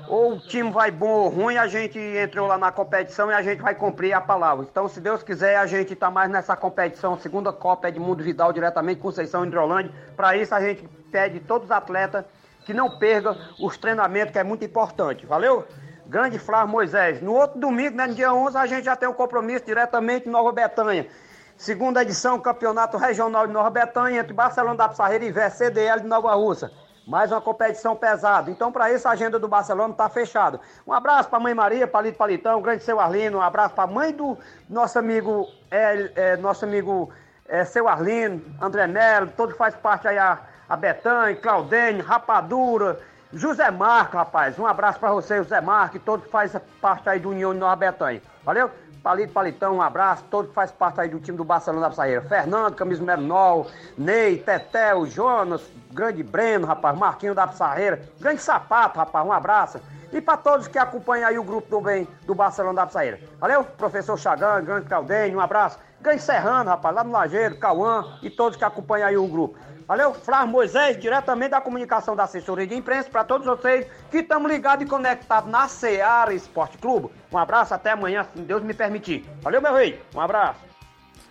Ou 0.09 0.35
o 0.35 0.41
time 0.41 0.71
vai 0.71 0.91
bom 0.91 1.09
ou 1.09 1.29
ruim, 1.29 1.57
a 1.57 1.67
gente 1.67 1.99
entrou 1.99 2.47
lá 2.47 2.57
na 2.57 2.71
competição 2.71 3.31
e 3.31 3.35
a 3.35 3.43
gente 3.43 3.61
vai 3.61 3.75
cumprir 3.75 4.13
a 4.13 4.21
palavra. 4.21 4.67
Então, 4.71 4.89
se 4.89 5.01
Deus 5.01 5.23
quiser, 5.23 5.57
a 5.57 5.67
gente 5.67 5.97
tá 5.97 6.11
mais 6.11 6.31
nessa 6.31 6.55
competição, 6.57 7.19
segunda 7.19 7.53
Copa 7.53 7.89
Edmundo 7.89 8.23
Vidal, 8.23 8.53
diretamente 8.53 9.01
Conceição 9.01 9.45
Hidrolândia. 9.45 9.93
Para 10.17 10.37
isso, 10.37 10.55
a 10.55 10.61
gente 10.61 10.89
pede 11.11 11.41
todos 11.41 11.67
os 11.67 11.71
atletas 11.71 12.25
que 12.65 12.75
não 12.75 12.99
percam 12.99 13.37
os 13.61 13.77
treinamentos, 13.77 14.33
que 14.33 14.39
é 14.39 14.45
muito 14.45 14.65
importante. 14.65 15.27
Valeu? 15.27 15.67
Grande 16.07 16.39
Flávio 16.39 16.69
Moisés. 16.69 17.21
No 17.21 17.35
outro 17.35 17.59
domingo, 17.59 17.97
né, 17.97 18.07
no 18.07 18.15
dia 18.15 18.33
11, 18.33 18.57
a 18.57 18.67
gente 18.67 18.85
já 18.85 18.95
tem 18.95 19.09
um 19.09 19.13
compromisso 19.13 19.65
diretamente 19.65 20.29
em 20.29 20.31
Nova 20.31 20.53
Betânia. 20.53 21.09
Segunda 21.57 22.03
edição, 22.03 22.39
Campeonato 22.39 22.97
Regional 22.97 23.47
de 23.47 23.53
Nova 23.53 23.71
Betânia, 23.71 24.21
entre 24.21 24.33
Barcelona 24.33 24.77
da 24.77 24.89
Pissarreira 24.89 25.25
e 25.25 25.33
Vé 25.33 25.49
CDL 25.49 26.03
de 26.03 26.07
Nova 26.07 26.35
Russa. 26.35 26.71
Mais 27.07 27.31
uma 27.31 27.41
competição 27.41 27.95
pesada. 27.95 28.51
Então, 28.51 28.73
para 28.73 28.93
isso, 28.93 29.07
a 29.07 29.13
agenda 29.13 29.39
do 29.39 29.47
Barcelona 29.47 29.93
está 29.93 30.09
fechada. 30.09 30.61
Um 30.87 30.93
abraço 30.93 31.29
para 31.29 31.39
a 31.39 31.41
mãe 31.41 31.55
Maria, 31.55 31.87
Palito 31.87 32.19
Palitão, 32.19 32.61
grande 32.61 32.83
seu 32.83 32.99
Arlino. 32.99 33.39
Um 33.39 33.43
abraço 33.43 33.75
para 33.75 33.85
a 33.85 33.87
mãe 33.87 34.13
do 34.13 34.37
nosso 34.69 34.99
amigo, 34.99 35.49
é, 35.71 36.11
é, 36.17 36.37
nosso 36.37 36.65
amigo 36.65 37.13
é, 37.49 37.65
seu 37.65 37.87
Arlino, 37.87 38.43
André 38.61 38.87
Melo, 38.89 39.31
todo 39.37 39.53
que 39.53 39.59
faz 39.59 39.75
parte 39.77 40.09
aí, 40.09 40.19
a, 40.19 40.39
a 40.69 40.77
Betânia, 40.77 41.37
Claudênio, 41.37 42.05
Rapadura 42.05 42.99
José 43.33 43.71
Marco, 43.71 44.17
rapaz, 44.17 44.59
um 44.59 44.67
abraço 44.67 45.01
pra 45.01 45.11
você, 45.11 45.39
José 45.39 45.61
Marco, 45.61 45.97
e 45.97 46.01
todo 46.01 46.23
que 46.23 46.31
faz 46.31 46.57
parte 46.81 47.09
aí 47.09 47.19
do 47.19 47.31
União 47.31 47.53
Nova 47.53 47.77
Betânia. 47.77 48.23
Valeu? 48.45 48.71
Palito, 49.07 49.33
Palitão, 49.33 49.77
um 49.77 49.83
abraço, 49.83 50.25
todo 50.29 50.49
que 50.49 50.55
faz 50.55 50.73
parte 50.73 51.01
aí 51.01 51.09
do 51.09 51.21
time 51.21 51.39
do 51.39 51.45
Barcelona 51.45 51.89
da 51.89 51.95
Saíra. 51.95 52.23
Fernando, 52.23 52.75
camisa 52.75 53.17
9, 53.17 53.71
Ney, 53.97 54.39
Tetel, 54.39 55.07
Jonas, 55.07 55.63
grande 55.93 56.25
Breno, 56.25 56.67
rapaz, 56.67 56.99
Marquinho 56.99 57.33
da 57.33 57.47
Pissarreira, 57.47 58.03
grande 58.19 58.43
sapato, 58.43 58.99
rapaz, 58.99 59.25
um 59.25 59.31
abraço. 59.33 59.81
E 60.13 60.21
para 60.21 60.37
todos 60.37 60.67
que 60.67 60.77
acompanham 60.77 61.29
aí 61.29 61.39
o 61.39 61.45
grupo 61.45 61.71
do 61.71 61.81
bem 61.81 62.09
do 62.27 62.35
Barcelona 62.35 62.75
da 62.75 62.87
Pissarreira. 62.87 63.21
Valeu? 63.39 63.63
Professor 63.63 64.19
Chagan, 64.19 64.65
grande 64.65 64.89
Caldenho, 64.89 65.39
um 65.39 65.41
abraço. 65.41 65.79
Grande 66.01 66.23
Serrano, 66.23 66.71
rapaz, 66.71 66.95
lá 66.95 67.03
no 67.03 67.11
Lajeiro, 67.11 67.57
Cauã 67.59 68.19
e 68.23 68.31
todos 68.31 68.57
que 68.57 68.65
acompanham 68.65 69.09
aí 69.09 69.17
o 69.17 69.27
grupo. 69.27 69.59
Valeu? 69.89 70.13
Flávio 70.13 70.49
Moisés, 70.49 70.99
diretamente 70.99 71.51
da 71.51 71.61
comunicação 71.61 72.17
da 72.17 72.25
assessoria 72.25 72.67
de 72.67 72.75
imprensa, 72.75 73.09
para 73.09 73.23
todos 73.23 73.47
vocês 73.47 73.87
que 74.11 74.19
estamos 74.19 74.51
ligados 74.51 74.85
e 74.85 74.89
conectados 74.89 75.49
na 75.49 75.69
Seara 75.69 76.35
Esporte 76.35 76.77
Clube. 76.79 77.09
Um 77.33 77.39
abraço, 77.39 77.73
até 77.73 77.93
amanhã, 77.93 78.27
se 78.35 78.43
Deus 78.43 78.63
me 78.63 78.75
permitir. 78.75 79.25
Valeu, 79.41 79.63
meu 79.63 79.75
rei, 79.75 80.01
um 80.15 80.21
abraço. 80.21 80.61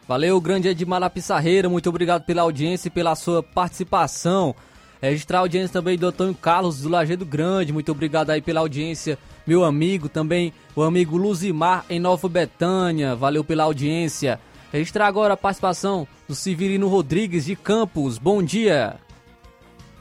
Valeu, 0.08 0.40
grande 0.40 0.70
Edmar 0.70 1.00
La 1.00 1.10
Pissarreira, 1.10 1.68
muito 1.68 1.90
obrigado 1.90 2.24
pela 2.24 2.44
audiência 2.44 2.88
e 2.88 2.92
pela 2.92 3.16
sua 3.16 3.44
participação. 3.44 4.56
Registrar 5.02 5.40
a 5.40 5.42
audiência 5.42 5.74
também 5.74 5.98
do 5.98 6.08
Antônio 6.08 6.34
Carlos 6.34 6.82
do 6.82 6.90
Lajeado 6.90 7.26
Grande, 7.26 7.74
muito 7.74 7.92
obrigado 7.92 8.30
aí 8.30 8.42
pela 8.42 8.62
audiência, 8.62 9.18
meu 9.46 9.66
amigo, 9.66 10.08
também 10.08 10.54
o 10.76 10.82
amigo 10.82 11.18
Luzimar 11.18 11.86
em 11.90 12.00
Nova 12.00 12.30
Betânia, 12.30 13.16
valeu 13.16 13.44
pela 13.44 13.64
audiência. 13.64 14.40
Registrar 14.76 15.08
agora 15.08 15.36
a 15.36 15.38
participação 15.38 16.06
do 16.28 16.36
Severino 16.36 16.90
Rodrigues 16.90 17.46
de 17.46 17.56
Campos. 17.56 18.18
Bom 18.18 18.44
dia. 18.44 18.98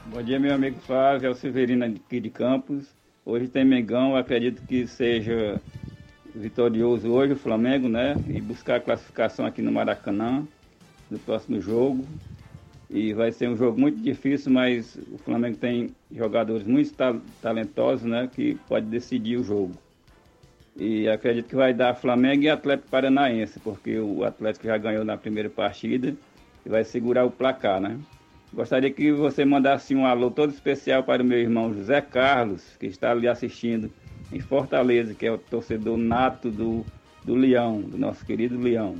Bom 0.07 0.21
dia, 0.21 0.37
meu 0.37 0.53
amigo 0.53 0.77
Flávio, 0.81 1.27
é 1.27 1.29
o 1.29 1.33
Severino 1.33 1.85
aqui 1.85 2.19
de 2.19 2.29
Campos. 2.29 2.87
Hoje 3.25 3.47
tem 3.47 3.63
Mengão, 3.63 4.17
acredito 4.17 4.61
que 4.63 4.85
seja 4.85 5.61
vitorioso 6.35 7.07
hoje 7.07 7.31
o 7.31 7.37
Flamengo, 7.37 7.87
né? 7.87 8.17
E 8.27 8.41
buscar 8.41 8.75
a 8.75 8.79
classificação 8.81 9.45
aqui 9.45 9.61
no 9.61 9.71
Maracanã 9.71 10.45
no 11.09 11.19
próximo 11.19 11.61
jogo. 11.61 12.05
E 12.89 13.13
vai 13.13 13.31
ser 13.31 13.47
um 13.47 13.55
jogo 13.55 13.79
muito 13.79 14.01
difícil, 14.01 14.51
mas 14.51 14.97
o 15.09 15.17
Flamengo 15.19 15.55
tem 15.55 15.95
jogadores 16.11 16.67
muito 16.67 16.93
ta 16.93 17.15
talentosos, 17.41 18.05
né? 18.05 18.29
Que 18.29 18.55
pode 18.67 18.87
decidir 18.87 19.37
o 19.37 19.43
jogo. 19.45 19.84
E 20.77 21.07
acredito 21.07 21.47
que 21.47 21.55
vai 21.55 21.73
dar 21.73 21.95
Flamengo 21.95 22.43
e 22.43 22.49
Atlético 22.49 22.89
Paranaense, 22.89 23.59
porque 23.59 23.97
o 23.97 24.25
Atlético 24.25 24.67
já 24.67 24.77
ganhou 24.77 25.05
na 25.05 25.15
primeira 25.15 25.49
partida 25.49 26.13
e 26.65 26.69
vai 26.69 26.83
segurar 26.83 27.25
o 27.25 27.31
placar, 27.31 27.79
né? 27.79 27.97
Gostaria 28.53 28.91
que 28.91 29.11
você 29.11 29.45
mandasse 29.45 29.95
um 29.95 30.05
alô 30.05 30.29
todo 30.29 30.51
especial 30.51 31.03
para 31.03 31.23
o 31.23 31.25
meu 31.25 31.37
irmão 31.37 31.73
José 31.73 32.01
Carlos, 32.01 32.63
que 32.79 32.87
está 32.87 33.11
ali 33.11 33.27
assistindo 33.27 33.91
em 34.31 34.39
Fortaleza, 34.39 35.13
que 35.13 35.25
é 35.25 35.31
o 35.31 35.37
torcedor 35.37 35.97
nato 35.97 36.49
do, 36.49 36.85
do 37.23 37.35
Leão, 37.35 37.81
do 37.81 37.97
nosso 37.97 38.25
querido 38.25 38.59
Leão. 38.59 38.95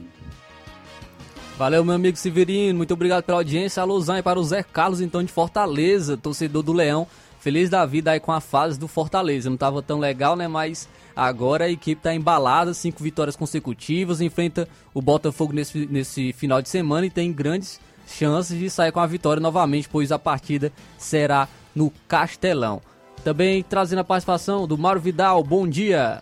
Valeu, 1.58 1.86
meu 1.86 1.96
amigo 1.96 2.18
Severino, 2.18 2.78
muito 2.78 2.94
obrigado 2.94 3.24
pela 3.24 3.38
audiência. 3.38 3.82
Alôzão 3.82 4.16
aí 4.16 4.22
para 4.22 4.40
o 4.40 4.44
Zé 4.44 4.62
Carlos, 4.62 5.00
então, 5.00 5.24
de 5.24 5.32
Fortaleza, 5.32 6.18
torcedor 6.18 6.64
do 6.64 6.74
Leão. 6.74 7.08
Feliz 7.40 7.70
da 7.70 7.86
vida 7.86 8.12
aí 8.12 8.20
com 8.20 8.32
a 8.32 8.42
fase 8.42 8.78
do 8.78 8.88
Fortaleza. 8.88 9.50
Não 9.50 9.56
estava 9.56 9.82
tão 9.82 10.00
legal, 10.00 10.36
né? 10.36 10.48
Mas 10.48 10.90
agora 11.16 11.66
a 11.66 11.70
equipe 11.70 12.00
está 12.00 12.14
embalada, 12.14 12.74
cinco 12.74 13.04
vitórias 13.04 13.36
consecutivas, 13.36 14.22
enfrenta 14.22 14.68
o 14.94 15.02
Botafogo 15.02 15.54
nesse, 15.54 15.86
nesse 15.86 16.34
final 16.34 16.62
de 16.62 16.70
semana 16.70 17.06
e 17.06 17.10
tem 17.10 17.32
grandes 17.32 17.80
chances 18.08 18.58
de 18.58 18.70
sair 18.70 18.92
com 18.92 19.00
a 19.00 19.08
vitória 19.08 19.42
novamente, 19.42 19.90
pois 19.90 20.12
a 20.12 20.20
partida 20.20 20.72
será 20.98 21.48
no 21.76 21.92
Castelão. 22.08 22.82
Também 23.24 23.64
trazendo 23.64 24.00
a 24.00 24.04
participação 24.04 24.68
do 24.68 24.78
Mário 24.78 25.02
Vidal. 25.02 25.44
Bom 25.44 25.68
dia. 25.68 26.22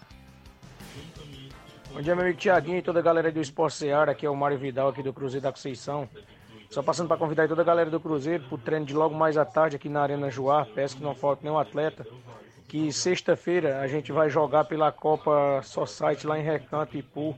Bom 1.93 2.01
dia, 2.01 2.15
meu 2.15 2.23
amigo 2.23 2.39
Tiaguinho 2.39 2.77
e 2.77 2.81
toda 2.81 2.99
a 2.99 3.03
galera 3.03 3.31
do 3.31 3.41
Esporte 3.41 3.75
Seara. 3.77 4.13
Aqui 4.13 4.25
é 4.25 4.29
o 4.29 4.35
Mário 4.35 4.57
Vidal, 4.57 4.87
aqui 4.87 5.03
do 5.03 5.13
Cruzeiro 5.13 5.43
da 5.43 5.51
Conceição. 5.51 6.07
Só 6.69 6.81
passando 6.81 7.07
para 7.07 7.17
convidar 7.17 7.47
toda 7.47 7.61
a 7.61 7.65
galera 7.65 7.91
do 7.91 7.99
Cruzeiro 7.99 8.45
para 8.45 8.55
o 8.55 8.57
treino 8.57 8.85
de 8.85 8.95
logo 8.95 9.13
mais 9.13 9.37
à 9.37 9.45
tarde 9.45 9.75
aqui 9.75 9.87
na 9.87 10.01
Arena 10.01 10.31
Joá. 10.31 10.65
Peço 10.65 10.97
que 10.97 11.03
não 11.03 11.13
falte 11.13 11.43
nenhum 11.43 11.59
atleta. 11.59 12.03
Que 12.73 12.91
sexta-feira 12.91 13.81
a 13.81 13.87
gente 13.87 14.11
vai 14.11 14.31
jogar 14.31 14.63
pela 14.63 14.91
Copa 14.91 15.61
Society 15.61 16.25
lá 16.25 16.39
em 16.39 16.41
Recanto, 16.41 16.97
Ipu, 16.97 17.37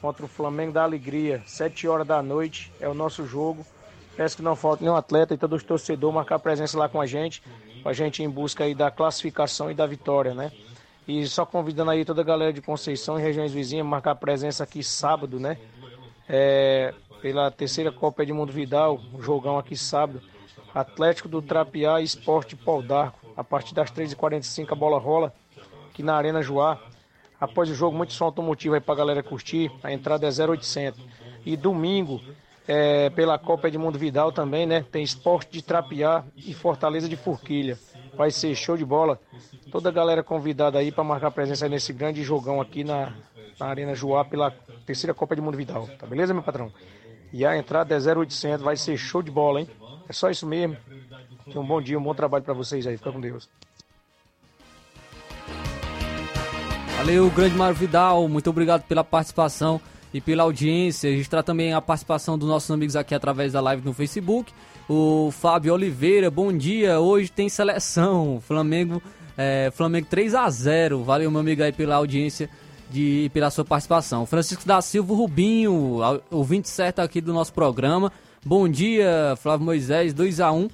contra 0.00 0.24
o 0.24 0.28
Flamengo 0.28 0.70
da 0.70 0.84
Alegria. 0.84 1.42
Sete 1.46 1.88
horas 1.88 2.06
da 2.06 2.22
noite 2.22 2.72
é 2.78 2.88
o 2.88 2.94
nosso 2.94 3.26
jogo. 3.26 3.66
Peço 4.16 4.36
que 4.36 4.42
não 4.42 4.54
falte 4.54 4.84
nenhum 4.84 4.94
atleta 4.94 5.34
e 5.34 5.36
todos 5.36 5.62
os 5.62 5.66
torcedores 5.66 6.14
marcar 6.14 6.38
presença 6.38 6.78
lá 6.78 6.88
com 6.88 7.00
a 7.00 7.06
gente, 7.06 7.42
com 7.82 7.88
a 7.88 7.92
gente 7.92 8.22
em 8.22 8.30
busca 8.30 8.62
aí 8.62 8.72
da 8.72 8.88
classificação 8.88 9.68
e 9.68 9.74
da 9.74 9.84
vitória, 9.84 10.32
né? 10.32 10.52
E 11.08 11.26
só 11.26 11.44
convidando 11.44 11.90
aí 11.90 12.04
toda 12.04 12.20
a 12.20 12.24
galera 12.24 12.52
de 12.52 12.62
Conceição 12.62 13.18
e 13.18 13.22
regiões 13.22 13.52
vizinhas 13.52 13.84
marcar 13.84 14.14
presença 14.14 14.62
aqui 14.62 14.84
sábado, 14.84 15.40
né? 15.40 15.58
É, 16.28 16.94
pela 17.20 17.50
terceira 17.50 17.90
Copa 17.90 18.22
Edmundo 18.22 18.52
Vidal, 18.52 19.00
um 19.12 19.20
jogão 19.20 19.58
aqui 19.58 19.76
sábado. 19.76 20.22
Atlético 20.72 21.28
do 21.28 21.42
Trapiá 21.42 22.00
e 22.00 22.04
Esporte 22.04 22.54
Pau 22.54 22.80
d'Arco. 22.80 23.27
A 23.38 23.44
partir 23.44 23.72
das 23.72 23.88
3h45 23.92 24.72
a 24.72 24.74
bola 24.74 24.98
rola 24.98 25.32
aqui 25.88 26.02
na 26.02 26.16
Arena 26.16 26.42
Joá. 26.42 26.76
Após 27.40 27.70
o 27.70 27.74
jogo, 27.74 27.96
muito 27.96 28.12
som 28.12 28.24
automotivo 28.24 28.74
aí 28.74 28.80
pra 28.80 28.96
galera 28.96 29.22
curtir. 29.22 29.70
A 29.80 29.92
entrada 29.92 30.26
é 30.26 30.28
0800. 30.28 31.00
E 31.46 31.56
domingo, 31.56 32.20
é, 32.66 33.10
pela 33.10 33.38
Copa 33.38 33.68
Edmundo 33.68 33.96
Vidal 33.96 34.32
também, 34.32 34.66
né? 34.66 34.84
Tem 34.90 35.04
Esporte 35.04 35.52
de 35.52 35.62
Trapiá 35.62 36.24
e 36.36 36.52
Fortaleza 36.52 37.08
de 37.08 37.14
Forquilha. 37.14 37.78
Vai 38.16 38.32
ser 38.32 38.52
show 38.56 38.76
de 38.76 38.84
bola. 38.84 39.20
Toda 39.70 39.88
a 39.88 39.92
galera 39.92 40.24
convidada 40.24 40.80
aí 40.80 40.90
para 40.90 41.04
marcar 41.04 41.30
presença 41.30 41.64
aí 41.64 41.70
nesse 41.70 41.92
grande 41.92 42.24
jogão 42.24 42.60
aqui 42.60 42.82
na, 42.82 43.14
na 43.60 43.66
Arena 43.66 43.94
Joá 43.94 44.24
pela 44.24 44.50
terceira 44.84 45.14
Copa 45.14 45.34
Edmundo 45.34 45.56
Vidal. 45.56 45.86
Tá 45.96 46.08
beleza, 46.08 46.34
meu 46.34 46.42
patrão? 46.42 46.72
E 47.32 47.46
a 47.46 47.56
entrada 47.56 47.94
é 47.94 47.98
0800, 47.98 48.64
vai 48.64 48.76
ser 48.76 48.96
show 48.96 49.22
de 49.22 49.30
bola, 49.30 49.60
hein? 49.60 49.68
É 50.08 50.12
só 50.12 50.28
isso 50.28 50.44
mesmo. 50.44 50.76
Tenha 51.48 51.60
um 51.60 51.66
bom 51.66 51.80
dia, 51.80 51.98
um 51.98 52.02
bom 52.02 52.14
trabalho 52.14 52.44
para 52.44 52.54
vocês 52.54 52.86
aí. 52.86 52.96
Fica 52.96 53.10
com 53.10 53.20
Deus. 53.20 53.48
Valeu, 56.98 57.30
grande 57.30 57.56
Mário 57.56 57.74
Vidal. 57.74 58.28
Muito 58.28 58.50
obrigado 58.50 58.82
pela 58.82 59.02
participação 59.02 59.80
e 60.12 60.20
pela 60.20 60.42
audiência. 60.42 61.10
Registrar 61.10 61.42
também 61.42 61.72
a 61.72 61.80
participação 61.80 62.36
dos 62.36 62.48
nossos 62.48 62.70
amigos 62.70 62.96
aqui 62.96 63.14
através 63.14 63.52
da 63.52 63.60
live 63.60 63.84
no 63.84 63.94
Facebook. 63.94 64.52
O 64.88 65.30
Fábio 65.30 65.74
Oliveira, 65.74 66.30
bom 66.30 66.52
dia. 66.52 67.00
Hoje 67.00 67.30
tem 67.30 67.48
seleção. 67.48 68.40
Flamengo, 68.40 69.02
é, 69.36 69.70
Flamengo 69.74 70.06
3 70.10 70.34
a 70.34 70.50
0 70.50 71.04
Valeu, 71.04 71.30
meu 71.30 71.40
amigo, 71.40 71.62
aí 71.62 71.72
pela 71.72 71.96
audiência 71.96 72.50
de, 72.90 73.30
pela 73.32 73.50
sua 73.50 73.64
participação. 73.64 74.26
Francisco 74.26 74.66
da 74.66 74.80
Silva 74.82 75.14
Rubinho, 75.14 75.98
ouvinte 76.30 76.68
certo 76.68 77.00
aqui 77.00 77.20
do 77.20 77.32
nosso 77.32 77.52
programa. 77.52 78.12
Bom 78.44 78.68
dia, 78.68 79.34
Flávio 79.36 79.64
Moisés, 79.64 80.12
2 80.12 80.40
a 80.40 80.52
1 80.52 80.68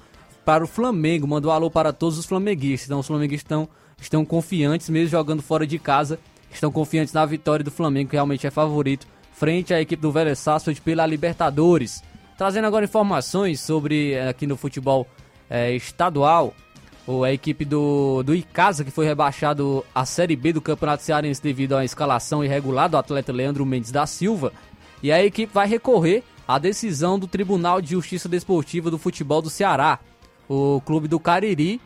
para 0.45 0.63
o 0.63 0.67
Flamengo. 0.67 1.27
Mandou 1.27 1.51
alô 1.51 1.69
para 1.69 1.91
todos 1.91 2.17
os 2.17 2.25
flamenguistas. 2.25 2.87
Então, 2.87 2.99
os 2.99 3.07
flamenguistas 3.07 3.43
estão, 3.45 3.67
estão 3.99 4.23
confiantes, 4.23 4.89
mesmo 4.89 5.09
jogando 5.09 5.41
fora 5.41 5.65
de 5.65 5.79
casa. 5.79 6.19
Estão 6.51 6.71
confiantes 6.71 7.13
na 7.13 7.25
vitória 7.25 7.65
do 7.65 7.71
Flamengo, 7.71 8.11
que 8.11 8.15
realmente 8.15 8.47
é 8.47 8.51
favorito, 8.51 9.05
frente 9.33 9.73
à 9.73 9.81
equipe 9.81 10.01
do 10.01 10.11
Vélez 10.11 10.39
Sarsfield 10.39 10.79
pela 10.81 11.05
Libertadores. 11.05 12.01
Trazendo 12.37 12.65
agora 12.65 12.85
informações 12.85 13.59
sobre 13.59 14.11
eh, 14.13 14.29
aqui 14.29 14.45
no 14.45 14.55
futebol 14.55 15.07
é, 15.49 15.73
estadual 15.73 16.53
a 17.23 17.31
equipe 17.31 17.63
do, 17.63 18.23
do 18.23 18.33
Icasa, 18.33 18.83
que 18.83 18.89
foi 18.89 19.05
rebaixado 19.05 19.85
à 19.93 20.05
Série 20.05 20.35
B 20.35 20.51
do 20.53 20.61
Campeonato 20.61 21.03
Cearense 21.03 21.41
devido 21.41 21.75
à 21.75 21.85
escalação 21.85 22.43
irregular 22.43 22.89
do 22.89 22.97
atleta 22.97 23.31
Leandro 23.31 23.65
Mendes 23.65 23.91
da 23.91 24.07
Silva. 24.07 24.51
E 25.03 25.11
a 25.11 25.23
equipe 25.23 25.53
vai 25.53 25.67
recorrer 25.67 26.23
à 26.47 26.57
decisão 26.57 27.19
do 27.19 27.27
Tribunal 27.27 27.79
de 27.79 27.91
Justiça 27.91 28.27
Desportiva 28.27 28.89
do 28.89 28.97
Futebol 28.97 29.41
do 29.41 29.51
Ceará. 29.51 29.99
O 30.47 30.81
clube 30.85 31.07
do 31.07 31.19
Cariri 31.19 31.81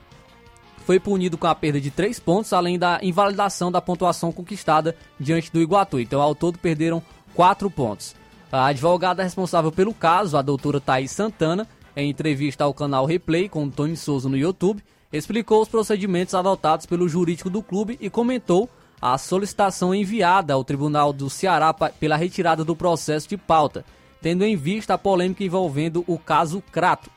foi 0.86 1.00
punido 1.00 1.38
com 1.38 1.48
a 1.48 1.54
perda 1.54 1.80
de 1.80 1.92
três 1.92 2.20
pontos, 2.20 2.52
além 2.52 2.80
da 2.80 3.00
invalidação 3.04 3.72
da 3.72 3.80
pontuação 3.80 4.32
conquistada 4.32 4.96
diante 5.20 5.52
do 5.52 5.62
Iguatu. 5.62 6.00
Então, 6.00 6.22
ao 6.22 6.34
todo, 6.34 6.58
perderam 6.58 7.02
quatro 7.36 7.70
pontos. 7.70 8.16
A 8.52 8.66
advogada 8.66 9.22
responsável 9.22 9.72
pelo 9.72 9.94
caso, 9.94 10.36
a 10.36 10.42
doutora 10.42 10.82
Thaís 10.82 11.12
Santana, 11.12 11.68
em 11.96 12.10
entrevista 12.10 12.64
ao 12.64 12.74
canal 12.74 13.06
Replay 13.06 13.48
com 13.48 13.70
Tony 13.70 13.96
Souza 13.96 14.28
no 14.28 14.36
YouTube, 14.36 14.84
explicou 15.14 15.62
os 15.62 15.70
procedimentos 15.70 16.34
adotados 16.34 16.86
pelo 16.86 17.08
jurídico 17.08 17.50
do 17.50 17.62
clube 17.62 17.98
e 18.02 18.10
comentou 18.10 18.70
a 19.02 19.18
solicitação 19.18 19.94
enviada 19.94 20.54
ao 20.54 20.64
Tribunal 20.64 21.14
do 21.14 21.30
Ceará 21.30 21.74
pela 21.74 22.18
retirada 22.18 22.66
do 22.66 22.76
processo 22.76 23.30
de 23.30 23.38
pauta, 23.38 23.86
tendo 24.22 24.44
em 24.44 24.56
vista 24.56 24.96
a 24.96 24.98
polêmica 24.98 25.44
envolvendo 25.44 26.04
o 26.08 26.18
caso 26.18 26.64
Crato. 26.72 27.12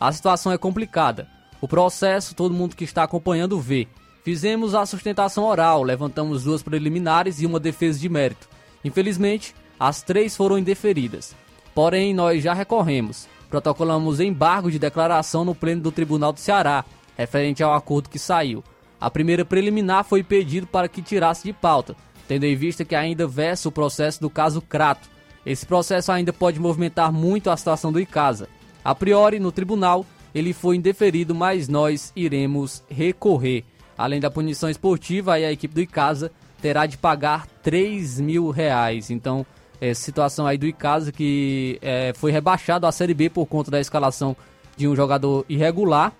A 0.00 0.12
situação 0.12 0.52
é 0.52 0.58
complicada. 0.58 1.28
O 1.60 1.68
processo, 1.68 2.34
todo 2.34 2.54
mundo 2.54 2.76
que 2.76 2.84
está 2.84 3.02
acompanhando 3.02 3.58
vê. 3.58 3.88
Fizemos 4.24 4.74
a 4.74 4.86
sustentação 4.86 5.44
oral, 5.44 5.82
levantamos 5.82 6.44
duas 6.44 6.62
preliminares 6.62 7.40
e 7.40 7.46
uma 7.46 7.58
defesa 7.58 7.98
de 7.98 8.08
mérito. 8.08 8.48
Infelizmente, 8.84 9.54
as 9.78 10.02
três 10.02 10.36
foram 10.36 10.58
indeferidas. 10.58 11.34
Porém, 11.74 12.12
nós 12.12 12.42
já 12.42 12.52
recorremos 12.52 13.28
protocolamos 13.48 14.20
embargo 14.20 14.70
de 14.70 14.78
declaração 14.78 15.44
no 15.44 15.54
pleno 15.54 15.82
do 15.82 15.92
Tribunal 15.92 16.32
do 16.32 16.40
Ceará, 16.40 16.84
referente 17.16 17.62
ao 17.62 17.74
acordo 17.74 18.08
que 18.08 18.18
saiu. 18.18 18.62
A 19.00 19.10
primeira 19.10 19.44
preliminar 19.44 20.04
foi 20.04 20.22
pedido 20.22 20.66
para 20.66 20.88
que 20.88 21.02
tirasse 21.02 21.44
de 21.44 21.52
pauta, 21.52 21.96
tendo 22.26 22.44
em 22.44 22.56
vista 22.56 22.84
que 22.84 22.94
ainda 22.94 23.26
versa 23.26 23.68
o 23.68 23.72
processo 23.72 24.20
do 24.20 24.28
caso 24.28 24.60
Crato. 24.60 25.08
Esse 25.46 25.64
processo 25.64 26.12
ainda 26.12 26.32
pode 26.32 26.60
movimentar 26.60 27.12
muito 27.12 27.48
a 27.48 27.56
situação 27.56 27.90
do 27.92 28.00
Icasa. 28.00 28.48
A 28.84 28.94
priori, 28.94 29.38
no 29.38 29.52
tribunal, 29.52 30.04
ele 30.34 30.52
foi 30.52 30.76
indeferido, 30.76 31.34
mas 31.34 31.68
nós 31.68 32.12
iremos 32.14 32.82
recorrer. 32.88 33.64
Além 33.96 34.20
da 34.20 34.30
punição 34.30 34.70
esportiva, 34.70 35.34
a 35.34 35.52
equipe 35.52 35.74
do 35.74 35.80
Icasa 35.80 36.30
terá 36.60 36.86
de 36.86 36.96
pagar 36.96 37.46
3 37.62 38.20
mil 38.20 38.50
reais. 38.50 39.10
Então, 39.10 39.44
essa 39.80 40.00
situação 40.00 40.46
aí 40.46 40.58
do 40.58 40.66
Icasa 40.66 41.12
que 41.12 41.78
é, 41.82 42.12
foi 42.14 42.30
rebaixado 42.30 42.86
à 42.86 42.92
Série 42.92 43.14
B 43.14 43.30
por 43.30 43.46
conta 43.46 43.70
da 43.70 43.80
escalação 43.80 44.36
de 44.76 44.86
um 44.86 44.94
jogador 44.94 45.44
irregular 45.48 46.12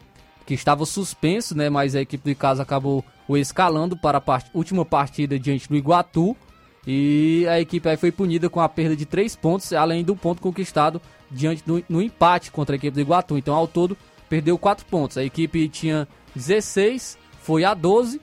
que 0.44 0.54
estava 0.54 0.84
suspenso, 0.86 1.56
né? 1.56 1.68
Mas 1.68 1.94
a 1.94 2.00
equipe 2.00 2.24
do 2.24 2.30
Icasa 2.30 2.62
acabou 2.62 3.04
o 3.28 3.36
escalando 3.36 3.96
para 3.96 4.18
a 4.18 4.20
part 4.20 4.50
última 4.54 4.84
partida 4.84 5.38
diante 5.38 5.68
do 5.68 5.76
Iguatu. 5.76 6.36
E 6.86 7.46
a 7.48 7.60
equipe 7.60 7.86
aí 7.88 7.96
foi 7.96 8.10
punida 8.10 8.48
com 8.48 8.60
a 8.60 8.68
perda 8.68 8.96
de 8.96 9.04
3 9.04 9.36
pontos, 9.36 9.72
além 9.74 10.02
do 10.02 10.16
ponto 10.16 10.40
conquistado 10.40 11.02
diante 11.30 11.62
do, 11.64 11.82
no 11.88 12.02
empate 12.02 12.50
contra 12.50 12.74
a 12.74 12.76
equipe 12.76 12.94
do 12.94 13.00
Iguatu. 13.00 13.36
Então, 13.36 13.54
ao 13.54 13.66
todo, 13.66 13.96
perdeu 14.28 14.58
4 14.58 14.84
pontos. 14.86 15.18
A 15.18 15.24
equipe 15.24 15.68
tinha 15.68 16.06
16, 16.34 17.18
foi 17.42 17.64
a 17.64 17.74
12. 17.74 18.20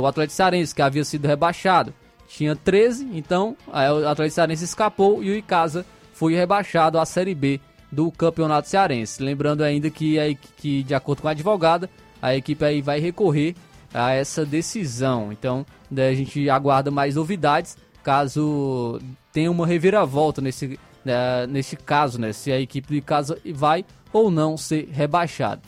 o 0.00 0.06
Atlético 0.06 0.36
Cearense, 0.36 0.74
que 0.74 0.82
havia 0.82 1.04
sido 1.04 1.26
rebaixado, 1.26 1.94
tinha 2.28 2.54
13. 2.54 3.08
Então, 3.12 3.56
o 3.66 4.08
Atlético 4.08 4.34
Cearense 4.34 4.64
escapou 4.64 5.22
e 5.22 5.30
o 5.30 5.36
Icasa 5.36 5.84
foi 6.12 6.34
rebaixado 6.34 6.98
à 6.98 7.06
Série 7.06 7.34
B 7.34 7.60
do 7.90 8.10
Campeonato 8.10 8.68
Cearense. 8.68 9.22
Lembrando 9.22 9.62
ainda 9.62 9.90
que, 9.90 10.16
que 10.56 10.82
de 10.82 10.94
acordo 10.94 11.22
com 11.22 11.28
a 11.28 11.32
advogada, 11.32 11.90
a 12.20 12.34
equipe 12.36 12.64
aí 12.64 12.82
vai 12.82 13.00
recorrer 13.00 13.54
a 13.92 14.12
essa 14.12 14.44
decisão. 14.44 15.32
Então, 15.32 15.66
a 15.90 16.14
gente 16.14 16.48
aguarda 16.48 16.90
mais 16.90 17.16
novidades 17.16 17.76
caso 18.02 19.00
tenha 19.32 19.50
uma 19.50 19.66
reviravolta 19.66 20.40
nesse, 20.40 20.78
né, 21.04 21.46
nesse 21.46 21.76
caso, 21.76 22.20
né, 22.20 22.32
se 22.32 22.52
a 22.52 22.60
equipe 22.60 22.92
de 22.92 23.00
casa 23.00 23.38
vai 23.54 23.84
ou 24.12 24.30
não 24.30 24.56
ser 24.56 24.88
rebaixada. 24.90 25.62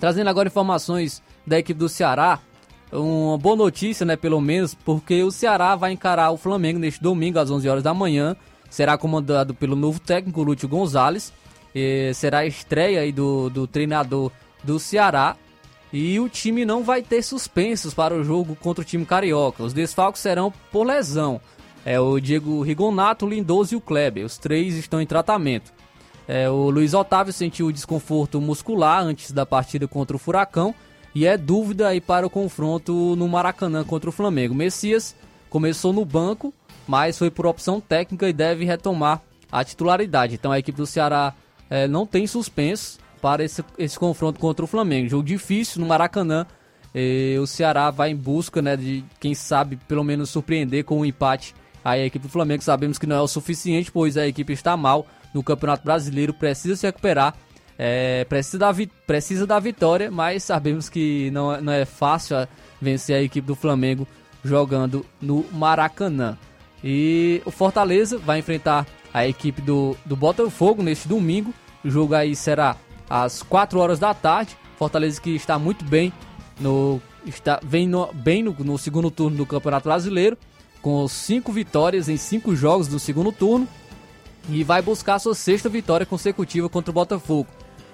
Trazendo 0.00 0.28
agora 0.28 0.48
informações 0.48 1.22
da 1.46 1.58
equipe 1.58 1.78
do 1.78 1.88
Ceará, 1.88 2.40
uma 2.92 3.38
boa 3.38 3.56
notícia, 3.56 4.06
né, 4.06 4.16
pelo 4.16 4.40
menos, 4.40 4.74
porque 4.74 5.22
o 5.22 5.30
Ceará 5.30 5.74
vai 5.74 5.92
encarar 5.92 6.30
o 6.30 6.36
Flamengo 6.36 6.78
neste 6.78 7.02
domingo 7.02 7.38
às 7.38 7.50
11 7.50 7.68
horas 7.68 7.82
da 7.82 7.94
manhã. 7.94 8.36
Será 8.70 8.96
comandado 8.98 9.54
pelo 9.54 9.76
novo 9.76 10.00
técnico 10.00 10.42
Lúcio 10.42 10.68
Gonzalez. 10.68 11.32
será 12.14 12.38
a 12.38 12.46
estreia 12.46 13.00
aí 13.00 13.12
do, 13.12 13.48
do 13.50 13.66
treinador 13.66 14.30
do 14.62 14.78
Ceará. 14.78 15.36
E 15.92 16.18
o 16.18 16.28
time 16.28 16.64
não 16.64 16.82
vai 16.82 17.00
ter 17.00 17.22
suspensos 17.22 17.94
para 17.94 18.14
o 18.14 18.24
jogo 18.24 18.56
contra 18.56 18.82
o 18.82 18.84
time 18.84 19.06
carioca. 19.06 19.62
Os 19.62 19.72
desfalques 19.72 20.20
serão 20.20 20.52
por 20.70 20.84
lesão. 20.86 21.40
É 21.86 22.00
o 22.00 22.18
Diego 22.18 22.62
Rigonato, 22.62 23.24
o 23.24 23.28
Lindoso 23.28 23.74
e 23.74 23.76
o 23.76 23.80
Kleber. 23.80 24.26
Os 24.26 24.36
três 24.36 24.74
estão 24.74 25.00
em 25.00 25.06
tratamento. 25.06 25.72
É, 26.26 26.50
o 26.50 26.68
Luiz 26.68 26.92
Otávio 26.94 27.32
sentiu 27.32 27.70
desconforto 27.70 28.40
muscular 28.40 29.04
antes 29.04 29.30
da 29.30 29.46
partida 29.46 29.86
contra 29.86 30.16
o 30.16 30.18
Furacão 30.18 30.74
e 31.14 31.24
é 31.24 31.38
dúvida 31.38 31.86
aí 31.86 32.00
para 32.00 32.26
o 32.26 32.30
confronto 32.30 33.14
no 33.14 33.28
Maracanã 33.28 33.84
contra 33.84 34.10
o 34.10 34.12
Flamengo. 34.12 34.52
Messias 34.52 35.14
começou 35.48 35.92
no 35.92 36.04
banco, 36.04 36.52
mas 36.88 37.16
foi 37.16 37.30
por 37.30 37.46
opção 37.46 37.80
técnica 37.80 38.28
e 38.28 38.32
deve 38.32 38.64
retomar 38.64 39.22
a 39.50 39.62
titularidade. 39.62 40.34
Então 40.34 40.50
a 40.50 40.58
equipe 40.58 40.76
do 40.76 40.86
Ceará 40.86 41.34
é, 41.70 41.86
não 41.86 42.04
tem 42.04 42.26
suspenso 42.26 42.98
para 43.22 43.44
esse, 43.44 43.64
esse 43.78 43.96
confronto 43.96 44.40
contra 44.40 44.64
o 44.64 44.68
Flamengo. 44.68 45.08
Jogo 45.08 45.22
difícil 45.22 45.80
no 45.80 45.86
Maracanã. 45.86 46.46
E 46.92 47.36
o 47.38 47.46
Ceará 47.46 47.90
vai 47.90 48.10
em 48.10 48.16
busca 48.16 48.62
né, 48.62 48.74
de, 48.74 49.04
quem 49.20 49.34
sabe, 49.34 49.76
pelo 49.86 50.02
menos 50.02 50.30
surpreender 50.30 50.82
com 50.82 51.00
um 51.00 51.04
empate. 51.04 51.54
A 51.86 51.96
equipe 51.96 52.26
do 52.26 52.28
Flamengo 52.28 52.64
sabemos 52.64 52.98
que 52.98 53.06
não 53.06 53.14
é 53.14 53.20
o 53.20 53.28
suficiente, 53.28 53.92
pois 53.92 54.16
a 54.16 54.26
equipe 54.26 54.52
está 54.52 54.76
mal 54.76 55.06
no 55.32 55.40
Campeonato 55.40 55.84
Brasileiro, 55.84 56.34
precisa 56.34 56.74
se 56.74 56.84
recuperar, 56.84 57.32
é, 57.78 58.24
precisa, 58.24 58.58
da 58.58 58.74
precisa 59.06 59.46
da 59.46 59.60
vitória, 59.60 60.10
mas 60.10 60.42
sabemos 60.42 60.88
que 60.88 61.30
não, 61.30 61.54
é, 61.54 61.60
não 61.60 61.72
é 61.72 61.84
fácil 61.84 62.38
vencer 62.82 63.14
a 63.14 63.22
equipe 63.22 63.46
do 63.46 63.54
Flamengo 63.54 64.04
jogando 64.42 65.06
no 65.22 65.46
Maracanã. 65.52 66.36
E 66.82 67.40
o 67.44 67.52
Fortaleza 67.52 68.18
vai 68.18 68.40
enfrentar 68.40 68.84
a 69.14 69.24
equipe 69.24 69.62
do, 69.62 69.96
do 70.04 70.16
Botafogo 70.16 70.82
neste 70.82 71.06
domingo. 71.06 71.54
O 71.84 71.88
jogo 71.88 72.16
aí 72.16 72.34
será 72.34 72.74
às 73.08 73.44
4 73.44 73.78
horas 73.78 74.00
da 74.00 74.12
tarde. 74.12 74.58
Fortaleza 74.76 75.20
que 75.20 75.36
está 75.36 75.56
muito 75.56 75.84
bem 75.84 76.12
no 76.58 77.00
está 77.24 77.60
vem 77.62 77.86
no, 77.86 78.12
bem 78.12 78.42
no, 78.42 78.56
no 78.58 78.76
segundo 78.76 79.08
turno 79.08 79.36
do 79.36 79.46
Campeonato 79.46 79.88
Brasileiro, 79.88 80.36
com 80.86 81.08
cinco 81.08 81.50
vitórias 81.50 82.08
em 82.08 82.16
cinco 82.16 82.54
jogos 82.54 82.86
do 82.86 83.00
segundo 83.00 83.32
turno 83.32 83.66
e 84.48 84.62
vai 84.62 84.80
buscar 84.80 85.18
sua 85.18 85.34
sexta 85.34 85.68
vitória 85.68 86.06
consecutiva 86.06 86.68
contra 86.68 86.92
o 86.92 86.94
Botafogo. 86.94 87.48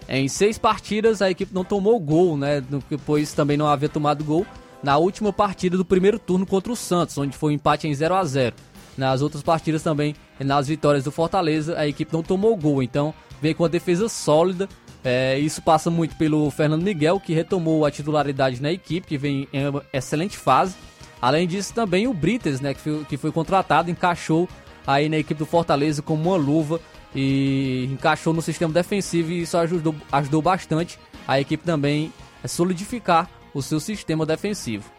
Em 0.06 0.28
seis 0.28 0.58
partidas 0.58 1.22
a 1.22 1.30
equipe 1.30 1.54
não 1.54 1.64
tomou 1.64 1.98
gol, 1.98 2.36
né? 2.36 2.62
Depois 2.90 3.32
também 3.32 3.56
não 3.56 3.66
havia 3.66 3.88
tomado 3.88 4.22
gol 4.22 4.44
na 4.82 4.98
última 4.98 5.32
partida 5.32 5.74
do 5.74 5.86
primeiro 5.86 6.18
turno 6.18 6.44
contra 6.44 6.70
o 6.70 6.76
Santos, 6.76 7.16
onde 7.16 7.34
foi 7.34 7.52
um 7.52 7.54
empate 7.54 7.88
em 7.88 7.94
0 7.94 8.14
a 8.14 8.24
0 8.26 8.54
Nas 8.94 9.22
outras 9.22 9.42
partidas 9.42 9.82
também, 9.82 10.14
nas 10.38 10.68
vitórias 10.68 11.02
do 11.02 11.10
Fortaleza, 11.10 11.78
a 11.78 11.88
equipe 11.88 12.12
não 12.12 12.22
tomou 12.22 12.54
gol, 12.58 12.82
então 12.82 13.14
vem 13.40 13.54
com 13.54 13.64
a 13.64 13.68
defesa 13.68 14.06
sólida 14.06 14.68
é, 15.04 15.36
isso 15.38 15.60
passa 15.60 15.90
muito 15.90 16.14
pelo 16.16 16.48
Fernando 16.50 16.82
Miguel, 16.82 17.18
que 17.18 17.34
retomou 17.34 17.84
a 17.84 17.90
titularidade 17.90 18.62
na 18.62 18.70
equipe, 18.70 19.06
que 19.06 19.18
vem 19.18 19.48
em 19.52 19.62
excelente 19.92 20.36
fase. 20.36 20.76
Além 21.22 21.46
disso, 21.46 21.72
também 21.72 22.08
o 22.08 22.12
Brites, 22.12 22.60
né, 22.60 22.74
que 22.74 22.80
foi, 22.80 23.04
que 23.04 23.16
foi 23.16 23.30
contratado, 23.30 23.88
encaixou 23.88 24.48
aí 24.84 25.08
na 25.08 25.18
equipe 25.18 25.38
do 25.38 25.46
Fortaleza 25.46 26.02
como 26.02 26.30
uma 26.30 26.36
luva 26.36 26.80
e 27.14 27.88
encaixou 27.92 28.32
no 28.32 28.42
sistema 28.42 28.74
defensivo 28.74 29.30
e 29.30 29.42
isso 29.42 29.56
ajudou, 29.56 29.94
ajudou 30.10 30.42
bastante 30.42 30.98
a 31.28 31.38
equipe 31.40 31.62
também 31.62 32.12
a 32.42 32.48
solidificar 32.48 33.30
o 33.54 33.62
seu 33.62 33.78
sistema 33.78 34.26
defensivo. 34.26 34.90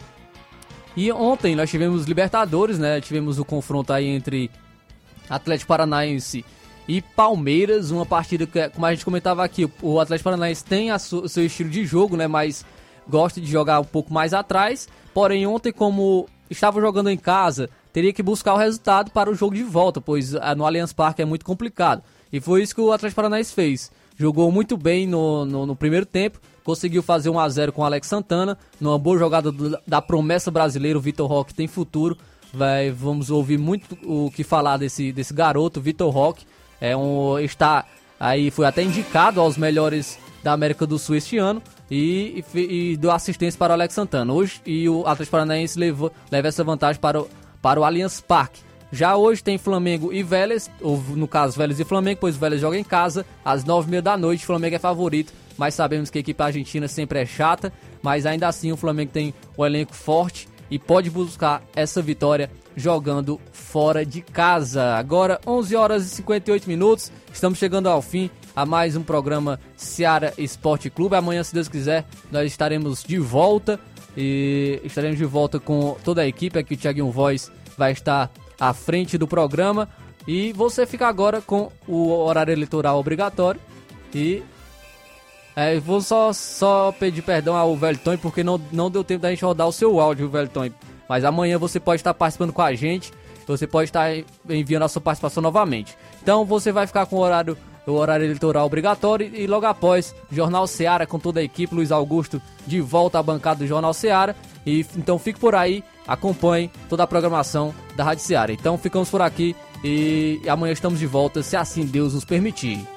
E 0.95 1.11
ontem 1.11 1.55
nós 1.55 1.69
tivemos 1.69 2.05
Libertadores, 2.05 2.79
né? 2.79 3.01
Tivemos 3.01 3.37
o 3.37 3.43
confronto 3.43 3.91
aí 3.91 4.05
entre 4.05 4.49
Atlético 5.29 5.67
Paranaense 5.67 6.45
e 6.87 7.01
Palmeiras, 7.01 7.91
uma 7.91 8.05
partida 8.05 8.45
que, 8.45 8.69
como 8.69 8.85
a 8.85 8.93
gente 8.93 9.03
comentava 9.03 9.43
aqui, 9.43 9.69
o 9.81 9.99
Atlético 9.99 10.25
Paranaense 10.25 10.63
tem 10.63 10.91
o 10.91 11.27
seu 11.27 11.45
estilo 11.45 11.69
de 11.69 11.85
jogo, 11.85 12.15
né, 12.15 12.27
mas 12.27 12.65
gosta 13.07 13.39
de 13.39 13.47
jogar 13.47 13.79
um 13.79 13.85
pouco 13.85 14.13
mais 14.13 14.33
atrás. 14.33 14.87
Porém, 15.13 15.45
ontem, 15.45 15.71
como 15.71 16.27
estava 16.49 16.79
jogando 16.81 17.09
em 17.09 17.17
casa, 17.17 17.69
teria 17.91 18.13
que 18.13 18.23
buscar 18.23 18.53
o 18.53 18.57
resultado 18.57 19.11
para 19.11 19.29
o 19.29 19.35
jogo 19.35 19.55
de 19.55 19.63
volta, 19.63 20.01
pois 20.01 20.35
ah, 20.35 20.55
no 20.55 20.65
Allianz 20.65 20.93
Parque 20.93 21.21
é 21.21 21.25
muito 21.25 21.45
complicado. 21.45 22.01
E 22.31 22.39
foi 22.39 22.63
isso 22.63 22.73
que 22.73 22.81
o 22.81 22.91
Atlético 22.91 23.17
Paranaense 23.17 23.53
fez. 23.53 23.91
Jogou 24.17 24.51
muito 24.51 24.77
bem 24.77 25.07
no, 25.07 25.45
no, 25.45 25.65
no 25.65 25.75
primeiro 25.75 26.05
tempo, 26.05 26.39
conseguiu 26.63 27.03
fazer 27.03 27.29
1 27.29 27.39
a 27.39 27.49
0 27.49 27.71
com 27.71 27.81
o 27.81 27.85
Alex 27.85 28.07
Santana, 28.07 28.57
numa 28.79 28.97
boa 28.97 29.17
jogada 29.17 29.51
do, 29.51 29.77
da 29.85 30.01
promessa 30.01 30.49
brasileira, 30.49 30.97
o 30.97 31.01
Vitor 31.01 31.27
Roque 31.27 31.53
tem 31.53 31.67
futuro. 31.67 32.17
Vai, 32.53 32.91
vamos 32.91 33.31
ouvir 33.31 33.57
muito 33.57 33.97
o 34.03 34.29
que 34.29 34.43
falar 34.43 34.77
desse, 34.77 35.11
desse 35.11 35.33
garoto, 35.33 35.81
Vitor 35.81 36.11
Roque. 36.11 36.45
É 36.79 36.95
um, 36.95 37.39
está 37.39 37.85
aí, 38.19 38.51
foi 38.51 38.65
até 38.65 38.83
indicado 38.83 39.41
aos 39.41 39.57
melhores 39.57 40.19
da 40.43 40.53
América 40.53 40.85
do 40.85 40.99
Sul 40.99 41.15
este 41.15 41.37
ano 41.37 41.61
e, 41.93 42.43
e, 42.55 42.91
e 42.93 42.97
deu 42.97 43.11
assistência 43.11 43.55
para 43.57 43.71
o 43.71 43.73
Alex 43.75 43.93
Santana. 43.93 44.33
Hoje, 44.33 44.59
e 44.65 44.89
o 44.89 45.01
Atlético 45.05 45.31
Paranaense 45.31 45.77
levou, 45.77 46.11
leva 46.31 46.47
essa 46.47 46.63
vantagem 46.63 46.99
para 46.99 47.21
o, 47.21 47.29
para 47.61 47.79
o 47.79 47.83
Allianz 47.83 48.19
Parque. 48.19 48.61
Já 48.91 49.15
hoje 49.15 49.43
tem 49.43 49.59
Flamengo 49.59 50.11
e 50.11 50.23
Vélez, 50.23 50.71
ou 50.81 50.97
no 50.97 51.27
caso 51.27 51.55
Vélez 51.55 51.79
e 51.79 51.85
Flamengo, 51.85 52.19
pois 52.19 52.35
o 52.35 52.39
Vélez 52.39 52.61
joga 52.61 52.79
em 52.79 52.83
casa 52.83 53.23
às 53.45 53.63
nove 53.63 53.87
e 53.87 53.91
meia 53.91 54.01
da 54.01 54.17
noite. 54.17 54.43
Flamengo 54.43 54.75
é 54.75 54.79
favorito, 54.79 55.31
mas 55.55 55.75
sabemos 55.75 56.09
que 56.09 56.17
a 56.17 56.21
equipe 56.21 56.41
argentina 56.41 56.87
sempre 56.87 57.19
é 57.19 57.25
chata. 57.27 57.71
Mas 58.01 58.25
ainda 58.25 58.47
assim 58.47 58.71
o 58.71 58.77
Flamengo 58.77 59.11
tem 59.11 59.33
um 59.55 59.63
elenco 59.63 59.93
forte 59.93 60.47
e 60.71 60.79
pode 60.79 61.11
buscar 61.11 61.61
essa 61.75 62.01
vitória 62.01 62.49
jogando 62.75 63.39
fora 63.51 64.03
de 64.03 64.21
casa. 64.21 64.95
Agora 64.95 65.39
11 65.45 65.75
horas 65.75 66.05
e 66.05 66.09
58 66.09 66.67
minutos, 66.67 67.11
estamos 67.31 67.59
chegando 67.59 67.87
ao 67.87 68.01
fim 68.01 68.31
a 68.55 68.65
mais 68.65 68.95
um 68.95 69.03
programa 69.03 69.59
Seara 69.75 70.33
Esporte 70.37 70.89
Clube. 70.89 71.15
Amanhã, 71.15 71.43
se 71.43 71.53
Deus 71.53 71.67
quiser, 71.67 72.05
nós 72.31 72.45
estaremos 72.45 73.03
de 73.03 73.17
volta 73.17 73.79
e 74.15 74.79
estaremos 74.83 75.17
de 75.17 75.25
volta 75.25 75.59
com 75.59 75.97
toda 76.03 76.21
a 76.21 76.27
equipe. 76.27 76.59
Aqui 76.59 76.75
o 76.75 76.77
Thiaguinho 76.77 77.11
Voz 77.11 77.51
vai 77.77 77.91
estar 77.91 78.31
à 78.59 78.73
frente 78.73 79.17
do 79.17 79.27
programa 79.27 79.89
e 80.27 80.53
você 80.53 80.85
fica 80.85 81.07
agora 81.07 81.41
com 81.41 81.71
o 81.87 82.09
horário 82.09 82.51
eleitoral 82.51 82.99
obrigatório 82.99 83.59
e 84.13 84.43
é, 85.55 85.79
vou 85.79 86.01
só, 86.01 86.31
só 86.33 86.91
pedir 86.91 87.21
perdão 87.21 87.55
ao 87.55 87.75
Velton 87.75 88.17
porque 88.17 88.43
não, 88.43 88.59
não 88.71 88.89
deu 88.89 89.03
tempo 89.03 89.21
da 89.21 89.29
gente 89.29 89.43
rodar 89.43 89.67
o 89.67 89.73
seu 89.73 89.99
áudio, 89.99 90.29
Velton. 90.29 90.69
Mas 91.07 91.25
amanhã 91.25 91.57
você 91.57 91.79
pode 91.79 91.99
estar 91.99 92.13
participando 92.13 92.53
com 92.53 92.61
a 92.61 92.73
gente. 92.73 93.11
Você 93.45 93.67
pode 93.67 93.89
estar 93.89 94.09
enviando 94.49 94.83
a 94.83 94.87
sua 94.87 95.01
participação 95.01 95.43
novamente. 95.43 95.97
Então 96.21 96.45
você 96.45 96.71
vai 96.71 96.87
ficar 96.87 97.05
com 97.05 97.17
o 97.17 97.19
horário 97.19 97.57
o 97.85 97.91
horário 97.91 98.25
eleitoral 98.25 98.65
obrigatório 98.65 99.29
e 99.33 99.45
logo 99.47 99.65
após, 99.65 100.15
Jornal 100.31 100.67
Seara 100.67 101.05
com 101.05 101.19
toda 101.19 101.39
a 101.39 101.43
equipe, 101.43 101.75
Luiz 101.75 101.91
Augusto 101.91 102.41
de 102.65 102.79
volta 102.81 103.19
à 103.19 103.23
bancada 103.23 103.59
do 103.59 103.67
Jornal 103.67 103.93
Seara. 103.93 104.35
E 104.65 104.85
então 104.95 105.19
fique 105.19 105.39
por 105.39 105.55
aí, 105.55 105.83
acompanhe 106.07 106.71
toda 106.89 107.03
a 107.03 107.07
programação 107.07 107.73
da 107.95 108.03
Rádio 108.03 108.23
Seara. 108.23 108.53
Então 108.53 108.77
ficamos 108.77 109.09
por 109.09 109.21
aqui 109.21 109.55
e 109.83 110.41
amanhã 110.47 110.71
estamos 110.71 110.99
de 110.99 111.05
volta, 111.05 111.43
se 111.43 111.55
assim 111.57 111.85
Deus 111.85 112.13
nos 112.13 112.23
permitir. 112.23 112.87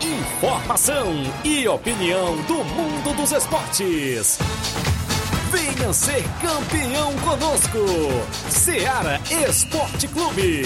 Informação 0.00 1.12
e 1.44 1.66
opinião 1.66 2.36
do 2.42 2.64
mundo 2.64 3.16
dos 3.16 3.32
esportes. 3.32 4.38
Venha 5.50 5.92
ser 5.92 6.22
campeão 6.40 7.12
conosco. 7.24 7.78
Seara 8.48 9.20
Esporte 9.48 10.06
Clube. 10.08 10.62